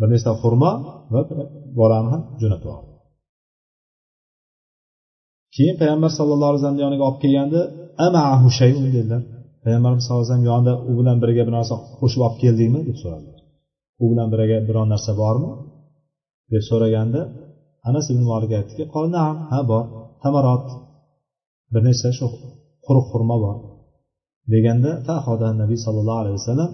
bir 0.00 0.08
nechta 0.12 0.30
xurmo 0.42 0.72
va 1.12 1.20
bolani 1.78 2.08
ham 2.12 2.22
jo'natib 2.42 2.66
yubordi 2.68 2.90
keyin 5.54 5.76
payg'ambar 5.80 6.10
sallallohu 6.18 6.50
alayhi 6.50 6.62
vasallam 6.62 6.80
yoniga 6.84 7.04
olib 7.08 7.18
kelganda 7.24 7.60
amahu 8.06 8.48
shayun 8.58 8.84
dedilar. 8.96 9.22
Payg'ambarimiz 9.64 10.02
sallallohu 10.04 10.24
alayhi 10.24 10.32
vasallam 10.32 10.50
yonida 10.52 10.72
u 10.90 10.92
bilan 10.98 11.16
birga 11.22 11.42
bir 11.48 11.54
narsa 11.58 11.74
qo'shib 12.00 12.20
olib 12.26 12.36
keldingmi? 12.42 12.80
deb 12.88 12.96
so'radilar. 13.02 13.40
U 14.02 14.04
bilan 14.10 14.28
birga 14.34 14.56
biron 14.68 14.88
narsa 14.94 15.12
bormi? 15.22 15.50
deb 16.52 16.62
so'raganda 16.70 17.20
anas 17.88 18.06
ibn 18.12 18.22
molik 18.30 18.52
aytdiki 18.58 18.84
ha 19.50 19.60
bor 19.70 19.84
tamarot 20.22 20.64
bir 21.72 21.82
nechta 21.88 22.08
shu 22.18 22.26
quruq 22.86 23.06
xurmo 23.12 23.36
bor. 23.44 23.56
Deganda 24.52 24.90
fahoda 25.06 25.48
nabiy 25.60 25.78
sollallohu 25.84 26.20
alayhi 26.22 26.36
vasallam 26.40 26.70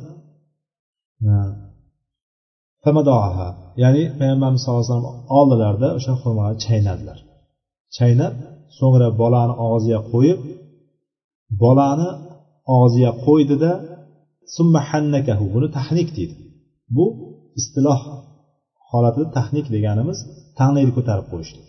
ya'ni 3.82 4.02
payg'ambarimiz 4.18 4.60
sallallohu 4.62 4.82
alayhi 4.82 4.92
vasallam 4.92 5.18
oldilarda 5.38 5.88
o'sha 5.98 6.12
xurmoni 6.22 6.56
chaynadilar. 6.64 7.18
Chaynab 7.96 8.34
so'ngra 8.78 9.08
bolani 9.22 9.54
og'ziga 9.68 10.00
qo'yib 10.12 10.38
bolani 11.62 12.08
og'ziga 12.78 13.12
qo'ydida 13.26 13.72
summa 14.56 14.80
hannakahu 14.90 15.44
buni 15.54 15.68
tahnik 15.78 16.08
deydi. 16.16 16.34
Bu 16.96 17.04
istiloh 17.60 18.00
holatida 18.90 19.26
tahnik 19.38 19.66
deganimiz 19.74 20.18
tanglayni 20.58 20.92
ko'tarib 20.96 21.26
qo'yishlik 21.32 21.66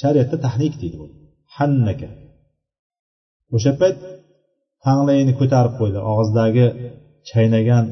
shariatda 0.00 0.36
tahnik 0.46 0.72
deydi 0.80 0.96
bu 1.02 1.06
hannaka. 1.56 2.08
O'sha 3.56 3.72
payt 3.80 3.96
tanglayini 4.86 5.32
ko'tarib 5.40 5.74
qo'ydi. 5.80 5.98
Og'zidagi 6.12 6.66
chaynagan 7.30 7.84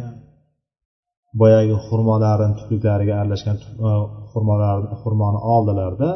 boyagi 1.41 1.75
xurmolarni 1.87 2.55
tupuklariga 2.61 3.15
aralashgan 3.21 3.57
e, 3.89 3.91
xurmolarni 4.31 4.89
xurmoni 5.03 5.39
oldilarda 5.55 6.11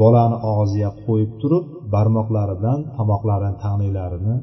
bolani 0.00 0.36
og'ziga 0.52 0.90
qo'yib 1.04 1.30
turib 1.40 1.64
barmoqlari 1.94 2.54
bilan 2.60 2.80
tomoqlarini 2.96 3.56
tanglaylarini 3.64 4.34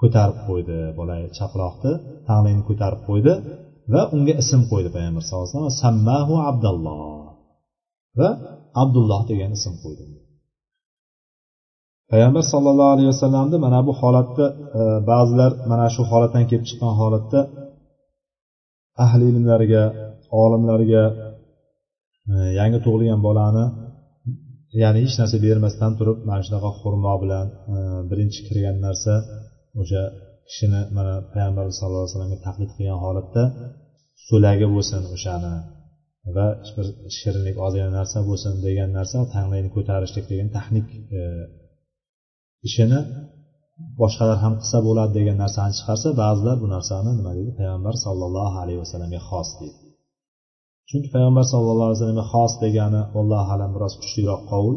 ko'tarib 0.00 0.38
qo'ydi. 0.48 0.78
Bola 0.98 1.14
chaqaloqni 1.38 1.92
tanglayini 2.28 2.62
ko'tarib 2.68 3.00
qo'ydi 3.08 3.32
va 3.92 4.02
unga 4.14 4.34
ism 4.42 4.60
qo'ydi 4.70 4.88
payg'ambar 4.94 5.22
sallallohu 5.24 5.46
alayhi 5.48 5.58
vasallam. 5.58 5.80
Sammahu 5.84 6.34
abdulloh. 6.50 7.26
Va 8.18 8.28
abdulloh 8.82 9.20
degan 9.30 9.50
ism 9.58 9.74
qo'ydi 9.84 10.04
payg'ambar 12.10 12.44
sollallohu 12.52 12.90
alayhi 12.94 13.10
vasallamni 13.14 13.56
mana 13.66 13.80
bu 13.88 13.92
holatda 14.00 14.46
e, 14.78 14.80
ba'zilar 15.10 15.52
mana 15.70 15.86
shu 15.94 16.02
holatdan 16.10 16.44
kelib 16.50 16.64
chiqqan 16.68 16.92
holatda 17.00 17.40
ahli 19.04 19.24
ilmlarga 19.32 19.84
olimlarga 20.42 21.04
e, 22.32 22.34
yangi 22.58 22.78
tug'ilgan 22.84 23.20
bolani 23.26 23.64
ya'ni 24.82 24.98
hech 25.04 25.16
narsa 25.20 25.36
bermasdan 25.46 25.92
turib 25.98 26.18
mana 26.28 26.40
shunaqa 26.46 26.70
xurmo 26.80 27.14
bilan 27.22 27.46
e, 27.74 27.76
birinchi 28.10 28.40
kirgan 28.46 28.76
narsa 28.86 29.14
o'sha 29.80 30.02
kishini 30.48 30.80
mana 30.96 31.14
payg'ambar 31.32 31.64
sallallohu 31.78 32.02
alayhi 32.04 32.12
vasallamga 32.14 32.38
taqlid 32.46 32.70
qilgan 32.76 32.98
holatda 33.04 33.42
so'lagi 34.28 34.66
bo'lsin 34.74 35.02
o'shani 35.14 35.54
va 36.36 36.46
bir 36.76 36.86
shirinlik 37.18 37.56
ozgina 37.66 37.90
narsa 37.98 38.18
bo'lsin 38.28 38.52
degan 38.66 38.90
narsa 38.98 39.18
tanglayni 39.34 39.68
ko'tarishlik 39.76 40.24
degan 40.32 40.48
texnik 40.56 40.86
ishini 42.68 43.00
boshqalar 44.00 44.38
ham 44.44 44.54
qilsa 44.60 44.78
bo'ladi 44.86 45.12
degan 45.18 45.36
narsani 45.44 45.72
chiqarsa 45.78 46.08
ba'zilar 46.22 46.56
bu 46.62 46.66
narsani 46.74 47.10
nima 47.18 47.32
deydi? 47.36 47.52
Payg'ambar 47.60 47.94
sollallohu 48.04 48.56
alayhi 48.62 48.80
vasallamga 48.84 49.20
xos 49.28 49.48
deydi. 49.60 49.78
Chunki 50.88 51.08
payg'ambar 51.14 51.44
sallallohu 51.52 51.86
alayhi 51.88 51.98
vasallamga 51.98 52.26
xos 52.32 52.52
degani 52.64 53.00
allohu 53.20 53.50
alam 53.56 53.70
biroz 53.76 53.94
kuchliroq 54.00 54.42
qovul 54.52 54.76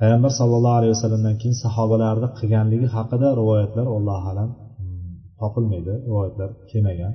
payg'ambar 0.00 0.32
sallallohu 0.40 0.76
alayhi 0.80 0.92
vasallamdan 0.96 1.34
keyin 1.40 1.56
sahobalarni 1.64 2.28
qilganligi 2.38 2.88
haqida 2.96 3.28
rivoyatlar 3.40 3.86
allohu 3.96 4.26
alam 4.32 4.50
hmm, 4.78 5.10
topilmaydi 5.40 5.92
rivoyatlar 6.08 6.50
kelmagan. 6.70 7.14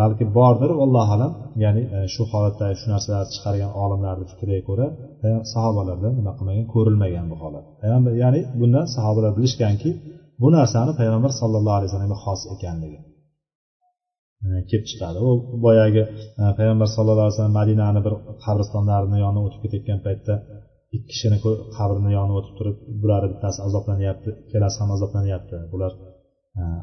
Balki 0.00 0.24
bordir 0.38 0.70
allohu 0.84 1.12
alam 1.16 1.32
ya'ni 1.64 1.82
e, 1.96 1.98
shu 2.14 2.22
holatda 2.32 2.66
shu 2.80 2.86
narsalarni 2.94 3.30
chiqargan 3.34 3.72
olimlarni 3.84 4.24
fikriga 4.30 4.62
ko'ra 4.68 4.86
E, 5.26 5.28
sahobalarda 5.52 6.08
nima 6.18 6.32
qilmagan? 6.38 6.66
Ko'rilmagan 6.74 7.26
bu 7.32 7.36
holat. 7.42 7.64
Payg'ambar 7.80 8.12
ya'ni 8.22 8.40
bundan 8.60 8.86
sahobalar 8.96 9.32
bilishganki 9.38 9.90
bu 10.42 10.48
narsani 10.56 10.92
payg'ambar 11.00 11.32
sallallohu 11.40 11.76
alayhi 11.78 11.90
vasallamga 11.90 12.18
xos 12.24 12.40
ekanligi. 12.54 12.98
E, 14.46 14.48
kelib 14.68 14.84
chiqadi. 14.90 15.18
U 15.28 15.30
boyagi 15.66 16.02
e, 16.40 16.42
payg'ambar 16.58 16.88
sallallohu 16.94 17.26
alayhi 17.26 17.36
vasallam 17.36 17.56
madinani 17.60 18.00
bir 18.06 18.14
qabristonlarini 18.44 19.16
yonidan 19.24 19.42
o'tib 19.46 19.60
ketayotgan 19.64 20.00
paytda 20.06 20.34
ikki 20.96 21.06
kishini 21.12 21.38
qabrini 21.76 22.10
yonidan 22.16 22.36
o'tib 22.40 22.54
turib 22.58 22.76
bulari 23.02 23.26
bittasi 23.32 23.58
azoblanyapti 23.68 24.28
ikkalasi 24.42 24.76
ham 24.82 24.90
azoblanyapti 24.96 25.56
bular 25.72 25.92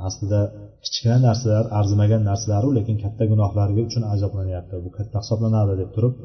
aslida 0.07 0.39
kichkina 0.83 1.17
narsalar 1.27 1.65
arzimagan 1.79 2.21
narsalaru 2.29 2.69
lekin 2.77 2.97
katta 3.03 3.23
gunohlari 3.31 3.73
uchun 3.89 4.03
azoblanyapti 4.13 4.75
bu 4.85 4.89
katta 4.97 5.17
hisoblanadi 5.23 5.73
deb 5.81 5.89
turib 5.95 6.15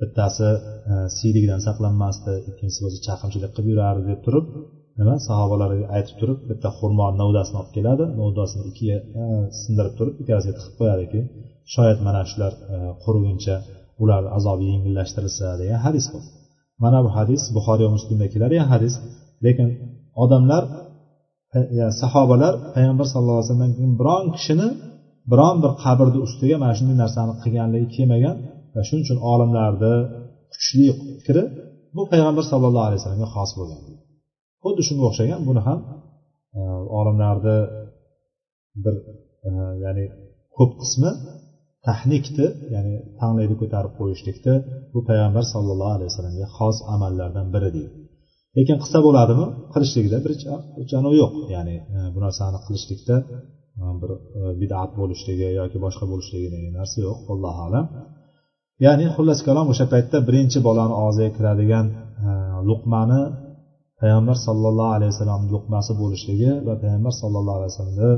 bittasi 0.00 0.48
e, 0.90 0.94
siylikdan 1.16 1.60
saqlanmasdi 1.66 2.32
ikkinchisi 2.50 2.80
bo'lsa 2.84 2.98
chaqimchilik 3.06 3.50
qilib 3.56 3.68
yurardi 3.72 4.02
deb 4.10 4.20
turib 4.26 4.46
nima 5.00 5.14
sahobalarga 5.28 5.86
aytib 5.96 6.16
turib 6.20 6.38
bitta 6.50 6.68
xurmo 6.78 7.06
novdasini 7.22 7.56
olib 7.62 7.72
keladi 7.76 8.04
novdasini 8.20 8.62
ikkiga 8.70 8.98
e, 9.20 9.24
sindirib 9.60 9.94
turib 9.98 10.14
ikkalasiga 10.22 10.54
tiqib 10.58 10.74
qo'yadi 10.80 11.04
keyin 11.12 11.28
shoyat 11.74 11.98
mana 12.06 12.20
shular 12.30 12.52
e, 12.74 12.76
quriguncha 13.04 13.56
ularni 14.02 14.30
azobi 14.38 14.64
yengillashtirilsa 14.72 15.46
degan 15.60 15.80
hadis 15.86 16.06
bor 16.12 16.24
mana 16.82 16.98
bu 17.04 17.10
hadis 17.18 17.42
buxoriy 17.56 17.84
va 17.88 17.92
muslimda 17.96 18.26
keladigan 18.34 18.68
hadis. 18.74 18.94
Lekin 19.44 19.68
odamlar 20.24 20.62
e, 21.58 21.60
sahobalar 22.00 22.52
payg'ambar 22.74 23.06
sallallohu 23.12 23.38
alayhi 23.38 23.48
vasallamdan 23.48 23.72
keyin 23.78 23.92
biron 24.00 24.24
kishini 24.36 24.68
biron 25.32 25.56
bir 25.62 25.72
qabrni 25.84 26.18
ustiga 26.26 26.56
mana 26.62 26.74
shunday 26.78 26.96
narsani 27.04 27.32
qilganligi 27.42 27.88
kelmagan 27.96 28.36
va 28.74 28.80
shuning 28.86 29.04
uchun 29.06 29.18
olimlarni 29.32 29.94
kuchli 30.52 30.86
fikri 31.18 31.42
bu 31.96 32.02
payg'ambar 32.12 32.44
sallallohu 32.52 32.86
alayhi 32.88 33.00
vasallamga 33.00 33.28
xos 33.36 33.50
bo'lgan. 33.58 33.80
Xuddi 34.62 34.82
shunga 34.88 35.04
o'xshagan 35.10 35.40
buni 35.48 35.60
ham 35.68 35.78
e, 36.58 36.60
olimlarni 36.98 37.58
bir 38.84 38.94
e, 39.48 39.50
ya'ni 39.84 40.04
ko'p 40.56 40.72
qismi 40.82 41.10
tahnikni 41.86 42.46
ya'ni 42.74 42.94
tanglayni 43.20 43.54
ko'tarib 43.62 43.92
qo'yishlikni 43.98 44.54
bu 44.92 45.00
payg'ambar 45.08 45.44
sallallohu 45.54 45.92
alayhi 45.96 46.10
vasallamga 46.10 46.46
xos 46.56 46.76
amallardan 46.94 47.46
biri 47.54 47.70
deydi. 47.76 47.96
Lekin 48.56 48.76
qilsa 48.82 48.98
bo'ladimi? 49.06 49.46
Qilishlikda 49.74 50.18
bir 50.24 50.32
anavi 51.00 51.16
yo'q. 51.22 51.32
Ya'ni 51.56 51.76
e, 51.96 51.98
bu 52.14 52.18
narsani 52.26 52.58
qilishlikda 52.66 53.16
bir 54.02 54.10
bidat 54.60 54.90
bo'lishligi 55.00 55.48
yoki 55.60 55.78
boshqa 55.84 56.04
bo'lishligi 56.12 56.48
degan 56.54 56.72
narsa 56.80 56.98
yo'q. 57.06 57.18
Allohu 57.32 57.60
alam. 57.68 57.86
Ya'ni 58.84 59.06
xullas 59.16 59.40
kalom 59.48 59.66
o'sha 59.72 59.86
paytda 59.92 60.18
birinchi 60.28 60.58
bolani 60.68 60.94
og'ziga 61.04 61.30
kiradigan 61.36 61.86
e, 62.26 62.30
luqmani 62.68 63.20
payg'ambar 64.00 64.36
sollallohu 64.46 64.92
alayhi 64.96 65.12
vasallam 65.14 65.42
luqmasi 65.54 65.92
bo'lishligi 66.02 66.50
va 66.66 66.74
payg'ambar 66.82 67.14
sollallohu 67.22 67.56
alayhi 67.58 67.72
vasallamni 67.72 68.10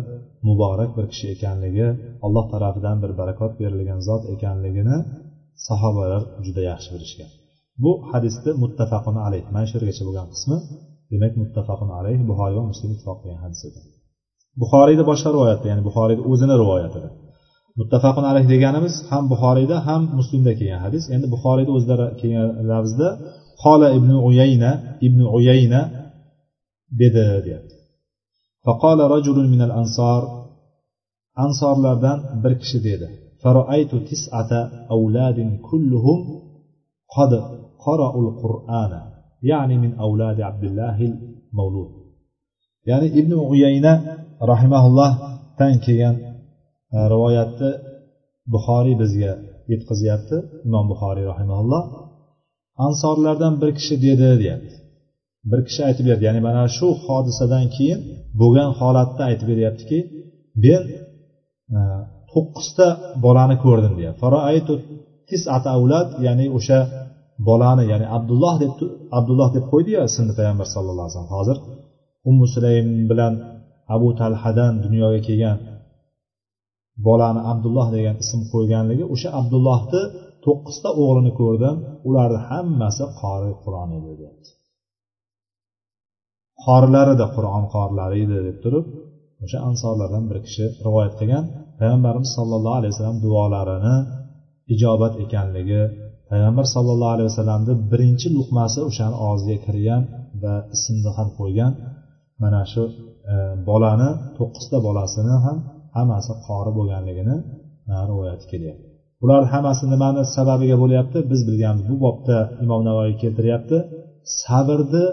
muborak 0.48 0.90
bir 0.96 1.04
kishi 1.12 1.26
ekanligi 1.34 1.86
alloh 2.26 2.44
tarafidan 2.52 2.96
bir 3.02 3.10
barakot 3.20 3.52
berilgan 3.60 4.00
zot 4.08 4.22
ekanligini 4.34 4.96
sahobalar 5.68 6.22
juda 6.46 6.62
yaxshi 6.70 6.90
bilishgan. 6.94 7.30
Bu 7.84 7.92
hadisni 8.10 8.50
muttafaqun 8.62 9.16
alayh 9.26 9.42
mana 9.54 9.66
shu 9.68 9.74
yergacha 9.78 10.02
bo'lgan 10.08 10.26
qismi. 10.34 10.56
Demak 11.12 11.32
muttafaqun 11.42 11.90
alayh 11.98 12.18
buxoriy 12.30 12.56
va 12.60 12.64
muslim 12.72 12.90
ittifoq 12.94 13.18
qilgan 13.22 13.40
hadis 13.44 13.60
edi. 13.68 13.80
Buxoriyda 14.62 15.04
boshqa 15.10 15.28
rivoyatda 15.36 15.66
ya'ni 15.70 15.82
buxoriyda 15.88 16.22
o'zini 16.30 16.54
rivoyatida. 16.62 17.08
muttafaqun 17.78 18.24
alayh 18.30 18.44
deganimiz 18.52 18.94
ham 19.10 19.24
buxoriyda 19.32 19.76
ham 19.88 20.02
muslimda 20.18 20.52
kelgan 20.58 20.80
hadis. 20.86 21.04
Endi 21.14 21.26
buxoriyda 21.34 21.72
o'zlari 21.78 22.06
kelgan 22.20 22.48
lafzda 22.70 23.08
qola 23.64 23.88
ibn 23.98 24.10
uyayna 24.28 24.70
ibn 25.06 25.20
uyayna 25.36 25.80
dedi 27.00 27.24
deyapti. 27.46 27.74
Faqola 28.66 29.04
rajulun 29.14 29.46
min 29.54 29.60
al 29.66 29.72
ansor 29.80 30.22
ansorlardan 31.44 32.18
bir 32.42 32.52
kishi 32.62 32.78
dedi 32.88 33.06
faroaytu 33.42 33.96
tis'ata 34.08 34.60
avladin 34.94 35.48
kulluhum 35.68 36.18
qad 37.14 37.32
qara'ul 37.84 38.30
qur'ana 38.42 39.00
ya'ni 39.50 39.76
min 39.84 39.92
avladi 40.04 40.42
abdullahil 40.50 41.14
mavlud 41.58 41.90
ya'ni 42.90 43.08
ibn 43.20 43.32
uyayna 43.52 43.92
rahimahullohdan 44.50 45.74
kelgan 45.84 46.16
rivoyatni 47.12 47.70
buxoriy 48.53 48.97
bizga 49.03 49.32
yetkazyapti 49.72 50.36
imom 50.66 50.86
buxoriy 50.93 51.24
rahimaulloh 51.32 51.84
ansorlardan 52.86 53.55
bir 53.62 53.70
kishi 53.78 53.95
dedi 54.07 54.28
deyapti. 54.43 54.74
Bir 55.51 55.61
kishi 55.66 55.80
aytib 55.88 56.05
berdi 56.11 56.22
ya'ni 56.28 56.40
mana 56.49 56.62
shu 56.76 56.88
hodisadan 57.07 57.66
keyin 57.76 58.01
bo'lgan 58.40 58.70
holatda 58.80 59.22
aytib 59.30 59.47
beryaptiki 59.53 59.99
men 60.64 60.82
e, 61.76 61.78
to'qqizta 62.32 62.86
bolani 63.24 63.57
ko'rdim 63.64 63.95
deyapti 64.01 64.22
ya'ni 66.26 66.47
o'sha 66.59 66.78
bolani 67.49 67.84
ya'ni 67.93 68.07
abdulloh 68.16 68.55
deb 68.62 68.72
abdulloh 69.18 69.49
deb 69.57 69.64
qo'ydiyu 69.72 69.99
ismni 70.09 70.32
payg'ambar 70.38 70.66
sallallohu 70.74 71.07
alayhi 71.07 71.16
vasallam. 71.16 71.34
Hozir 71.38 71.57
ummu 72.28 72.47
sulaym 72.55 72.88
bilan 73.11 73.32
abu 73.95 74.09
talhadan 74.20 74.72
dunyoga 74.84 75.20
kelgan 75.28 75.57
bolani 77.07 77.40
abdulloh 77.53 77.88
degan 77.97 78.16
ism 78.24 78.40
qo'yganligi 78.53 79.05
o'sha 79.14 79.28
abdullohni 79.40 80.03
to'qqizta 80.45 80.88
o'g'lini 81.03 81.32
ko'rdim. 81.40 81.76
Ularni 82.09 82.40
hammasi 82.49 83.05
qori 83.20 83.53
qur'on 83.64 83.90
edi 83.99 84.12
deyapti 84.20 84.51
qorilarida 86.66 87.26
qur'on 87.36 87.64
qorilari 87.74 88.16
edi 88.26 88.38
deb 88.49 88.57
turib 88.64 88.86
o'sha 89.45 89.59
ansorlardan 89.68 90.24
bir 90.30 90.38
kishi 90.47 90.64
rivoyat 90.86 91.14
qilgan. 91.20 91.45
Payg'ambarimiz 91.78 92.30
sollallohu 92.38 92.76
alayhi 92.80 92.93
vasallam 92.95 93.18
duolarini 93.26 93.97
ijobat 94.74 95.14
ekanligi 95.24 95.82
payg'ambar 96.30 96.66
sallallohu 96.74 97.12
alayhi 97.16 97.28
vasallamni 97.32 97.74
birinchi 97.90 98.28
luqmasi 98.36 98.80
o'shani 98.88 99.16
og'ziga 99.28 99.59
kirgan 99.66 100.03
va 100.43 100.55
ismni 100.76 101.11
ham 101.16 101.28
qo'ygan 101.38 101.72
mana 102.43 102.62
shu 102.72 102.82
e, 103.32 103.34
bolani 103.68 104.11
to'qqizta 104.38 104.76
bolasini 104.86 105.36
ham 105.45 105.59
hammasi 105.97 106.32
qori 106.47 106.70
bo'lganligini 106.78 107.36
rivoyati 108.11 108.45
kelyapti. 108.53 108.86
Bular 109.22 109.43
hammasi 109.53 109.84
nimani 109.93 110.22
sababiga 110.36 110.76
bo'lyapti? 110.82 111.18
Biz 111.30 111.40
bilganmiz 111.49 111.84
bu 111.90 111.97
bobda 112.05 112.36
imom 112.64 112.80
navoiy 112.88 113.14
keltiryapti 113.22 113.76
sabrni 114.43 115.05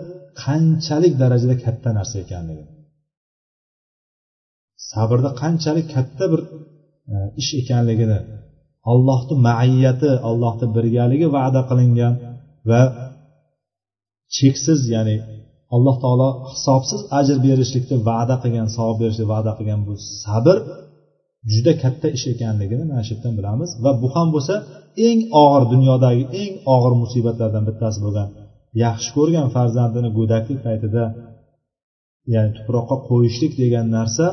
qanchalik 0.44 1.14
darajada 1.22 1.56
katta 1.66 1.90
narsa 1.98 2.16
ekanligi 2.26 2.66
sabrni 4.92 5.32
qanchalik 5.42 5.88
katta 5.96 6.26
bir 6.32 6.42
e, 7.14 7.16
ish 7.42 7.52
ekanligini 7.62 8.20
allohni 8.92 9.36
maiyati 9.48 10.10
allohni 10.30 10.68
birgaligi 10.76 11.28
va'da 11.38 11.62
qilingan 11.70 12.14
va 12.70 12.82
cheksiz 14.36 14.80
ya'ni 14.94 15.16
alloh 15.76 15.96
taolo 16.04 16.30
hisobsiz 16.52 17.02
ajr 17.20 17.38
berishlikni 17.46 17.98
va'da 18.10 18.36
qilgan 18.44 18.68
savob 18.76 18.98
berishni 19.02 19.26
va'da 19.34 19.52
qilgan 19.58 19.82
bu 19.88 19.94
sabr 20.24 20.58
juda 21.54 21.74
katta 21.84 22.08
ish 22.18 22.26
ekanligini 22.34 22.84
mana 22.92 23.04
shu 23.08 23.12
yerdan 23.16 23.34
bilamiz. 23.40 23.70
Va 23.84 23.92
bu 24.02 24.08
ham 24.16 24.28
bo'lsa 24.36 24.56
eng 25.08 25.20
og'ir 25.44 25.64
dunyodagi 25.74 26.24
eng 26.42 26.54
og'ir 26.76 26.94
musibatlardan 27.04 27.64
bittasi 27.70 28.00
bo'lgan 28.06 28.28
yaxshi 28.84 29.10
ko'rgan 29.18 29.48
farzandini 29.56 30.10
go'daklik 30.18 30.60
paytida 30.68 31.04
ya'ni 32.34 32.52
tuproqqa 32.58 32.96
qo'yishlik 33.10 33.54
degan 33.62 33.86
narsa 33.98 34.26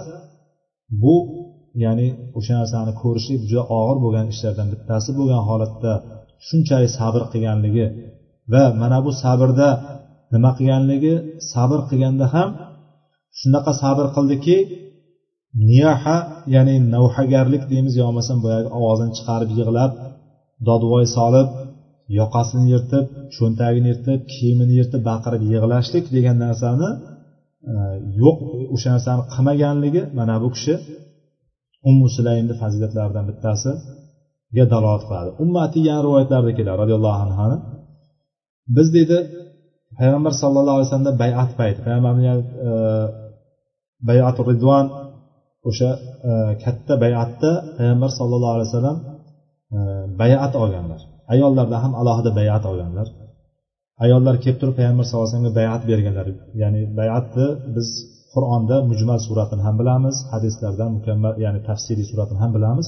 bu 1.03 1.16
ya'ni 1.84 2.09
o'sha 2.39 2.55
narsani 2.61 2.93
ko'rishlik 3.03 3.41
juda 3.51 3.64
og'ir 3.78 3.99
bo'lgan 4.05 4.26
ishlardan 4.34 4.68
bittasi 4.72 5.11
bo'lgan 5.18 5.43
holatda 5.49 5.93
shunchalik 6.47 6.93
sabr 6.99 7.22
qilganligi 7.32 7.87
va 8.53 8.64
mana 8.80 8.99
bu 9.07 9.11
sabrda 9.22 9.68
nima 10.35 10.51
qilganligi 10.59 11.14
sabr 11.53 11.79
qilganda 11.89 12.27
ham 12.35 12.49
shunaqa 13.41 13.72
sabr 13.83 14.07
qildiki 14.16 14.59
niyaha 15.70 16.16
ya'ni 16.55 16.74
navhagarlik 16.95 17.62
deymiz 17.72 17.95
yo 17.99 18.05
bo'lmasam 18.09 18.39
boyagi 18.45 18.68
ovozini 18.79 19.12
chiqarib 19.18 19.51
yig'lab 19.59 19.93
dodvoy 20.68 21.05
solib 21.16 21.49
yoqasini 22.18 22.66
yirtib 22.72 23.05
cho'ntagini 23.37 23.87
yirtib 23.93 24.20
kiyimini 24.33 24.74
yirtib 24.79 25.03
baqirib 25.11 25.43
yig'lashlik 25.53 26.05
degan 26.16 26.37
narsani 26.45 26.89
e, 27.72 27.74
yo'q 28.20 28.39
o'sha 28.74 28.89
narsani 28.95 29.22
qilmaganligi 29.35 30.03
mana 30.18 30.35
bu 30.43 30.49
kishi 30.57 30.74
ummu 31.89 32.07
sulaymni 32.16 32.55
fazilatlaridan 32.62 33.24
bittasiga 33.31 34.64
dalolat 34.72 35.03
qiladi. 35.09 35.31
Umma 35.43 35.61
atiyan 35.66 36.01
rivoyatlarda 36.07 36.53
keladi 36.59 36.79
roziyallohu 36.83 37.20
anhuni 37.27 37.57
biz 38.77 38.89
deydi 38.97 39.18
payg'ambar 40.01 40.33
sallallohu 40.43 40.77
alayhi 40.77 40.89
vasallamda 40.89 41.15
bayat 41.25 41.51
payti. 41.61 41.79
Payg'ambarni 41.87 42.25
e, 42.69 42.71
bayat 44.09 44.37
ridvon 44.49 44.87
o'sha 45.69 45.91
e, 46.31 46.33
katta 46.65 46.95
bayatda 47.05 47.51
payg'ambar 47.79 48.11
sallallohu 48.19 48.55
alayhi 48.57 48.69
vasallam 48.71 48.99
e, 49.77 49.79
bayat 50.23 50.53
olganlar. 50.63 51.01
Ayollarda 51.35 51.77
ham 51.85 51.93
alohida 52.01 52.31
bayat 52.41 52.65
olganlar. 52.71 53.09
Ayollar 54.05 54.35
kelib 54.45 54.59
turib 54.61 54.75
payg'ambar 54.81 55.05
sallallohu 55.07 55.27
alayhi 55.27 55.37
vasallamga 55.37 55.59
bayat 55.61 55.83
berganlar. 55.91 56.27
Ya'ni 56.63 56.83
bayatni 57.01 57.47
biz 57.77 57.89
qur'onda 58.35 58.77
mujmal 58.91 59.21
suratini 59.27 59.63
ham 59.67 59.77
bilamiz 59.81 60.17
hadislarda 60.33 60.85
mukammal 60.97 61.33
ya'ni 61.45 61.61
tafsiliy 61.69 62.07
suratini 62.11 62.39
ham 62.45 62.51
bilamiz. 62.57 62.87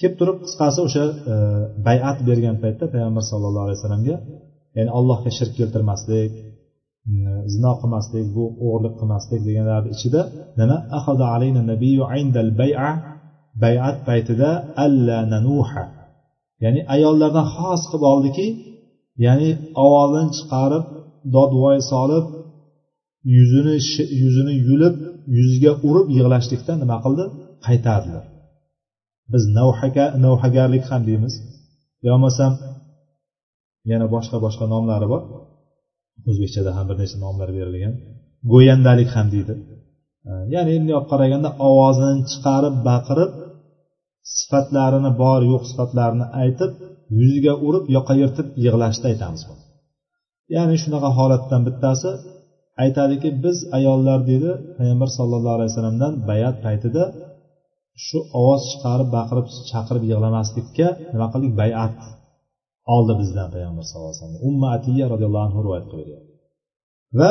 Kelib 0.00 0.14
turib 0.20 0.36
qisqasi 0.44 0.78
o'sha 0.86 1.04
bayat 1.88 2.18
bergan 2.28 2.56
paytda 2.62 2.84
payg'ambar 2.94 3.24
sallallohu 3.30 3.64
alayhi 3.66 3.78
vasallamga 3.80 4.16
ya'ni 4.76 4.90
allohga 4.98 5.30
shirk 5.38 5.52
keltirmaslik 5.60 6.32
zino 7.52 7.72
qilmaslik 7.80 8.26
bu 8.36 8.44
o'g'irlik 8.64 8.94
qilmaslik 9.00 9.40
deganlarni 9.48 9.90
ichida 9.96 10.20
nima? 10.60 10.76
Ahada 10.98 11.24
alayna 11.34 11.62
nabiyu 11.72 12.04
indal 12.20 12.50
bay'a 12.60 12.90
bayat 13.62 13.96
paytida 14.08 14.50
alla 14.84 15.18
nanuha. 15.32 15.84
Ya'ni 16.64 16.80
ayollardan 16.94 17.46
xos 17.56 17.82
qilib 17.90 18.04
oldiki 18.12 18.46
ya'ni 19.26 19.50
ovozini 19.84 20.30
chiqarib 20.36 20.84
dodvoy 21.34 21.78
solib 21.92 22.24
yuzini 23.36 23.74
yuzini 24.22 24.54
yulib 24.68 24.94
yuziga 25.38 25.72
urib 25.88 26.06
yig'lashlikdan 26.16 26.76
nima 26.82 26.96
qildi? 27.04 27.24
Qaytardilar. 27.66 28.24
Biz 29.32 29.42
navhagarlik 30.24 30.84
ham 30.90 31.02
deymiz. 31.08 31.34
Yo 32.04 32.10
bo'lmasam 32.14 32.52
yana 33.90 34.06
boshqa 34.14 34.36
boshqa 34.44 34.64
nomlari 34.74 35.06
bor. 35.12 35.22
O'zbekchada 36.28 36.70
ham 36.76 36.84
bir 36.90 36.96
nechta 37.02 37.18
nomlar 37.24 37.48
berilgan. 37.58 37.94
Go'yandalik 38.52 39.10
ham 39.16 39.26
deydi. 39.34 39.54
Ya'ni 40.54 40.70
bunday 40.76 40.94
olib 40.98 41.08
qaraganda 41.12 41.50
ovozini 41.68 42.22
chiqarib 42.30 42.76
baqirib 42.88 43.30
sifatlarini 44.36 45.10
bor 45.22 45.40
yo'q 45.52 45.62
sifatlarini 45.70 46.26
aytib 46.42 46.70
yuziga 47.18 47.54
urib 47.66 47.84
yoqa 47.96 48.14
yirtib 48.20 48.46
yig'lashni 48.64 49.06
aytamiz 49.12 49.42
ya'ni 50.54 50.76
shunaqa 50.82 51.10
holatdan 51.18 51.62
bittasi 51.68 52.10
aytadiki 52.84 53.28
biz 53.44 53.58
ayollar 53.78 54.18
deydi 54.30 54.50
payg'ambar 54.76 55.08
sallallohu 55.18 55.56
alayhi 55.56 55.70
vasallamdan 55.72 56.12
bayat 56.30 56.56
paytida 56.66 57.02
shu 58.06 58.18
ovoz 58.40 58.62
chiqarib 58.70 59.08
baqirib 59.16 59.46
chaqirib 59.70 60.04
yig'lamaslikka 60.10 60.86
nima 61.12 61.26
qildik? 61.32 61.52
Bayat. 61.62 61.96
Oldi 62.94 63.12
bizdan 63.20 63.48
payg'ambar 63.54 63.84
sallallohu 63.88 64.12
alayhi 64.12 64.22
vasallam 64.22 64.42
umma 64.48 64.68
atiya 64.76 65.04
roziyallohu 65.12 65.46
anhu 65.48 65.58
rivoyat 65.64 65.86
qilib 65.90 66.06
beryapti 66.06 66.32
va 67.18 67.30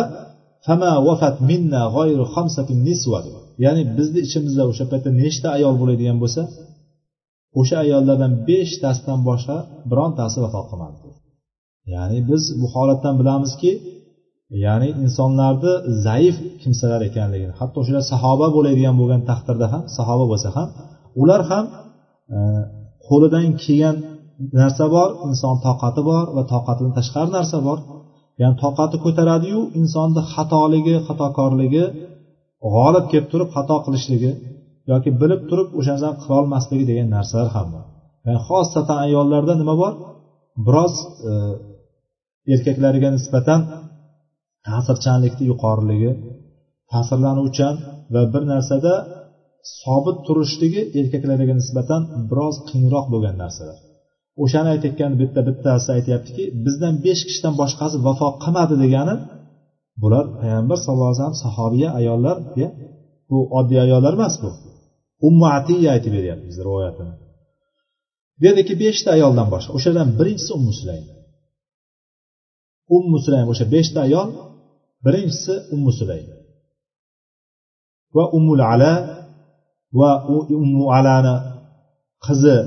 fama 0.66 0.92
vafat 1.08 1.36
minna 1.50 1.84
g'oyru 1.96 2.26
xamsatin 2.36 2.78
nisva 2.90 3.20
ya'ni 3.66 3.84
bizni 3.98 4.20
ichimizda 4.28 4.64
o'sha 4.72 4.86
paytda 4.92 5.10
nechta 5.24 5.48
ayol 5.58 5.76
bo'ladigan 5.82 6.18
bo'lsa 6.24 6.42
o'sha 7.60 7.76
ayollardan 7.86 8.34
beshtasidan 8.48 9.20
boshqa 9.30 9.58
birontasi 9.92 10.38
vafot 10.46 10.66
qilmadi 10.72 10.98
ya'ni 11.94 12.20
biz 12.30 12.44
bu 12.62 12.68
holatdan 12.76 13.16
bilamizki 13.22 13.72
ya'ni 14.66 14.90
insonlarni 15.06 15.74
zaif 16.06 16.36
kimsalar 16.62 17.02
ekanligini 17.10 17.54
hatto 17.60 17.78
o'shalar 17.82 18.04
sahoba 18.14 18.48
bo'ladigan 18.56 18.96
bo'lgan 19.02 19.22
taqdirda 19.30 19.68
ham 19.74 19.84
sahoba 19.98 20.26
bo'lsa 20.32 20.50
ham 20.58 20.70
ular 21.22 21.42
ham 21.52 21.66
e, 22.36 22.38
qo'lidan 23.08 23.48
kelgan 23.64 23.96
narsa 24.60 24.86
bor 24.96 25.10
inson 25.28 25.56
toqati 25.68 26.02
bor 26.10 26.26
va 26.36 26.44
toqatidan 26.54 26.94
tashqari 27.00 27.30
narsa 27.38 27.58
bor. 27.68 27.80
Ya'ni 28.42 28.56
toqati 28.64 28.98
ko'taradiyu 29.06 29.60
insonni 29.80 30.22
xatoligi 30.34 30.96
xatokorligi 31.08 31.84
g'olib 32.74 33.06
kelib 33.12 33.28
turib 33.32 33.50
xato 33.56 33.76
qilishligi 33.86 34.32
yoki 34.92 35.10
bilib 35.22 35.42
turib 35.50 35.70
o'sha 35.80 35.92
narsani 35.96 36.16
qilolmasligi 36.24 36.86
degan 36.92 37.08
narsalar 37.16 37.50
ham 37.56 37.68
bor. 37.74 37.86
Ya'ni 38.26 38.40
xosatan 38.48 38.98
ayollarda 39.06 39.54
nima 39.62 39.76
bor? 39.82 39.94
Biroz 40.68 40.94
e, 41.30 41.32
erkaklariga 42.54 43.10
nisbatan 43.18 43.60
ta'sirchanlikni 44.68 45.44
yuqoriligi 45.52 46.12
ta'sirlanuvchan 46.92 47.76
va 48.14 48.22
bir 48.34 48.44
narsada 48.54 48.94
sobit 49.82 50.18
turishligi 50.28 50.82
erkaklarga 51.00 51.54
nisbatan 51.62 52.02
biroz 52.30 52.56
qiyinroq 52.68 53.06
bo'lgan 53.14 53.36
narsalar. 53.44 53.78
O'shani 54.44 54.70
aytayotgan 54.74 55.12
bitta 55.22 55.40
bittasi 55.48 55.88
aytyaptiki 55.98 56.44
bizdan 56.66 56.94
besh 57.06 57.22
kishidan 57.28 57.54
boshqasi 57.62 57.98
vafo 58.08 58.28
qilmadi 58.44 58.76
degani 58.84 59.16
bular 60.02 60.26
payg'ambar 60.40 60.78
sallallohu 60.84 61.10
alayhi 61.10 61.20
vasallam 61.20 61.42
sahobiya 61.46 61.90
ayollar 62.00 62.38
bu 63.30 63.38
oddiy 63.58 63.80
ayollar 63.86 64.14
emas 64.18 64.36
bu. 64.44 64.50
Ummu 65.28 65.46
atiya 65.58 65.90
aytib 65.96 66.12
beryapti 66.18 66.46
bizni 66.50 66.64
rivoyatini. 66.68 67.14
Bu 68.42 68.76
beshta 68.84 69.10
ayoldan 69.18 69.48
boshqa 69.54 69.72
o'shalardan 69.78 70.10
birinchisi 70.20 70.52
ummu 70.58 70.74
sulaym. 70.80 71.06
Ummu 72.98 73.18
sulaym 73.26 73.48
o'sha 73.54 73.66
beshta 73.76 74.00
ayol 74.08 74.30
birinchisi 75.06 75.54
ummu 75.76 75.92
sulaym. 76.00 76.28
Va 78.16 78.24
ummul 78.38 78.62
ala 78.72 78.94
va 80.00 80.12
ummu 80.62 80.86
alani 80.98 81.36
qizi 82.26 82.58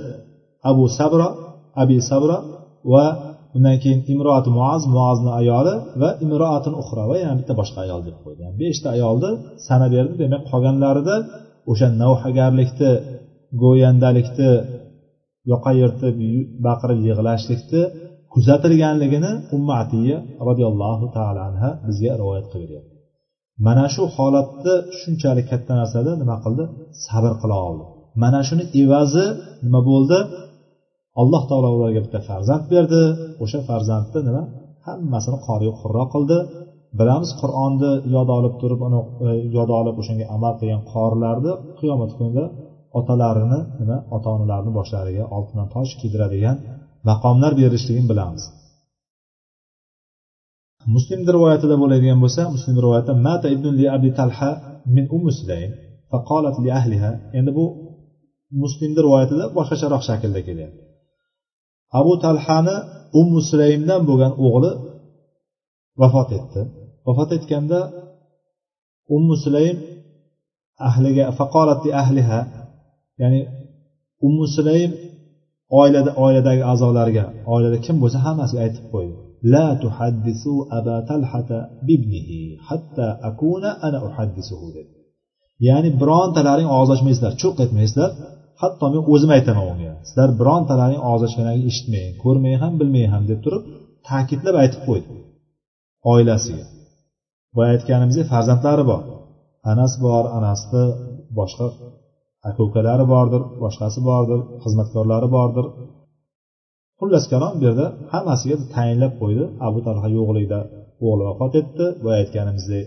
abu 0.70 0.84
sabra 0.98 1.28
abi 1.82 1.96
sabra 2.10 2.36
va 2.92 3.06
undan 3.56 3.76
keyin 3.82 4.00
imroat 4.12 4.46
muaz 4.56 4.82
muazni 4.94 5.30
ayoli 5.40 5.74
va 6.00 6.10
imroatun 6.24 6.74
uxro 6.82 7.04
va 7.10 7.16
yana 7.22 7.34
bitta 7.40 7.52
boshqa 7.60 7.78
ayol 7.86 8.00
deb 8.08 8.16
qo'ydi. 8.24 8.40
Yani 8.46 8.56
beshta 8.62 8.88
ayolni 8.96 9.30
sana 9.68 9.86
berdi. 9.94 10.12
Demak 10.22 10.42
qolganlarida 10.50 11.16
o'sha 11.70 11.86
navhagarlikni 12.02 12.92
go'yandalikni 13.62 14.50
yoqa 15.52 15.70
yirtib 15.80 16.16
baqirib 16.66 16.98
yig'lashlikni 17.08 17.82
kuzatilganligini 18.32 19.32
umma 19.56 19.74
atiya 19.82 20.16
roziyallohu 20.48 21.06
taolo 21.16 21.40
anha 21.50 21.70
bizga 21.88 22.12
rivoyat 22.20 22.46
qilib 22.52 22.64
beryapti. 22.64 22.92
Mana 23.66 23.84
shu 23.94 24.02
holatda 24.16 24.72
shunchalik 25.00 25.46
katta 25.50 25.72
narsada 25.80 26.12
nima 26.22 26.36
qildi? 26.44 26.64
Sabr 27.06 27.32
qila 27.42 27.56
oldi. 27.68 27.84
Mana 28.22 28.40
shuni 28.48 28.64
evazi 28.82 29.26
nima 29.66 29.80
bo'ldi? 29.90 30.18
Alloh 31.20 31.42
taolo 31.50 31.68
ularga 31.76 32.00
bitta 32.06 32.20
farzand 32.28 32.64
berdi. 32.72 33.02
O'sha 33.44 33.60
farzandni 33.68 34.20
nima? 34.28 34.42
Hammasini 34.86 35.38
qoriyu 35.46 35.72
qurro 35.80 36.04
qildi. 36.14 36.38
Bilamiz 36.98 37.30
qur'onni 37.40 37.92
yod 38.14 38.28
olib 38.38 38.54
turib 38.60 38.80
uni 38.88 39.00
e, 39.26 39.28
yod 39.56 39.70
olib 39.80 39.96
o'shanga 40.00 40.26
amal 40.36 40.54
qilgan 40.60 40.82
qorilarni 40.92 41.52
qiyomat 41.78 42.10
kunida 42.18 42.44
otalarini 42.98 43.60
nima? 43.80 43.96
Ota 44.16 44.28
onalarini 44.36 44.72
boshlariga 44.78 45.24
oltindan 45.36 45.68
tosh 45.74 45.92
kiydiradigan 46.00 46.56
maqomlar 47.08 47.52
berishligini 47.60 48.08
bilamiz. 48.12 48.44
Muslim 50.94 51.20
rivoyatida 51.34 51.76
bo'ladigan 51.82 52.18
bo'lsa 52.24 52.42
muslim 52.54 52.76
rivoyatida 52.84 53.14
mata 53.26 53.48
ibn 53.54 53.66
li 53.78 53.86
abi 53.96 54.10
talha 54.18 54.50
min 54.94 55.04
ummu 55.16 55.30
sulaym 55.38 55.70
faqalat 56.12 56.56
li 56.64 56.70
ahliha. 56.78 57.12
Endi 57.38 57.50
bu 57.58 57.64
muslimni 58.62 59.00
rivoyatida 59.06 59.44
boshqacharoq 59.56 60.02
shaklda 60.08 60.40
kelyapti. 60.48 60.85
Abu 61.98 62.12
talhani 62.24 62.76
ummu 63.20 63.38
sulaymdan 63.50 64.00
bo'lgan 64.08 64.32
o'g'li 64.46 64.70
vafot 66.00 66.28
etdi. 66.38 66.60
Vafot 67.06 67.30
etganda 67.36 67.80
ummu 69.16 69.34
sulaym 69.44 69.76
ahliga 70.88 71.24
faqolati 71.38 71.88
ahliha 72.02 72.40
ya'ni 73.20 73.40
ummu 74.26 74.44
sulaym 74.56 74.90
oilada 75.80 76.10
oiladagi 76.24 76.62
a'zolarga 76.72 77.24
oilada 77.54 77.78
kim 77.86 77.96
bo'lsa 78.02 78.18
hammasiga 78.26 78.60
aytib 78.66 78.84
qo'ydi. 78.94 79.14
La 79.54 79.66
tuhaddisu 79.82 80.52
aba 80.78 80.96
talhata 81.10 81.58
bibnihi 81.88 82.40
hatta 82.68 83.06
akuna 83.28 83.70
ana 83.86 83.98
uhaddisuhu 84.08 84.66
dedi. 84.76 84.92
Ya'ni 85.68 85.90
birontalaring 86.00 86.68
og'iz 86.76 86.90
ochmaysizlar 86.94 87.32
cho'q 87.42 87.56
etmaysizlar. 87.64 88.10
Hatto 88.60 88.86
men 88.94 89.02
o'zim 89.12 89.30
aytaman 89.36 89.64
unga. 89.72 89.92
Sizlar 90.08 90.30
birontalaring 90.40 91.00
og'iz 91.10 91.22
ochganlarni 91.28 91.62
eshitmang 91.70 92.10
ko'rmay 92.24 92.54
ham 92.62 92.72
bilmay 92.80 93.06
ham 93.12 93.22
deb 93.30 93.38
turib 93.44 93.62
ta'kidlab 94.08 94.56
aytib 94.62 94.80
qo'ydi. 94.88 95.08
Oilasiga. 96.12 96.64
Boya 97.56 97.70
aytganimizdek 97.76 98.26
farzandlari 98.32 98.84
bor. 98.90 99.02
Anasi 99.72 99.96
bor 100.06 100.24
anasni 100.38 100.82
boshqa 101.38 101.66
aka 102.48 102.60
ukalari 102.68 103.04
bordir 103.14 103.42
boshqasi 103.62 104.00
bordir 104.10 104.40
xizmatkorlari 104.62 105.28
bordir. 105.36 105.66
Xullas 106.98 107.24
kalom 107.32 107.52
bu 107.60 107.64
yerda 107.68 107.86
hammasiga 108.12 108.56
tayinlab 108.74 109.12
qo'ydi. 109.22 109.44
Abu 109.68 109.78
talha 109.86 110.08
yo'qligida 110.16 110.60
o'g'li 111.06 111.22
vafot 111.28 111.52
etdi. 111.60 111.84
Boya 112.04 112.16
aytganimizdek 112.22 112.84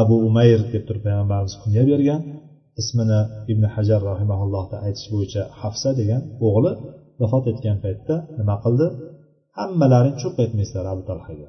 abu 0.00 0.14
umayr 0.28 0.60
deb 0.72 0.82
turib 0.88 1.02
payg'ambarimiz 1.06 1.54
kunya 1.62 1.82
bergan. 1.90 2.20
Ismini 2.80 3.20
ibn 3.52 3.64
hajar 3.74 4.00
rahimaullohni 4.10 4.76
aytish 4.86 5.08
bo'yicha 5.14 5.42
hafsa 5.60 5.88
degan 6.00 6.22
o'g'li 6.46 6.72
vafot 7.20 7.44
etgan 7.52 7.78
paytda 7.84 8.14
nima 8.38 8.56
qildi? 8.64 8.86
Hammalaring 9.58 10.16
churq 10.20 10.36
etmaysizlar 10.44 10.84
abu 10.94 11.02
talhaga. 11.10 11.48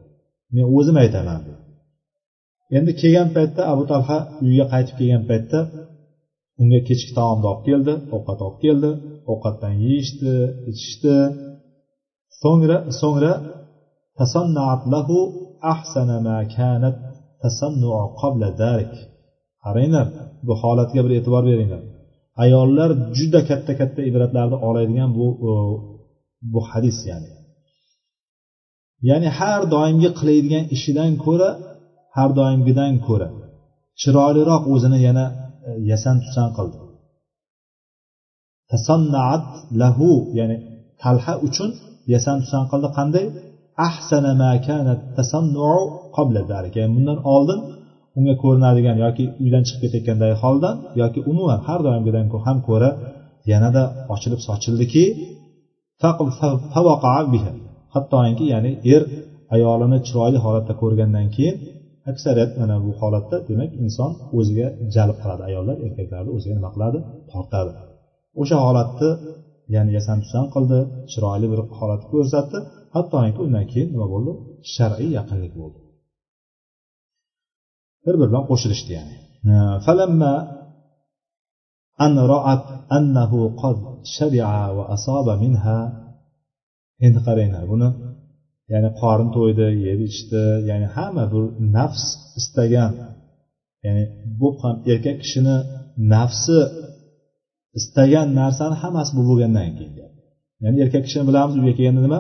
Men 0.56 0.66
o'zim 0.78 0.96
aytaman 1.04 1.40
dedi. 1.48 1.62
Endi 2.78 2.92
kelgan 3.02 3.30
paytda 3.36 3.62
abu 3.74 3.84
talha 3.92 4.18
uyga 4.46 4.66
qaytib 4.74 4.96
kelgan 5.00 5.24
paytda 5.32 5.60
unga 6.62 6.80
kechki 6.90 7.12
taomni 7.20 7.46
olib 7.52 7.64
keldi 7.70 7.94
ovqat 8.16 8.40
olib 8.48 8.60
keldi 8.66 8.92
ovqatdan 9.32 9.74
yeyishdi 9.86 10.34
ichishdi. 10.72 11.16
So'ngra 12.42 12.78
so'ngra 13.02 13.34
lahu 14.94 15.20
ahsana 15.74 16.18
ma 16.28 16.38
kanat 16.56 16.96
tasannu 17.42 17.90
qabla 18.22 18.50
darik 18.64 18.94
qaranglar 19.66 20.08
bu 20.48 20.54
holatga 20.62 21.00
bir 21.06 21.12
e'tibor 21.18 21.44
beringlar. 21.50 21.82
Ayollar 22.44 22.90
juda 23.18 23.42
katta 23.50 23.74
katta 23.80 24.02
ibratlarni 24.10 24.58
oladigan 24.68 25.10
bu 25.18 25.26
e, 25.50 25.52
bu 26.52 26.60
hadis 26.70 26.98
ya'ni. 27.10 27.30
Ya'ni 29.10 29.30
har 29.40 29.62
doimgi 29.76 30.10
qiladigan 30.20 30.66
ishidan 30.76 31.12
ko'ra 31.26 31.50
har 32.18 32.30
doimgidan 32.40 32.94
ko'ra 33.08 33.28
chiroyliroq 34.02 34.64
o'zini 34.74 35.00
yana 35.08 35.26
e, 35.68 35.70
yasan 35.92 36.18
tusan 36.26 36.50
qildi. 36.58 36.78
Tasannaat 38.72 39.46
lahu 39.82 40.10
ya'ni 40.40 40.58
talha 41.04 41.34
uchun 41.48 41.70
yasan 42.14 42.38
tusan 42.44 42.64
qildi. 42.72 42.88
Qanday? 42.98 43.26
Ahsana 43.88 44.32
ma 44.42 44.52
kanat 44.68 45.02
tasannu 45.18 45.74
qabla 46.18 46.42
zalik 46.52 46.74
ya'ni 46.80 46.92
bundan 46.98 47.20
oldin 47.36 47.60
unga 48.18 48.34
ko'rinadigan 48.44 48.98
yoki 49.06 49.24
uydan 49.44 49.64
chiqib 49.68 49.82
ketayotgandagi 49.84 50.36
holdan 50.44 50.76
yoki 51.02 51.20
umuman 51.32 51.60
har 51.68 51.80
doimgidan 51.88 52.26
ham 52.46 52.58
ko'ra 52.68 52.90
yanada 53.52 53.84
ochilib 54.14 54.42
sochildiki 54.48 55.04
hattoki 57.94 58.46
ya'ni 58.54 58.72
er 58.94 59.02
ayolini 59.56 59.98
chiroyli 60.08 60.40
holatda 60.46 60.74
ko'rgandan 60.82 61.28
keyin 61.36 61.56
aksariyat 62.12 62.52
mana 62.62 62.76
bu 62.86 62.92
holatda 63.02 63.38
demak 63.50 63.72
inson 63.84 64.12
o'ziga 64.38 64.68
jalb 64.96 65.18
qiladi 65.22 65.44
ayollar 65.50 65.78
erkaklarni 65.86 66.30
o'ziga 66.36 66.54
nima 66.60 66.70
qiladi? 66.76 67.00
Tortadi. 67.32 67.72
O'sha 68.42 68.58
holatni 68.68 69.10
ya'ni 69.76 69.92
yasam 69.98 70.18
tusan 70.24 70.46
qildi 70.54 70.80
chiroyli 71.12 71.48
bir 71.52 71.60
holatni 71.80 72.08
ko'rsatdi 72.14 72.58
hattoki 72.96 73.40
undan 73.46 73.66
keyin 73.72 73.90
nima 73.96 74.08
bo'ldi? 74.14 74.32
Shar'iy 74.74 75.10
yaqinlik 75.20 75.54
bo'ldi. 75.62 75.80
bir 78.06 78.16
biri 78.20 78.28
bilan 78.32 78.44
qo'shilishdi 78.50 78.92
ya'ni. 78.98 79.16
Falamma 79.86 80.34
an 82.06 82.14
ra'at 82.34 82.64
annahu 82.98 83.40
qad 83.62 83.78
shabi'a 84.16 84.64
va 84.78 84.84
asaba 84.96 85.34
minha. 85.44 85.80
Endi 87.06 87.20
qaranglar 87.28 87.64
buni 87.72 87.90
ya'ni 88.74 88.90
qorin 89.02 89.30
to'ydi 89.38 89.68
yeb 89.88 90.00
ichdi 90.10 90.44
ya'ni 90.70 90.88
hamma 90.96 91.24
bir 91.34 91.44
nafs 91.78 92.06
istagan 92.40 92.92
ya'ni 93.86 94.04
bu 94.40 94.50
ham 94.62 94.76
erkak 94.92 95.18
kishini 95.24 95.56
nafsi 96.14 96.60
istagan 97.80 98.28
narsani 98.40 98.76
hammasi 98.82 99.12
bu 99.18 99.24
bo'lgandan 99.30 99.70
keyin 99.78 99.94
ya'ni 100.64 100.78
erkak 100.84 101.04
kishini 101.06 101.24
bilamiz 101.30 101.54
uyga 101.60 101.74
kelganda 101.78 102.02
nima? 102.08 102.20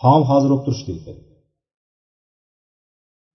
Taom 0.00 0.22
hozir 0.30 0.48
bo'lib 0.50 0.64
turishi 0.66 0.84
kerak 0.88 1.25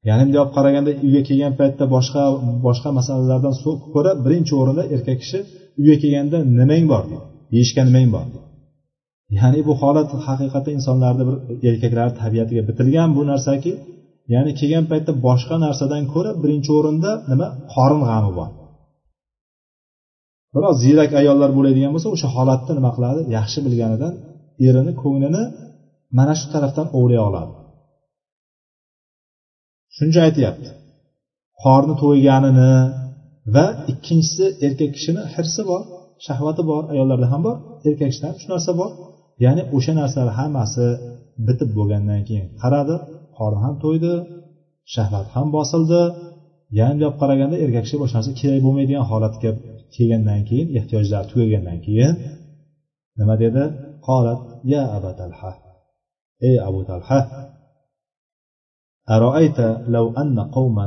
ya'ni 0.09 0.23
bunday 0.25 0.39
olib 0.43 0.53
qaraganda 0.57 0.91
uyga 1.05 1.21
kelgan 1.29 1.53
paytda 1.59 1.83
boshqa 1.95 2.23
boshqa 2.65 2.89
masalalardan 2.99 3.53
ko'ra 3.95 4.11
birinchi 4.25 4.53
o'rinda 4.61 4.83
erkak 4.95 5.17
kishi 5.23 5.39
uyga 5.81 5.95
kelganda 6.03 6.37
nimang 6.59 6.85
bor 6.91 7.03
deydi 7.09 7.25
yeyishga 7.55 7.81
nimang 7.89 8.09
bor 8.15 8.25
ya'ni 9.39 9.59
bu 9.67 9.73
holat 9.81 10.09
haqiqatda 10.27 10.69
insonlarni 10.77 11.23
bir 11.27 11.35
erkaklarni 11.69 12.13
tabiatiga 12.21 12.61
bitilgan 12.69 13.09
bu 13.17 13.21
narsaki 13.31 13.71
ya'ni 14.33 14.51
kelgan 14.59 14.85
paytda 14.91 15.11
boshqa 15.27 15.55
narsadan 15.65 16.03
ko'ra 16.13 16.31
birinchi 16.43 16.71
o'rinda 16.77 17.11
nima? 17.31 17.47
Qorin 17.73 18.01
g'ami 18.09 18.31
bor. 18.39 18.49
Biroz 20.55 20.75
ziyrak 20.83 21.11
ayollar 21.21 21.49
bo'ladigan 21.57 21.91
bo'lsa 21.95 22.09
o'sha 22.15 22.27
holatni 22.35 22.73
nima 22.79 22.91
qiladi? 22.95 23.21
Yaxshi 23.37 23.59
bilganidan 23.65 24.13
erini 24.67 24.93
ko'nglini 25.03 25.43
mana 26.17 26.33
shu 26.39 26.47
tarafdan 26.53 26.87
o'ylay 26.99 27.21
oladi. 27.29 27.51
Shuncha 29.97 30.19
aytyapti. 30.27 30.69
Qorni 31.63 31.93
to'yganini 32.01 32.73
va 33.55 33.65
ikkinchisi 33.91 34.45
erkak 34.65 34.91
kishini 34.95 35.23
hirsi 35.33 35.61
bor 35.69 35.81
shahvati 36.25 36.63
bor 36.69 36.83
ayollarda 36.93 37.27
ham 37.33 37.41
bor 37.47 37.55
erkak 37.87 38.09
kishida 38.11 38.25
ham 38.29 38.37
shu 38.41 38.47
narsa 38.53 38.71
bor. 38.79 38.91
Ya'ni 39.43 39.63
o'sha 39.75 39.93
narsalar 39.99 40.29
hammasi 40.39 40.85
bitib 41.47 41.69
bo'lgandan 41.77 42.21
keyin 42.27 42.47
qaradi 42.61 42.95
qorni 43.37 43.59
ham 43.65 43.75
to'ydi 43.83 44.13
shahvat 44.93 45.27
ham 45.35 45.47
bosildi. 45.57 46.01
Ya'ni 46.79 46.93
bunday 46.95 47.11
qaraganda 47.21 47.55
erkak 47.65 47.83
kishi 47.85 47.97
boshqa 48.01 48.15
narsa 48.19 48.31
kerak 48.41 48.59
bo'lmaydigan 48.65 49.05
holatga 49.11 49.49
kelgandan 49.95 50.41
keyin 50.49 50.67
ehtiyojlari 50.79 51.25
tugagandan 51.31 51.79
keyin 51.85 52.13
nima 53.19 53.35
dedi? 53.43 53.63
Qolat 54.07 54.39
ya 54.73 54.81
abu 54.97 55.11
talha 55.19 55.51
ey 56.47 56.55
abu 56.69 56.81
talha 56.89 57.19
أرأيت 59.11 59.59
لو 59.88 60.14
أن 60.22 60.40
قوما 60.40 60.86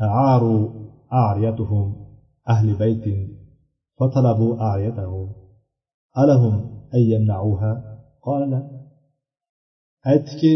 أعاروا 0.00 0.68
أعريتهم 1.12 1.86
أهل 2.48 2.74
بيت 2.74 3.04
فطلبوا 3.98 4.60
أعريتهم 4.60 5.32
ألهم 6.18 6.54
أن 6.94 7.00
يمنعوها 7.00 7.72
قال 8.22 8.50
لا 8.50 8.76
aytdiki 10.12 10.52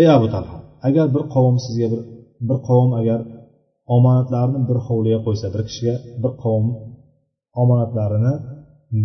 ey 0.00 0.06
abu 0.16 0.26
talha 0.34 0.58
agar 0.88 1.06
bir 1.14 1.22
qavm 1.34 1.56
sizga 1.64 1.86
bir 1.92 2.00
bir 2.48 2.58
qavm 2.68 2.90
agar 3.00 3.20
omonatlarini 3.96 4.60
bir 4.68 4.78
hovliga 4.86 5.18
qo'ysa 5.26 5.46
bir 5.54 5.62
kishiga 5.68 5.94
bir 6.22 6.32
qavm 6.42 6.66
omonatlarini 7.62 8.34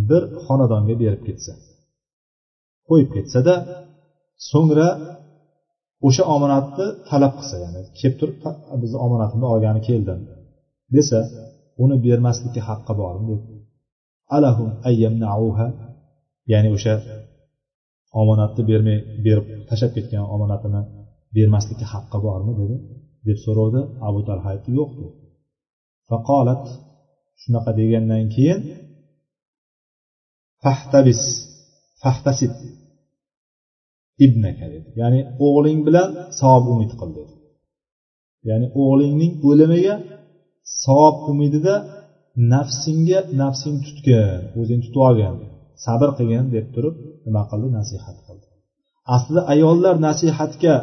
bir 0.10 0.22
xonadonga 0.46 0.96
berib 1.02 1.22
ketsa 1.28 1.54
qo'yib 2.90 3.10
ketsada 3.16 3.56
so'ngra 4.50 4.90
o'sha 6.07 6.23
omonatni 6.35 6.87
talab 7.09 7.33
qilsa 7.39 7.57
ya'ni 7.65 7.81
kelib 7.99 8.17
turib 8.21 8.37
bizni 8.83 8.99
omonatimni 9.07 9.47
olgani 9.55 9.81
keldim 9.89 10.21
desa 10.95 11.19
uni 11.83 11.97
bermaslikka 12.07 12.61
haqqi 12.69 12.93
bormi 13.01 13.25
deb 13.31 13.41
alahum 14.37 14.71
ayyamnauha 14.89 15.67
ya'ni 16.53 16.69
o'sha 16.77 16.95
omonatni 18.21 18.63
bermay 18.71 18.99
berib 19.25 19.47
tashlab 19.69 19.91
ketgan 19.97 20.25
omonatini 20.35 20.81
bermaslikka 21.37 21.87
haqqi 21.95 22.19
bormi 22.27 22.53
dedi 22.61 22.77
deb 23.27 23.39
so'rovdi 23.45 23.81
abu 24.09 24.21
talha. 24.29 24.49
Aytdi 24.55 24.71
yo'q 24.79 24.91
dedi. 24.99 25.15
Faqolat 26.09 26.65
shunaqa 27.43 27.71
degandan 27.79 28.25
keyin 28.35 28.61
fahtabis 30.63 31.23
fahtasib 32.03 32.53
ibnaka 34.25 34.67
dedi 34.75 34.89
ya'ni 35.01 35.21
o'g'ling 35.47 35.81
bilan 35.87 36.09
savob 36.41 36.65
umid 36.75 36.93
qil 37.01 37.11
dedi. 37.19 37.33
Ya'ni 38.49 38.67
o'g'lingning 38.83 39.33
o'limiga 39.49 39.95
savob 40.85 41.17
umidida 41.31 41.75
nafsingga 42.55 43.21
nafsing 43.43 43.77
tutgin 43.87 44.41
o'zing 44.61 44.81
tutib 44.85 45.03
olgin 45.09 45.35
sabr 45.85 46.09
qilgin 46.19 46.45
deb 46.55 46.67
turib 46.75 46.95
nima 47.27 47.43
qildi? 47.51 47.69
Nasihat 47.79 48.19
qildi. 48.27 48.47
Aslida 49.15 49.43
ayollar 49.55 49.95
nasihatga 50.09 50.75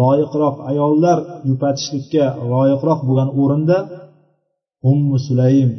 loyiqroq 0.00 0.56
ayollar 0.70 1.18
yupatishlikka 1.48 2.24
loyiqroq 2.52 3.00
bo'lgan 3.08 3.28
o'rinda 3.42 3.78
ummu 4.90 5.16
sulaym 5.26 5.70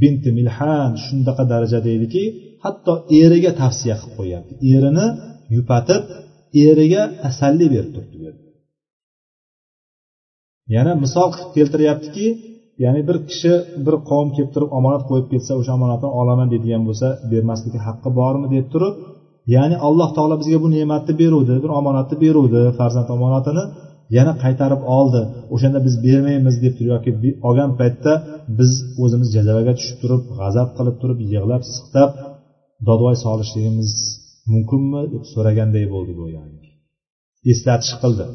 binti 0.00 0.30
milhan 0.38 0.90
shundaqa 1.04 1.42
darajada 1.52 1.90
ediki 1.96 2.24
hatto 2.64 2.92
eriga 3.22 3.50
tavsiya 3.60 3.94
qilib 4.00 4.14
qo'yapti 4.18 4.52
erini 4.74 5.06
yupatib 5.56 6.02
eriga 6.68 7.02
tasalli 7.22 7.66
berib 7.74 7.90
turibdi 7.96 8.30
yana 10.74 10.92
misol 11.04 11.28
qilib 11.34 11.50
keltiryaptiki 11.56 12.26
ya'ni 12.84 13.00
bir 13.08 13.16
kishi 13.28 13.52
bir 13.86 13.94
qavm 14.10 14.28
kelib 14.36 14.50
turib 14.54 14.70
omonat 14.78 15.02
qo'yib 15.08 15.26
ketsa 15.32 15.52
o'sha 15.60 15.72
omonatni 15.78 16.08
olaman 16.20 16.48
deydigan 16.52 16.82
bo'lsa 16.88 17.06
bermaslikka 17.32 17.80
haqqi 17.88 18.10
bormi 18.20 18.46
deb 18.54 18.66
turib 18.72 18.94
ya'ni 19.54 19.76
alloh 19.86 20.08
taolo 20.16 20.34
bizga 20.42 20.58
bu 20.64 20.68
ne'matni 20.76 21.12
beruvdi 21.22 21.54
bir 21.64 21.70
omonatni 21.80 22.16
beruvdi 22.24 22.60
farzand 22.78 23.08
omonatini 23.16 23.64
yana 24.16 24.32
qaytarib 24.44 24.82
oldi. 24.96 25.20
O'shanda 25.54 25.78
biz 25.86 25.94
bermaymiz 26.06 26.56
deb 26.64 26.74
turib 26.78 26.90
yoki 26.94 27.10
olgan 27.48 27.70
paytda 27.80 28.12
biz 28.58 28.72
o'zimiz 29.02 29.28
jazavaga 29.36 29.72
tushib 29.78 29.98
turib 30.02 30.22
g'azab 30.38 30.68
qilib 30.76 30.96
turib 31.02 31.18
yig'lab 31.32 31.62
siqtab 31.74 32.10
dodvoy 32.88 33.16
solishligimiz 33.24 33.90
mumkinmi? 34.50 35.02
deb 35.12 35.24
so'raganday 35.32 35.84
bo'ldi 35.94 36.12
go'yoki 36.20 36.70
eslatish 37.52 37.94
qildi. 38.02 38.26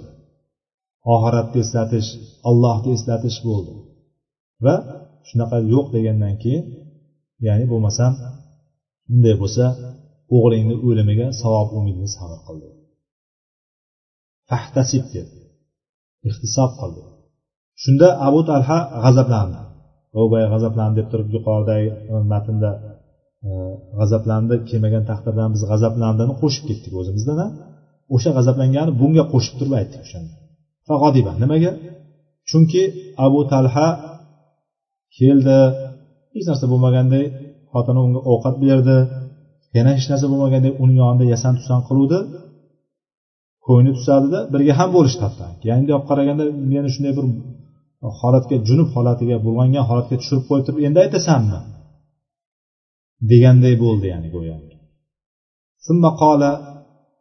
Oxiratni 1.13 1.59
eslatish 1.65 2.09
allohni 2.49 2.89
eslatish 2.97 3.37
bo'ldi. 3.47 3.73
Va 4.65 4.75
shunaqa 5.27 5.57
yo'q 5.73 5.85
degandan 5.95 6.35
keyin 6.43 6.65
ya'ni 7.47 7.65
bo'lmasam 7.71 8.11
bunday 9.09 9.35
bo'lsa 9.41 9.65
o'g'lingni 10.35 10.75
o'limiga 10.87 11.27
savob 11.41 11.67
umidini 11.79 12.09
sabr 12.17 12.39
qildi 12.47 12.67
fahtasib 14.49 15.03
dedi. 15.15 15.33
Ixtisob 16.29 16.71
qildi 16.81 17.01
shunda 17.83 18.07
abu 18.27 18.39
talha 18.49 18.79
g'azablandi. 19.03 19.59
Boya 20.31 20.47
g'azablandi 20.53 20.95
deb 20.99 21.07
turib 21.11 21.29
yuqoridagi 21.35 21.89
matnda 22.31 22.71
Э, 23.45 23.49
g'azablandi 23.99 24.55
kelmagan 24.69 25.03
taqdirda 25.09 25.43
biz 25.55 25.61
g'azablandini 25.71 26.33
qo'shib 26.41 26.63
ketdik 26.69 26.93
o'zimizdan 26.99 27.49
o'sha 28.15 28.29
g'azablangani 28.37 28.91
bunga 29.01 29.23
qo'shib 29.33 29.55
turib 29.59 29.73
aytdik 29.79 30.01
o'shanda 30.05 30.33
fag'odiba 30.87 31.31
nimaga? 31.43 31.71
Chunki 32.49 32.83
abu 33.25 33.39
talha 33.51 33.87
keldi 35.19 35.59
hech 36.33 36.45
narsa 36.49 36.65
bo'lmaganday 36.71 37.25
xotini 37.71 37.99
unga 38.05 38.21
ovqat 38.33 38.55
berdi 38.65 38.97
yana 39.77 39.91
hech 39.97 40.07
narsa 40.11 40.25
bo'lmaganday 40.31 40.71
uni 40.83 40.95
yonida 41.01 41.25
yasan 41.33 41.53
tusan 41.59 41.79
qiluvdi. 41.87 42.19
Ko'ngli 43.65 43.91
tusadida 43.97 44.39
birga 44.53 44.73
ham 44.79 44.89
bo'lishdi 44.97 45.21
hatto 45.27 45.45
yangi 45.69 45.91
olib 45.95 46.05
qaraganda 46.09 46.43
meni 46.71 46.89
shunday 46.95 47.13
bir 47.17 47.25
holatga 48.19 48.55
junub 48.67 48.89
holatiga 48.95 49.35
bulg'angan 49.45 49.83
holatga 49.89 50.15
tushirib 50.21 50.45
qo'yib 50.49 50.65
turib 50.67 50.79
endi 50.87 50.99
aytasanmi? 51.05 51.59
deganday 53.31 53.75
bo'ldi 53.83 54.07
ya'ni 54.13 54.29
go'yo. 54.35 54.55
Summa 55.85 56.09
qola 56.21 56.51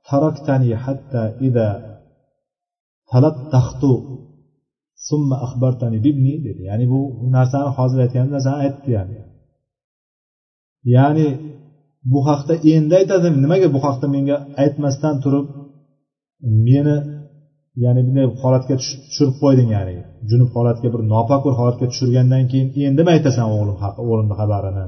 taraktani 0.09 0.71
hatta 0.85 1.23
ida 1.49 1.69
talattahtu 3.11 3.93
summa 5.09 5.37
axbartani 5.47 5.99
bibni 6.07 6.35
dedi. 6.47 6.61
Ya'ni 6.71 6.85
bu 6.93 7.01
narsani 7.37 7.69
hozir 7.77 7.99
aytgan 8.05 8.27
narsani 8.35 8.59
aytdi 8.65 8.89
ya'ni. 8.97 9.17
Ya'ni 10.95 11.29
bu 12.13 12.19
haqda 12.29 12.55
endi 12.75 12.93
aytadi 13.01 13.27
nimaga 13.43 13.69
bu 13.75 13.79
haqda 13.87 14.07
menga 14.15 14.37
aytmasdan 14.63 15.15
turib 15.25 15.47
meni 16.67 16.97
ya'ni 17.85 18.01
bunday 18.07 18.27
holatga 18.43 18.75
tushirib 18.81 19.37
qo'yding 19.43 19.69
ya'ni. 19.77 19.97
Junub 20.31 20.51
holatga 20.57 20.89
bir 20.95 21.01
nopok 21.13 21.41
bir 21.47 21.55
holatga 21.59 21.87
tushirgandan 21.93 22.45
keyin 22.51 22.69
endi 22.87 23.03
aytasan 23.15 23.47
o'g'lim 23.55 23.77
o'g'limni 24.03 24.35
xabarini. 24.41 24.87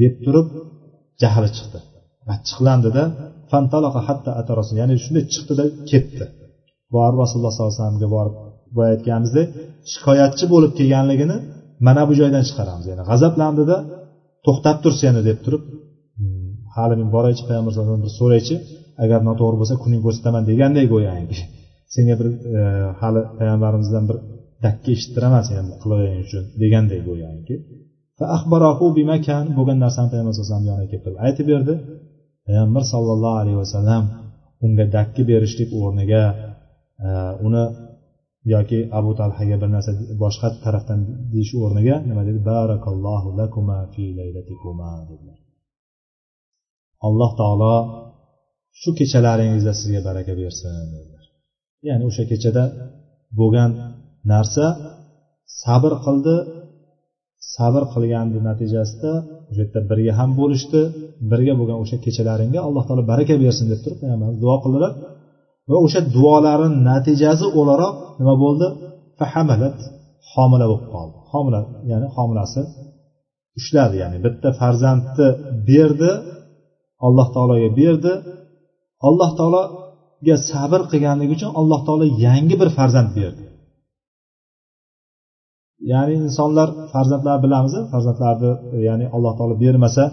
Deb 0.00 0.14
turib 0.24 0.46
jahli 1.22 1.48
chiqdi. 1.56 1.78
Achchiqlandida 2.34 3.04
ya'ni 4.80 4.94
shunday 5.04 5.24
chiqdida 5.34 5.64
ketdi. 5.90 6.24
Borib 6.94 7.16
rasululloh 7.22 7.52
sollallohu 7.54 7.72
alayhi 7.72 7.82
vasallamga 7.82 8.08
borib 8.16 8.34
boya 8.76 8.90
aytganimizdek 8.96 9.46
shikoyatchi 9.92 10.44
bo'lib 10.52 10.72
kelganligini 10.78 11.36
mana 11.86 12.02
bu 12.08 12.12
joydan 12.20 12.44
chiqaramiz. 12.48 12.86
Ya'ni 12.90 13.04
g'azablandida 13.10 13.76
to'xtab 14.46 14.76
tur 14.84 14.92
seni 15.02 15.20
deb 15.28 15.38
turib 15.44 15.62
hmm, 16.18 16.48
hali 16.76 16.94
men 17.00 17.08
boraychi 17.16 17.42
payg'ambar 17.48 17.72
bir 18.04 18.12
so'raychi. 18.20 18.56
Agar 19.04 19.20
noto'g'ri 19.28 19.56
bo'lsa 19.60 19.74
kuning 19.84 20.00
ko'rsataman 20.06 20.42
deganday 20.50 20.84
go'yoki 20.94 21.36
senga 21.94 22.14
bir 22.20 22.28
e, 22.58 22.60
hali 23.00 23.20
payg'ambarimizdan 23.38 24.04
bir 24.10 24.16
dakki 24.64 24.90
eshittiraman 24.96 25.42
seni 25.48 25.62
bu 25.68 25.74
qilig'ing 25.82 26.20
uchun 26.26 26.44
deganday 26.62 27.00
go'yoki 27.08 27.54
bo'lgan 29.58 29.78
narsani 29.84 30.08
payg'ambar 30.12 30.34
sallallohu 30.36 30.56
alayhi 30.56 30.70
yoniga 30.72 30.88
keltirib 30.92 31.18
aytib 31.26 31.46
berdi 31.52 31.74
payg'ambar 32.46 32.82
sollallohu 32.92 33.36
alayhi 33.42 33.58
vasallam 33.64 34.02
unga 34.64 34.84
dakki 34.96 35.22
berishlik 35.30 35.70
o'rniga 35.80 36.22
uni 37.46 37.64
yoki 38.54 38.78
abu 38.98 39.10
talhaga 39.20 39.56
bir 39.62 39.68
narsa 39.76 39.90
boshqa 40.22 40.48
tarafdan 40.64 41.00
deyish 41.32 41.52
o'rniga 41.62 41.96
nima 42.08 42.22
dedi 42.28 42.40
barakallohu 42.52 43.28
lakuma 43.40 43.78
fi 43.92 44.04
laylatikuma 44.18 44.90
dedilar 45.10 45.38
alloh 47.06 47.30
taolo 47.40 47.74
shu 48.80 48.90
kechalaringizda 48.98 49.72
sizga 49.80 50.00
baraka 50.08 50.32
bersin 50.40 50.74
dedilar 50.94 51.24
ya'ni 51.88 52.04
o'sha 52.10 52.24
kechada 52.30 52.64
bo'lgan 53.38 53.70
narsa 54.32 54.66
sabr 55.62 55.92
qildi 56.06 56.36
sabr 57.54 57.82
qilganni 57.94 58.40
natijasida 58.48 59.12
o'sha 59.50 59.62
yerda 59.64 59.80
birga 59.90 60.12
ham 60.18 60.30
bo'lishdi. 60.40 60.80
Birga 61.30 61.54
bo'lgan 61.60 61.78
o'sha 61.82 61.96
kechalaringga 62.04 62.60
alloh 62.66 62.82
taolo 62.88 63.02
baraka 63.12 63.34
bersin 63.44 63.66
deb 63.72 63.80
turib 63.84 63.98
payg'ambarimiz 64.02 64.38
duo 64.44 64.56
qildilar. 64.64 64.92
Va 65.70 65.76
o'sha 65.86 66.00
duolarini 66.16 66.78
natijasi 66.90 67.46
o'laroq 67.60 67.94
nima 68.20 68.34
bo'ldi? 68.44 68.66
Fahamalat 69.18 69.78
homila 70.32 70.66
bo'lib 70.70 70.86
qoldi. 70.94 71.16
Homila 71.32 71.60
ya'ni 71.90 72.06
homilasi 72.16 72.60
ushladi 73.58 73.96
ya'ni 74.02 74.18
bitta 74.24 74.48
farzandni 74.60 75.28
berdi 75.68 76.12
alloh 77.06 77.28
taologa 77.34 77.70
berdi. 77.80 78.12
Alloh 79.08 79.30
taologa 79.38 80.36
sabr 80.50 80.80
qilganligi 80.90 81.32
uchun 81.36 81.50
alloh 81.60 81.80
taolo 81.86 82.06
yangi 82.26 82.54
bir 82.60 82.68
farzand 82.78 83.10
berdi. 83.18 83.42
Ya'ni 85.92 86.14
insonlar 86.24 86.68
farzandlar 86.92 87.36
bilamiz 87.44 87.74
farzandlarni 87.92 88.50
ya'ni 88.88 89.06
alloh 89.16 89.32
taolo 89.38 89.54
bermasa 89.64 90.04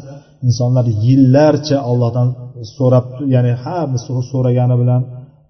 insonlar 0.48 0.86
yillarcha 1.06 1.78
ollohdan 1.92 2.28
so'rab 2.78 3.06
ya'ni 3.36 3.52
har 3.64 3.86
so'ragani 4.32 4.76
bilan 4.82 5.02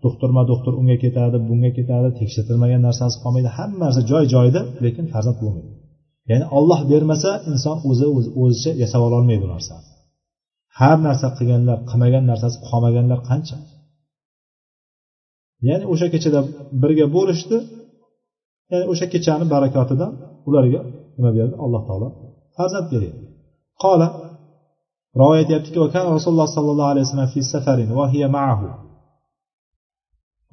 doktorma 0.05 0.41
doktor 0.51 0.73
unga 0.81 0.97
ketadi 1.03 1.37
bunga 1.49 1.71
ketadi 1.77 2.09
tekshirtirmagan 2.19 2.81
narsasi 2.87 3.15
qolmaydi 3.23 3.49
hamma 3.57 3.77
narsa 3.85 4.01
joy 4.11 4.23
joyida 4.33 4.61
lekin 4.85 5.05
farzand 5.13 5.37
bo'lmaydi. 5.43 5.71
Ya'ni 6.31 6.45
olloh 6.57 6.79
bermasa 6.91 7.31
inson 7.51 7.77
o'zi 7.89 8.05
o'zicha 8.41 8.71
yasab 8.83 9.01
ololmaydi 9.07 9.41
bu 9.45 9.49
narsani. 9.55 9.85
Har 10.79 10.97
narsa 11.07 11.27
qilganlar 11.37 11.77
qilmagan 11.89 12.23
narsasi 12.31 12.57
qolmaganlar 12.67 13.19
qancha? 13.29 13.57
Ya'ni 15.67 15.85
o'sha 15.93 16.07
kechada 16.13 16.39
birga 16.81 17.05
bo'lishdi 17.15 17.57
ya'ni 18.71 18.85
o'sha 18.91 19.05
kechani 19.13 19.45
barakotidan 19.53 20.11
ularga 20.47 20.79
nima 21.15 21.29
berdi 21.37 21.55
alloh 21.65 21.81
taolo 21.87 22.07
farzand 22.55 22.85
beryapti 22.93 23.25
qola 23.83 24.07
rivoyat 25.19 25.39
aytyaptiki 25.43 25.77
rasululloh 26.17 26.49
sollallohu 26.57 26.89
alayhi 26.93 27.05
vasallam 27.07 27.29
fi 27.35 27.39
safarin 27.53 27.89
va 27.99 28.05
hiya 28.13 28.29
ma'ahu 28.37 28.67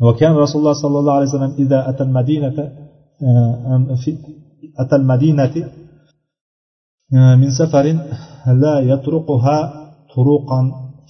وكان 0.06 0.32
رسول 0.44 0.58
الله 0.60 0.76
صلى 0.82 0.98
الله 0.98 1.14
عليه 1.18 1.30
وسلم 1.30 1.52
إذا 1.64 1.78
أتى 1.90 2.02
المدينة 2.08 2.58
في 4.02 4.10
أتى 4.82 4.96
المدينة 4.96 5.54
من 7.40 7.50
سفر 7.60 7.84
لا 8.62 8.74
يطرقها 8.92 9.58
طرقا 10.14 10.60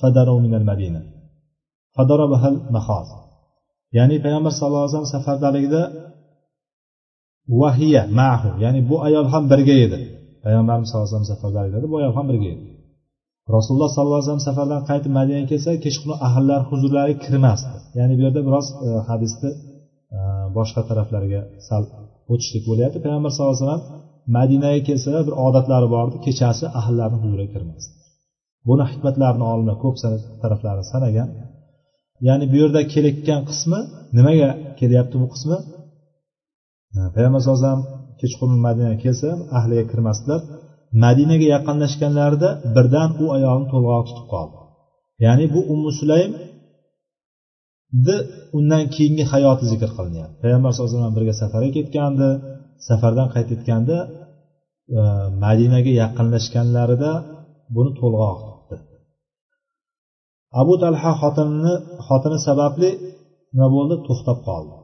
فدروا 0.00 0.40
من 0.40 0.54
المدينة 0.54 1.00
فضربها 1.96 2.48
المخاض 2.48 3.06
ya'ni 3.96 4.16
payg'ambar 4.24 4.52
sallallohu 4.52 4.84
alayhi 4.84 4.92
vasallam 4.92 5.16
safardaligida 5.16 5.82
vahiya 7.61 8.03
mahu. 8.20 8.51
Ya'ni 8.64 8.80
bu 8.90 8.96
ayol 9.07 9.26
ham 9.32 9.44
birga 9.53 9.76
edi. 9.86 9.99
Payg'ambarimiz 10.44 10.86
sallallohu 10.88 11.09
alayhi 11.09 11.16
vasallam 11.16 11.32
safardaligida 11.34 11.86
bu 11.92 11.96
ayol 12.01 12.14
ham 12.18 12.26
birga 12.30 12.49
edi. 12.55 12.64
Rasululloh 13.57 13.90
sollallohu 13.94 14.18
alayhi 14.18 14.28
vasallam 14.28 14.46
safardan 14.51 14.82
qaytib 14.90 15.12
madinaga 15.18 15.46
kelsa 15.53 15.70
kechqurun 15.84 16.18
ahllari 16.26 16.64
huzurlariga 16.70 17.18
kirmasdi. 17.24 17.76
Ya'ni 17.99 18.14
bu 18.18 18.22
yerda 18.26 18.40
biroz 18.49 18.66
e, 18.86 18.88
hadisni 19.09 19.51
e, 20.16 20.18
boshqa 20.57 20.80
taraflarga 20.90 21.40
sal 21.68 21.82
o'tishlik 22.32 22.64
bo'lyapti. 22.70 22.99
Payg'ambar 23.05 23.30
sallallohu 23.34 23.57
alayhi 23.57 23.64
vasallam 23.64 23.84
madinaga 24.36 24.80
kelsalar 24.88 25.22
bir 25.28 25.34
odatlari 25.46 25.88
bor 25.94 26.07
edi 26.11 26.18
kechasi 26.26 26.64
ahllarni 26.80 27.18
huzuriga 27.22 27.51
kirmasdi. 27.55 27.90
Buni 28.68 28.84
hikmatlarini 28.92 29.44
olimlar 29.53 29.76
ko'p 29.84 29.96
taraflarini 30.42 30.86
sanagan. 30.92 31.28
Ya'ni 32.28 32.44
bu 32.53 32.57
yerda 32.62 32.80
kelayotgan 32.92 33.40
qismi 33.51 33.80
nimaga 34.18 34.49
kelyapti 34.80 35.16
bu 35.22 35.26
qismi? 35.34 35.59
Payg'ambar 37.14 37.40
sallallohu 37.40 37.61
alayhi 37.61 37.70
vasallam 37.70 37.84
kechqurun 38.20 38.59
madinaga 38.66 38.99
kelsa 39.05 39.28
ahliga 39.59 39.84
kirmasdilar. 39.90 40.40
Madinaga 41.05 41.46
yaqinlashganlarida 41.57 42.49
birdan 42.76 43.11
u 43.22 43.24
ayolni 43.36 43.66
to'lg'oq 43.72 44.05
tutib 44.09 44.26
qoldi. 44.34 44.57
Ya'ni 45.24 45.44
bu 45.55 45.61
ummu 45.72 45.90
sulaymni 46.01 46.38
undan 48.59 48.84
keyingi 48.94 49.24
hayoti 49.32 49.64
zikr 49.72 49.90
qilinyapti. 49.96 50.36
Payg'ambar 50.42 50.70
sallallohu 50.70 50.90
alayhi 50.90 51.01
vasallam 51.03 51.18
birga 51.18 51.34
safarga 51.42 51.70
ketgandi 51.76 52.28
safardan 52.88 53.28
qaytayotganda 53.34 53.96
e, 54.99 55.01
madinaga 55.44 55.92
yaqinlashganlarida 56.03 57.12
buni 57.74 57.90
to'lg'oq 58.01 58.38
tutdi. 58.46 58.76
Abu 60.61 60.74
talha 60.82 61.11
xotinini 61.20 61.74
xotini 62.07 62.38
sababli 62.49 62.90
nima 63.55 63.68
bo'ldi? 63.76 63.94
To'xtab 64.07 64.38
qoldi. 64.49 64.77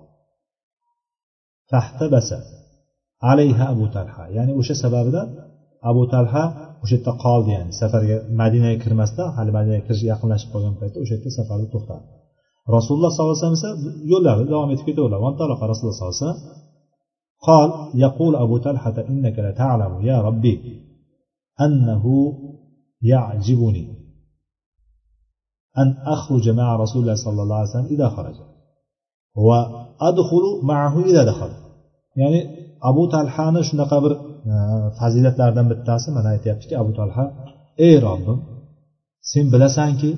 فاحتبس 1.70 2.34
عليها 3.22 3.70
أبو 3.70 3.86
طلحة. 3.86 4.26
يعني 4.28 4.52
وش 4.52 4.72
سبب 4.72 5.10
ده؟ 5.12 5.28
أبو 5.84 6.04
طلحة 6.04 6.76
وش 6.82 6.92
التقال 6.94 7.48
يعني؟ 7.48 7.72
سفر 7.72 8.22
مدينة 8.30 8.74
كرمس 8.74 9.10
ده 9.10 9.24
على 9.24 9.52
مدينة 9.52 9.78
كرش 9.78 10.02
يقلنش 10.02 10.44
بقى 10.46 10.74
بيت 10.80 10.96
وش 10.96 11.08
سفر 11.36 11.64
تختار 11.64 12.00
رسول 12.70 12.96
الله 12.96 13.08
صلى 13.08 13.24
الله 13.24 13.38
عليه 13.44 13.52
وسلم 13.52 14.08
يقول 14.08 14.24
له 14.24 14.42
دوام 14.42 14.70
يتكتولا 14.70 15.16
وانطلق 15.16 15.62
رسول 15.64 15.90
الله 15.90 15.98
صلى 15.98 16.08
الله 16.08 16.20
عليه 16.22 16.32
وسلم 16.32 16.54
قال 17.42 18.00
يقول 18.00 18.36
أبو 18.36 18.58
طلحة 18.58 18.94
إنك 19.08 19.38
لتعلم 19.38 20.00
يا 20.06 20.20
ربي 20.20 20.80
أنه 21.60 22.32
يعجبني 23.02 23.88
أن 25.78 25.96
أخرج 26.06 26.48
مع 26.48 26.76
رسول 26.76 27.02
الله 27.02 27.14
صلى 27.14 27.42
الله 27.42 27.56
عليه 27.56 27.70
وسلم 27.70 27.84
إذا 27.86 28.08
خرجت 28.08 28.53
va 29.46 29.60
adxulu 30.08 30.50
ma'ahu 30.68 30.98
ila 31.10 31.22
daxal 31.30 31.52
ya'ni 32.20 32.40
abu 32.90 33.02
talhani 33.14 33.60
shunaqa 33.68 33.96
bir 34.04 34.12
e, 34.52 34.54
fazilatlaridan 34.98 35.66
bittasi 35.72 36.08
mana 36.16 36.28
aytyaptiki 36.34 36.74
abu 36.82 36.92
talha 36.98 37.24
ey 37.86 37.94
robbim 38.06 38.38
sen 39.30 39.44
bilasanki 39.54 40.10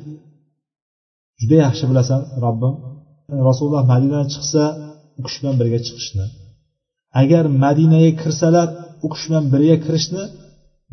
juda 1.41 1.57
yaxshi 1.67 1.85
bilasan 1.91 2.21
robbim 2.45 2.75
rasululloh 3.49 3.85
madinadan 3.93 4.29
chiqsa 4.35 4.63
u 5.19 5.21
kishi 5.27 5.39
bilan 5.43 5.57
birga 5.61 5.79
chiqishni. 5.87 6.27
Agar 7.23 7.45
madinaga 7.65 8.11
kirsalar 8.21 8.69
u 9.05 9.07
kishi 9.13 9.27
bilan 9.29 9.45
birga 9.53 9.77
kirishni 9.85 10.23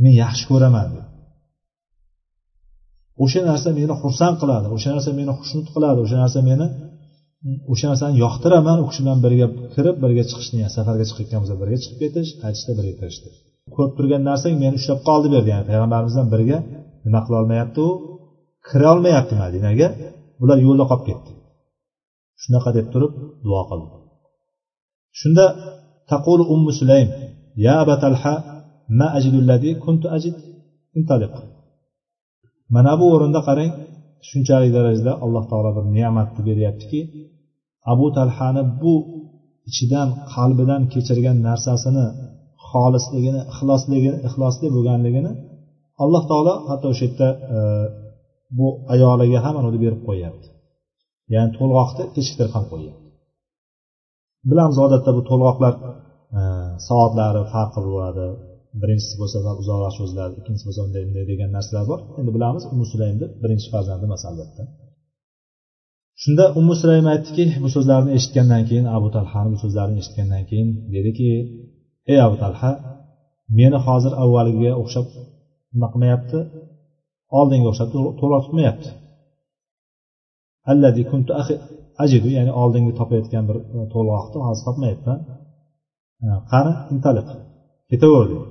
men 0.04 0.14
yaxshi 0.24 0.46
ko'raman 0.52 0.90
o'sha 3.24 3.42
narsa 3.50 3.70
meni 3.80 3.94
xursand 4.02 4.36
qiladi 4.42 4.68
o'sha 4.76 4.90
narsa 4.96 5.12
meni 5.20 5.32
xushnud 5.40 5.68
qiladi 5.74 6.00
o'sha 6.04 6.18
narsa 6.24 6.40
meni 6.50 6.66
o'sha 7.72 7.86
narsani 7.92 8.16
yoqtiraman 8.24 8.78
u 8.84 8.86
kishi 8.90 9.02
bilan 9.04 9.20
birga 9.26 9.48
kirib 9.74 9.96
birga 10.04 10.24
chiqishni 10.30 10.60
safarga 10.76 11.06
chiqayotgan 11.10 11.40
bo'lsa 11.42 11.56
birga 11.62 11.78
chiqib 11.84 11.98
ketish 12.04 12.30
qaytishda 12.42 12.72
birga 12.80 12.96
kirishdi 13.00 13.30
ko'rib 13.76 13.94
turgan 13.98 14.22
narsang 14.30 14.56
meni 14.64 14.76
ushlab 14.80 15.00
qoldi 15.10 15.28
berdi 15.34 15.50
ya'ni 15.54 15.66
payg'ambarimizdan 15.70 16.28
birga 16.34 16.58
nima 17.06 17.20
qilolmayapti 17.26 17.80
u? 17.88 17.90
Kira 18.68 18.88
olmayapti 18.94 19.34
madinaga 19.44 19.88
bular 20.40 20.58
yo'lda 20.66 20.86
qolib 20.90 21.06
ketdi. 21.10 21.32
Shunaqa 22.42 22.70
deb 22.78 22.88
turib 22.94 23.14
duo 23.46 23.62
qildi. 23.70 23.90
Shunda 25.20 25.46
taqul 26.12 26.40
ummu 26.54 26.72
sulaym 26.80 27.10
ya 27.66 27.74
abatalha 27.84 28.34
ma 29.00 29.08
ajidu 29.18 29.40
kuntu 29.86 30.06
ajid? 30.18 30.38
intaliq. 31.00 31.36
Mana 32.76 32.94
bu 33.00 33.06
o'rinda 33.16 33.42
qarang 33.48 33.72
shunchalik 34.30 34.72
darajada 34.78 35.14
alloh 35.26 35.44
taolo 35.52 35.72
bir 35.78 35.86
ne'matni 35.98 36.42
beryaptiki 36.50 37.00
abu 37.92 38.08
talhani 38.18 38.64
bu 38.82 38.94
ichidan 39.70 40.10
qalbidan 40.34 40.82
kechirgan 40.94 41.38
narsasini 41.48 42.06
xolisligini 42.70 43.42
ixlosligi 43.52 44.12
ixlosli 44.28 44.68
bo'lganligini 44.76 45.32
alloh 46.04 46.24
taolo 46.32 46.54
hatto 46.70 46.88
o'sha 46.94 47.04
yerda 47.08 47.28
e, 47.56 47.58
bu 48.58 48.68
ayoliga 48.94 49.40
ham 49.46 49.56
uni 49.60 49.80
berib 49.84 50.02
qo'yyapti. 50.08 50.48
Ya'ni 51.34 51.52
to'lg'oqni 51.58 52.04
kechiktirib 52.16 52.54
ham 52.56 52.66
qo'yyapti. 52.72 53.08
Bilamiz 54.50 54.78
odatda 54.86 55.12
bu 55.18 55.22
to'lg'oqlar 55.30 55.74
e, 56.38 56.42
soatlari 56.88 57.42
farqi 57.54 57.80
bo'ladi. 57.88 58.28
Birinchisi 58.82 59.16
bo'lsa 59.22 59.38
uzoqroq 59.62 59.94
cho'ziladi 60.00 60.34
ikkinchisi 60.40 60.66
bo'lsa 60.68 60.82
unday 60.88 61.04
bunday 61.08 61.26
degan 61.32 61.50
narsalar 61.58 61.86
bor. 61.92 62.00
Endi 62.20 62.32
bilamiz 62.38 62.64
umu 62.74 62.86
deb 63.22 63.32
birinchi 63.44 63.68
farzandi 63.74 64.04
emas 64.10 64.24
albatta. 64.30 64.64
Shunda 66.22 66.46
umu 66.60 66.74
sulaym 66.82 67.06
aytdiki 67.14 67.46
bu 67.64 67.70
so'zlarni 67.76 68.12
eshitgandan 68.18 68.64
keyin 68.70 68.86
abu 68.98 69.08
talhani 69.16 69.50
bu 69.54 69.58
so'zlarni 69.64 69.96
eshitgandan 70.02 70.44
keyin 70.50 70.70
dediki 70.94 71.30
ey 72.12 72.20
abu 72.28 72.36
talha 72.44 72.72
meni 73.58 73.78
hozir 73.86 74.14
avvalgiga 74.24 74.72
o'xshab 74.82 75.06
nima 75.74 75.88
qilmayapti 75.94 76.40
oldinga 77.40 77.68
o'xshab 77.72 77.90
to'la 78.20 78.38
tutmayapti. 78.46 78.90
Ajidu 82.04 82.30
ya'ni 82.38 82.52
oldingi 82.62 82.94
topayotgan 83.00 83.44
bir 83.50 83.58
e, 83.78 83.80
to'lg'oqni 83.94 84.40
hozir 84.48 84.64
topmayapman. 84.68 85.20
E, 86.26 86.28
qani 86.52 86.72
intaliq 86.94 87.28
ketaver 87.92 88.26
dedi. 88.32 88.46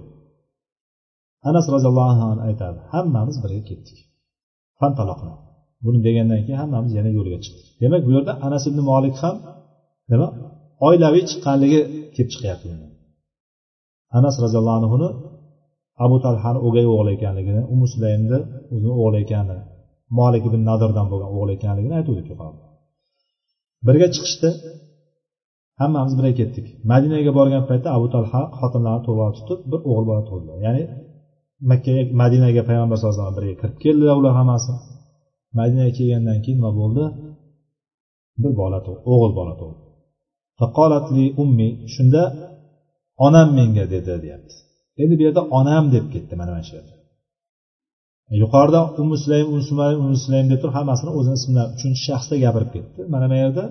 Anas 1.48 1.66
roziyallohu 1.74 2.10
anhu 2.32 2.42
aytadi 2.48 2.78
hammamiz 2.92 3.36
birga 3.42 3.62
ketdik. 3.68 3.98
Fantaloqna 4.80 5.32
buni 5.84 5.98
degandan 6.06 6.40
keyin 6.44 6.58
hammamiz 6.62 6.92
yana 6.98 7.10
yo'lga 7.16 7.38
chiqdik. 7.44 7.66
Demak 7.82 8.02
bu 8.06 8.10
yerda 8.16 8.32
anas 8.46 8.64
ibn 8.70 8.80
molik 8.90 9.16
ham 9.22 9.36
nima? 10.12 10.28
Oilaviy 10.86 11.24
chiqqanligi 11.30 11.80
kelib 12.14 12.30
chiqyapti 12.34 12.68
anas 14.18 14.34
roziyallohu 14.44 14.76
anhuni 14.80 15.08
abu 16.04 16.16
talhani 16.24 16.58
o'gay 16.66 16.86
o'g'li 16.92 17.10
ekanligini 17.16 17.62
umu 17.74 17.86
sulaymni 17.92 18.38
o'zini 18.74 18.94
o'g'li 19.02 19.18
ekanini 19.24 19.62
molik 20.18 20.42
ibn 20.48 20.60
nadirdan 20.70 21.06
bo'lgan 21.12 21.30
o'g'li 21.36 21.52
ekanligini 21.58 21.94
aytuvdik 22.00 22.26
yuqorida 22.32 22.66
birga 23.86 24.08
chiqishdi 24.14 24.48
hammamiz 25.80 26.12
birga 26.18 26.34
ketdik. 26.40 26.66
Madinaga 26.92 27.32
borgan 27.38 27.62
paytda 27.70 27.88
abu 27.96 28.06
talha 28.14 28.42
xotinlarni 28.58 29.02
to'g'ri 29.06 29.32
tutib 29.38 29.58
bir 29.70 29.80
o'g'il 29.90 30.04
bola 30.10 30.22
tug'ildi. 30.28 30.52
Ya'ni 30.66 30.82
makkaga 31.70 32.02
madinaga 32.22 32.62
payg'ambar 32.68 32.96
sallallohu 32.98 33.14
alayhi 33.16 33.26
vasallam 33.26 33.38
birga 33.40 33.54
kirib 33.60 33.76
keldilar 33.84 34.14
ular 34.20 34.32
hammasi. 34.40 34.72
Madinaga 35.59 35.92
kelgandan 35.98 36.38
keyin 36.44 36.59
nima 36.61 36.72
bo'ldi? 36.80 37.05
Bir 38.42 38.53
bola 38.61 38.78
o'g'il 39.12 39.32
bola 39.38 39.55
tug'ildi 39.61 41.24
ummi 41.42 41.68
shunda 41.94 42.22
onam 43.26 43.48
menga 43.59 43.84
dedi 43.94 44.12
deyapti. 44.24 44.55
Endi 45.03 45.14
bu 45.18 45.22
yerda 45.26 45.42
onam 45.59 45.84
deb 45.94 46.05
ketdi 46.12 46.34
mana 46.40 46.50
mana 46.55 46.64
shu 46.68 46.72
yerda. 46.78 46.94
Yuqorida 48.42 48.80
umu 49.00 49.16
sulaym 49.22 49.46
umu 50.05 50.16
sulaym 50.24 50.46
deb 50.53 50.59
turib 50.62 50.74
hammasini 50.78 51.11
o'zini 51.18 51.36
ismlari 51.40 51.68
uchinchi 51.76 52.00
shaxsda 52.09 52.34
gapirib 52.44 52.70
ketdi. 52.74 53.00
Mana 53.14 53.26
bu 53.30 53.36
yerda 53.42 53.64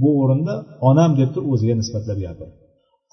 bu 0.00 0.08
o'rinda 0.22 0.54
onam 0.88 1.10
deb 1.20 1.28
turib 1.34 1.48
o'ziga 1.54 1.74
nisbatlab 1.80 2.18
gapirdi. 2.26 2.54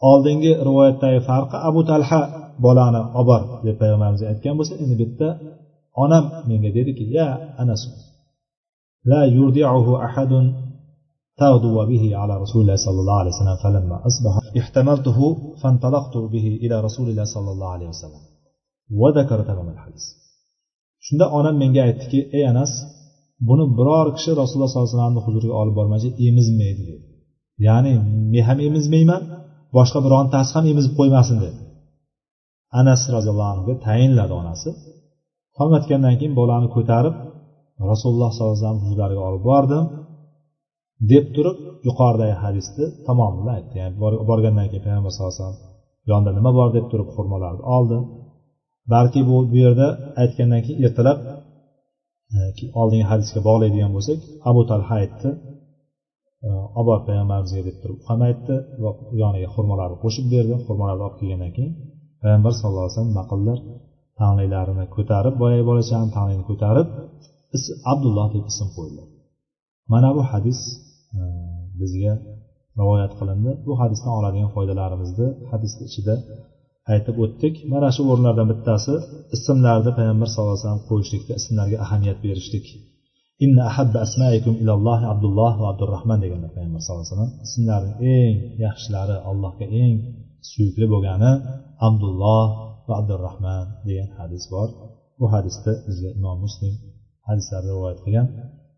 Oldingi 0.10 0.52
rivoyatdagi 0.68 1.20
farqi 1.30 1.58
abu 1.70 1.82
talha 1.90 2.22
bolani 2.66 3.02
olib 3.20 3.28
bor 3.30 3.42
deb 3.66 3.76
payg'ambarimiz 3.82 4.22
aytgan 4.32 4.56
bo'lsa 4.60 4.74
endi 4.84 4.94
bu 5.00 5.04
yerda 5.06 5.30
onam 6.05 6.25
menga 6.49 6.71
dediki 6.77 7.05
ya 7.17 7.27
anas 7.63 7.83
la 9.11 9.21
yurdi'uhu 9.37 9.93
ahadun 10.07 10.47
تغدو 11.43 11.77
به 11.91 12.05
على 12.21 12.35
رسول 12.45 12.61
الله 12.63 12.79
صلى 12.87 13.01
الله 13.03 13.17
عليه 13.21 13.33
وسلم 13.35 13.57
فلما 13.65 13.97
أصبح 14.09 14.35
احتملته 14.61 15.19
فانطلقت 15.61 16.15
به 16.35 16.47
إلى 16.65 16.77
رسول 16.87 17.07
الله 17.11 17.25
صلى 17.35 17.51
الله 17.55 17.69
عليه 17.77 17.89
وسلم 17.93 18.23
وذكر 19.01 19.39
تمام 19.51 19.69
الحديث 19.75 20.05
shunda 21.07 21.27
onam 21.39 21.55
menga 21.63 21.83
aytdiki 21.89 22.21
ey 22.37 22.45
anas 22.53 22.73
buni 23.49 23.65
biror 23.79 24.07
kishi 24.17 24.31
rasululloh 24.43 24.71
sollallohu 24.71 24.89
alayhi 24.89 24.97
vasallamni 24.97 25.21
huzuriga 25.27 25.55
olib 25.63 25.75
bormasa 25.79 26.09
emizmaydi 26.29 26.83
dedi 26.91 27.05
ya'ni 27.67 27.93
men 28.33 28.43
ham 28.49 28.59
emizmayman 28.69 29.23
boshqa 29.77 29.99
birontasi 30.07 30.51
ham 30.57 30.65
emizib 30.73 30.93
qo'ymasin 30.99 31.37
dedi 31.45 31.59
anas 32.81 33.01
roziyallohu 33.17 33.51
anhuga 33.55 33.75
tayinladi 33.87 34.33
onasi 34.41 34.69
Tong 35.58 35.72
otgandan 35.78 36.16
keyin 36.20 36.34
bolani 36.40 36.68
ko'tarib 36.76 37.16
rasululloh 37.92 38.32
sollallohu 38.36 38.54
alayhi 38.54 38.64
vasallam 38.64 38.80
huzurlariga 38.84 39.22
olib 39.30 39.44
bordim. 39.52 39.84
Deb 41.12 41.26
turib 41.36 41.58
yuqoridagi 41.88 42.36
hadisni 42.44 42.86
tamomini 43.08 43.52
aytdi. 43.58 43.74
Ya'ni 43.82 43.96
borgandan 44.30 44.68
keyin 44.72 44.84
payg'ambar 44.88 45.12
sallallohu 45.14 45.34
alayhi 45.34 45.44
vasallam 45.44 45.60
yonida 46.12 46.32
nima 46.38 46.52
bor 46.60 46.70
deb 46.78 46.86
turib 46.92 47.10
xurmolarni 47.16 47.64
oldi. 47.76 47.98
Balki 48.94 49.20
bu 49.30 49.36
bu 49.52 49.58
yerda 49.66 49.88
aytgandan 50.22 50.62
keyin 50.66 50.80
ertalab 50.88 51.18
e, 52.36 52.38
oldingi 52.82 53.06
hadisga 53.12 53.40
bog'laydigan 53.48 53.92
bo'lsak 53.96 54.20
abu 54.50 54.62
talha 54.70 54.94
aytdi. 55.02 55.30
E, 56.46 56.48
olib 56.78 56.88
bor 56.90 57.00
payg'ambarimizga 57.08 57.62
deb 57.70 57.78
turib 57.82 58.00
ham 58.08 58.20
aytdi 58.30 58.56
va 58.84 58.92
yoniga 59.22 59.48
xurmolarni 59.56 59.98
qo'shib 60.04 60.26
berdi. 60.34 60.54
Xurmolarni 60.68 61.04
olib 61.08 61.18
kelgandan 61.20 61.52
keyin 61.58 61.74
payg'ambar 62.22 62.52
sallallohu 62.60 62.84
alayhi 62.84 62.94
vasallam 62.94 63.12
nima 63.14 63.26
qildilar? 63.32 63.60
Tanglaylarini 64.20 64.86
ko'tarib 64.96 65.36
boyagi 65.42 65.64
bolachani 65.70 66.10
tanglayini 66.16 66.46
ko'tarib 66.50 66.88
abdulloh 67.94 68.28
deb 68.36 68.46
ism 68.52 68.68
qo'ydilar 68.78 69.08
mana 69.92 70.10
bu 70.16 70.22
hadis 70.32 70.60
e, 71.18 71.20
bizga 71.80 72.14
rivoyat 72.80 73.12
qilindi. 73.20 73.52
Bu 73.68 73.74
hadisdan 73.82 74.14
oladigan 74.20 74.50
foydalarimizni 74.56 75.28
hadisni 75.52 75.84
ichida 75.90 76.16
aytib 76.94 77.16
o'tdik. 77.24 77.54
Mana 77.74 77.90
shu 77.96 78.02
o'rinlardan 78.12 78.48
bittasi 78.52 78.94
ismlarni 79.36 79.92
payg'ambar 79.98 80.28
sallallohu 80.32 80.56
alayhi 80.56 80.66
vasallam 80.66 80.84
qo'yishlikda 80.90 81.34
ismlarga 81.42 81.78
ahamiyat 81.86 82.20
berishlik. 82.26 82.66
Inna 83.46 83.64
ahabba 83.72 83.98
asmaikum 84.08 84.54
ilalloh 84.64 85.00
abdulloh 85.14 85.54
va 85.62 85.66
abdurahmon 85.74 86.20
deganlar 86.24 86.52
payg'ambar 86.56 86.82
sallallohu 86.84 87.06
alayhi 87.06 87.16
vasallam. 87.16 87.34
Ismlarni 87.48 87.92
eng 88.18 88.36
yaxshilari 88.66 89.16
allohga 89.30 89.66
eng 89.84 89.96
suyukli 90.52 90.86
bo'lgani 90.94 91.32
abdulloh 91.88 92.46
va 92.88 92.94
abdurahmon 93.02 93.66
degan 93.88 94.10
hadis 94.20 94.44
bor. 94.54 94.70
Bu 95.20 95.26
hadisda 95.34 95.72
bizga 95.88 96.10
imom 96.20 96.38
muslim 96.46 96.74
hadislarni 97.28 97.70
rivoyat 97.74 98.00
qilgan. 98.06 98.28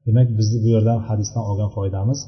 Demak 0.07 0.27
bizni 0.39 0.57
bu 0.63 0.67
yerdan 0.75 0.99
hadisdan 1.07 1.43
olgan 1.49 1.69
foydamiz 1.77 2.19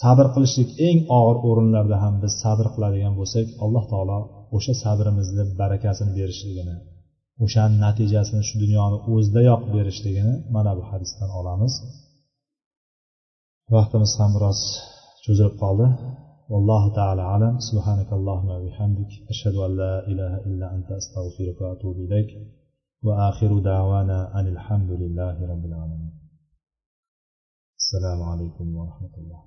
sabr 0.00 0.26
qilishlik 0.34 0.70
eng 0.88 0.98
og'ir 1.18 1.36
o'rinlarda 1.48 1.96
ham 2.02 2.14
biz 2.22 2.32
sabr 2.42 2.66
qiladigan 2.74 3.14
bo'lsak 3.20 3.46
alloh 3.64 3.84
taolo 3.92 4.18
o'sha 4.56 4.74
sabrimizni 4.84 5.44
barakasini 5.60 6.12
berishligini 6.18 6.76
o'shani 7.44 7.76
natijasini 7.84 8.42
shu 8.48 8.54
dunyoni 8.64 8.98
o'zidayoq 9.12 9.62
berishligini 9.74 10.34
mana 10.54 10.72
bu 10.78 10.82
hadisdan 10.90 11.30
olamiz. 11.40 11.72
Vaqtimiz 13.74 14.12
ham 14.20 14.30
biroz 14.36 14.60
cho'zilib 15.24 15.54
qoldi. 15.62 15.86
والله 16.52 16.94
تعالى 16.94 17.22
أعلم. 17.22 17.58
سبحانك 17.58 18.12
اللهم 18.12 18.48
وبحمدك 18.48 19.08
أشهد 19.28 19.54
أن 19.54 19.76
لا 19.76 20.06
إله 20.06 20.36
إلا 20.36 20.74
أنت 20.74 20.92
أستغفرك 20.92 21.60
وأتوب 21.60 21.96
إليك. 21.96 22.48
وآخر 23.02 23.58
دعوانا 23.58 24.40
أن 24.40 24.46
الحمد 24.46 24.90
لله 24.90 25.46
رب 25.52 25.64
العالمين. 25.64 26.12
السلام 27.78 28.22
عليكم 28.22 28.76
ورحمة 28.76 29.14
الله. 29.18 29.42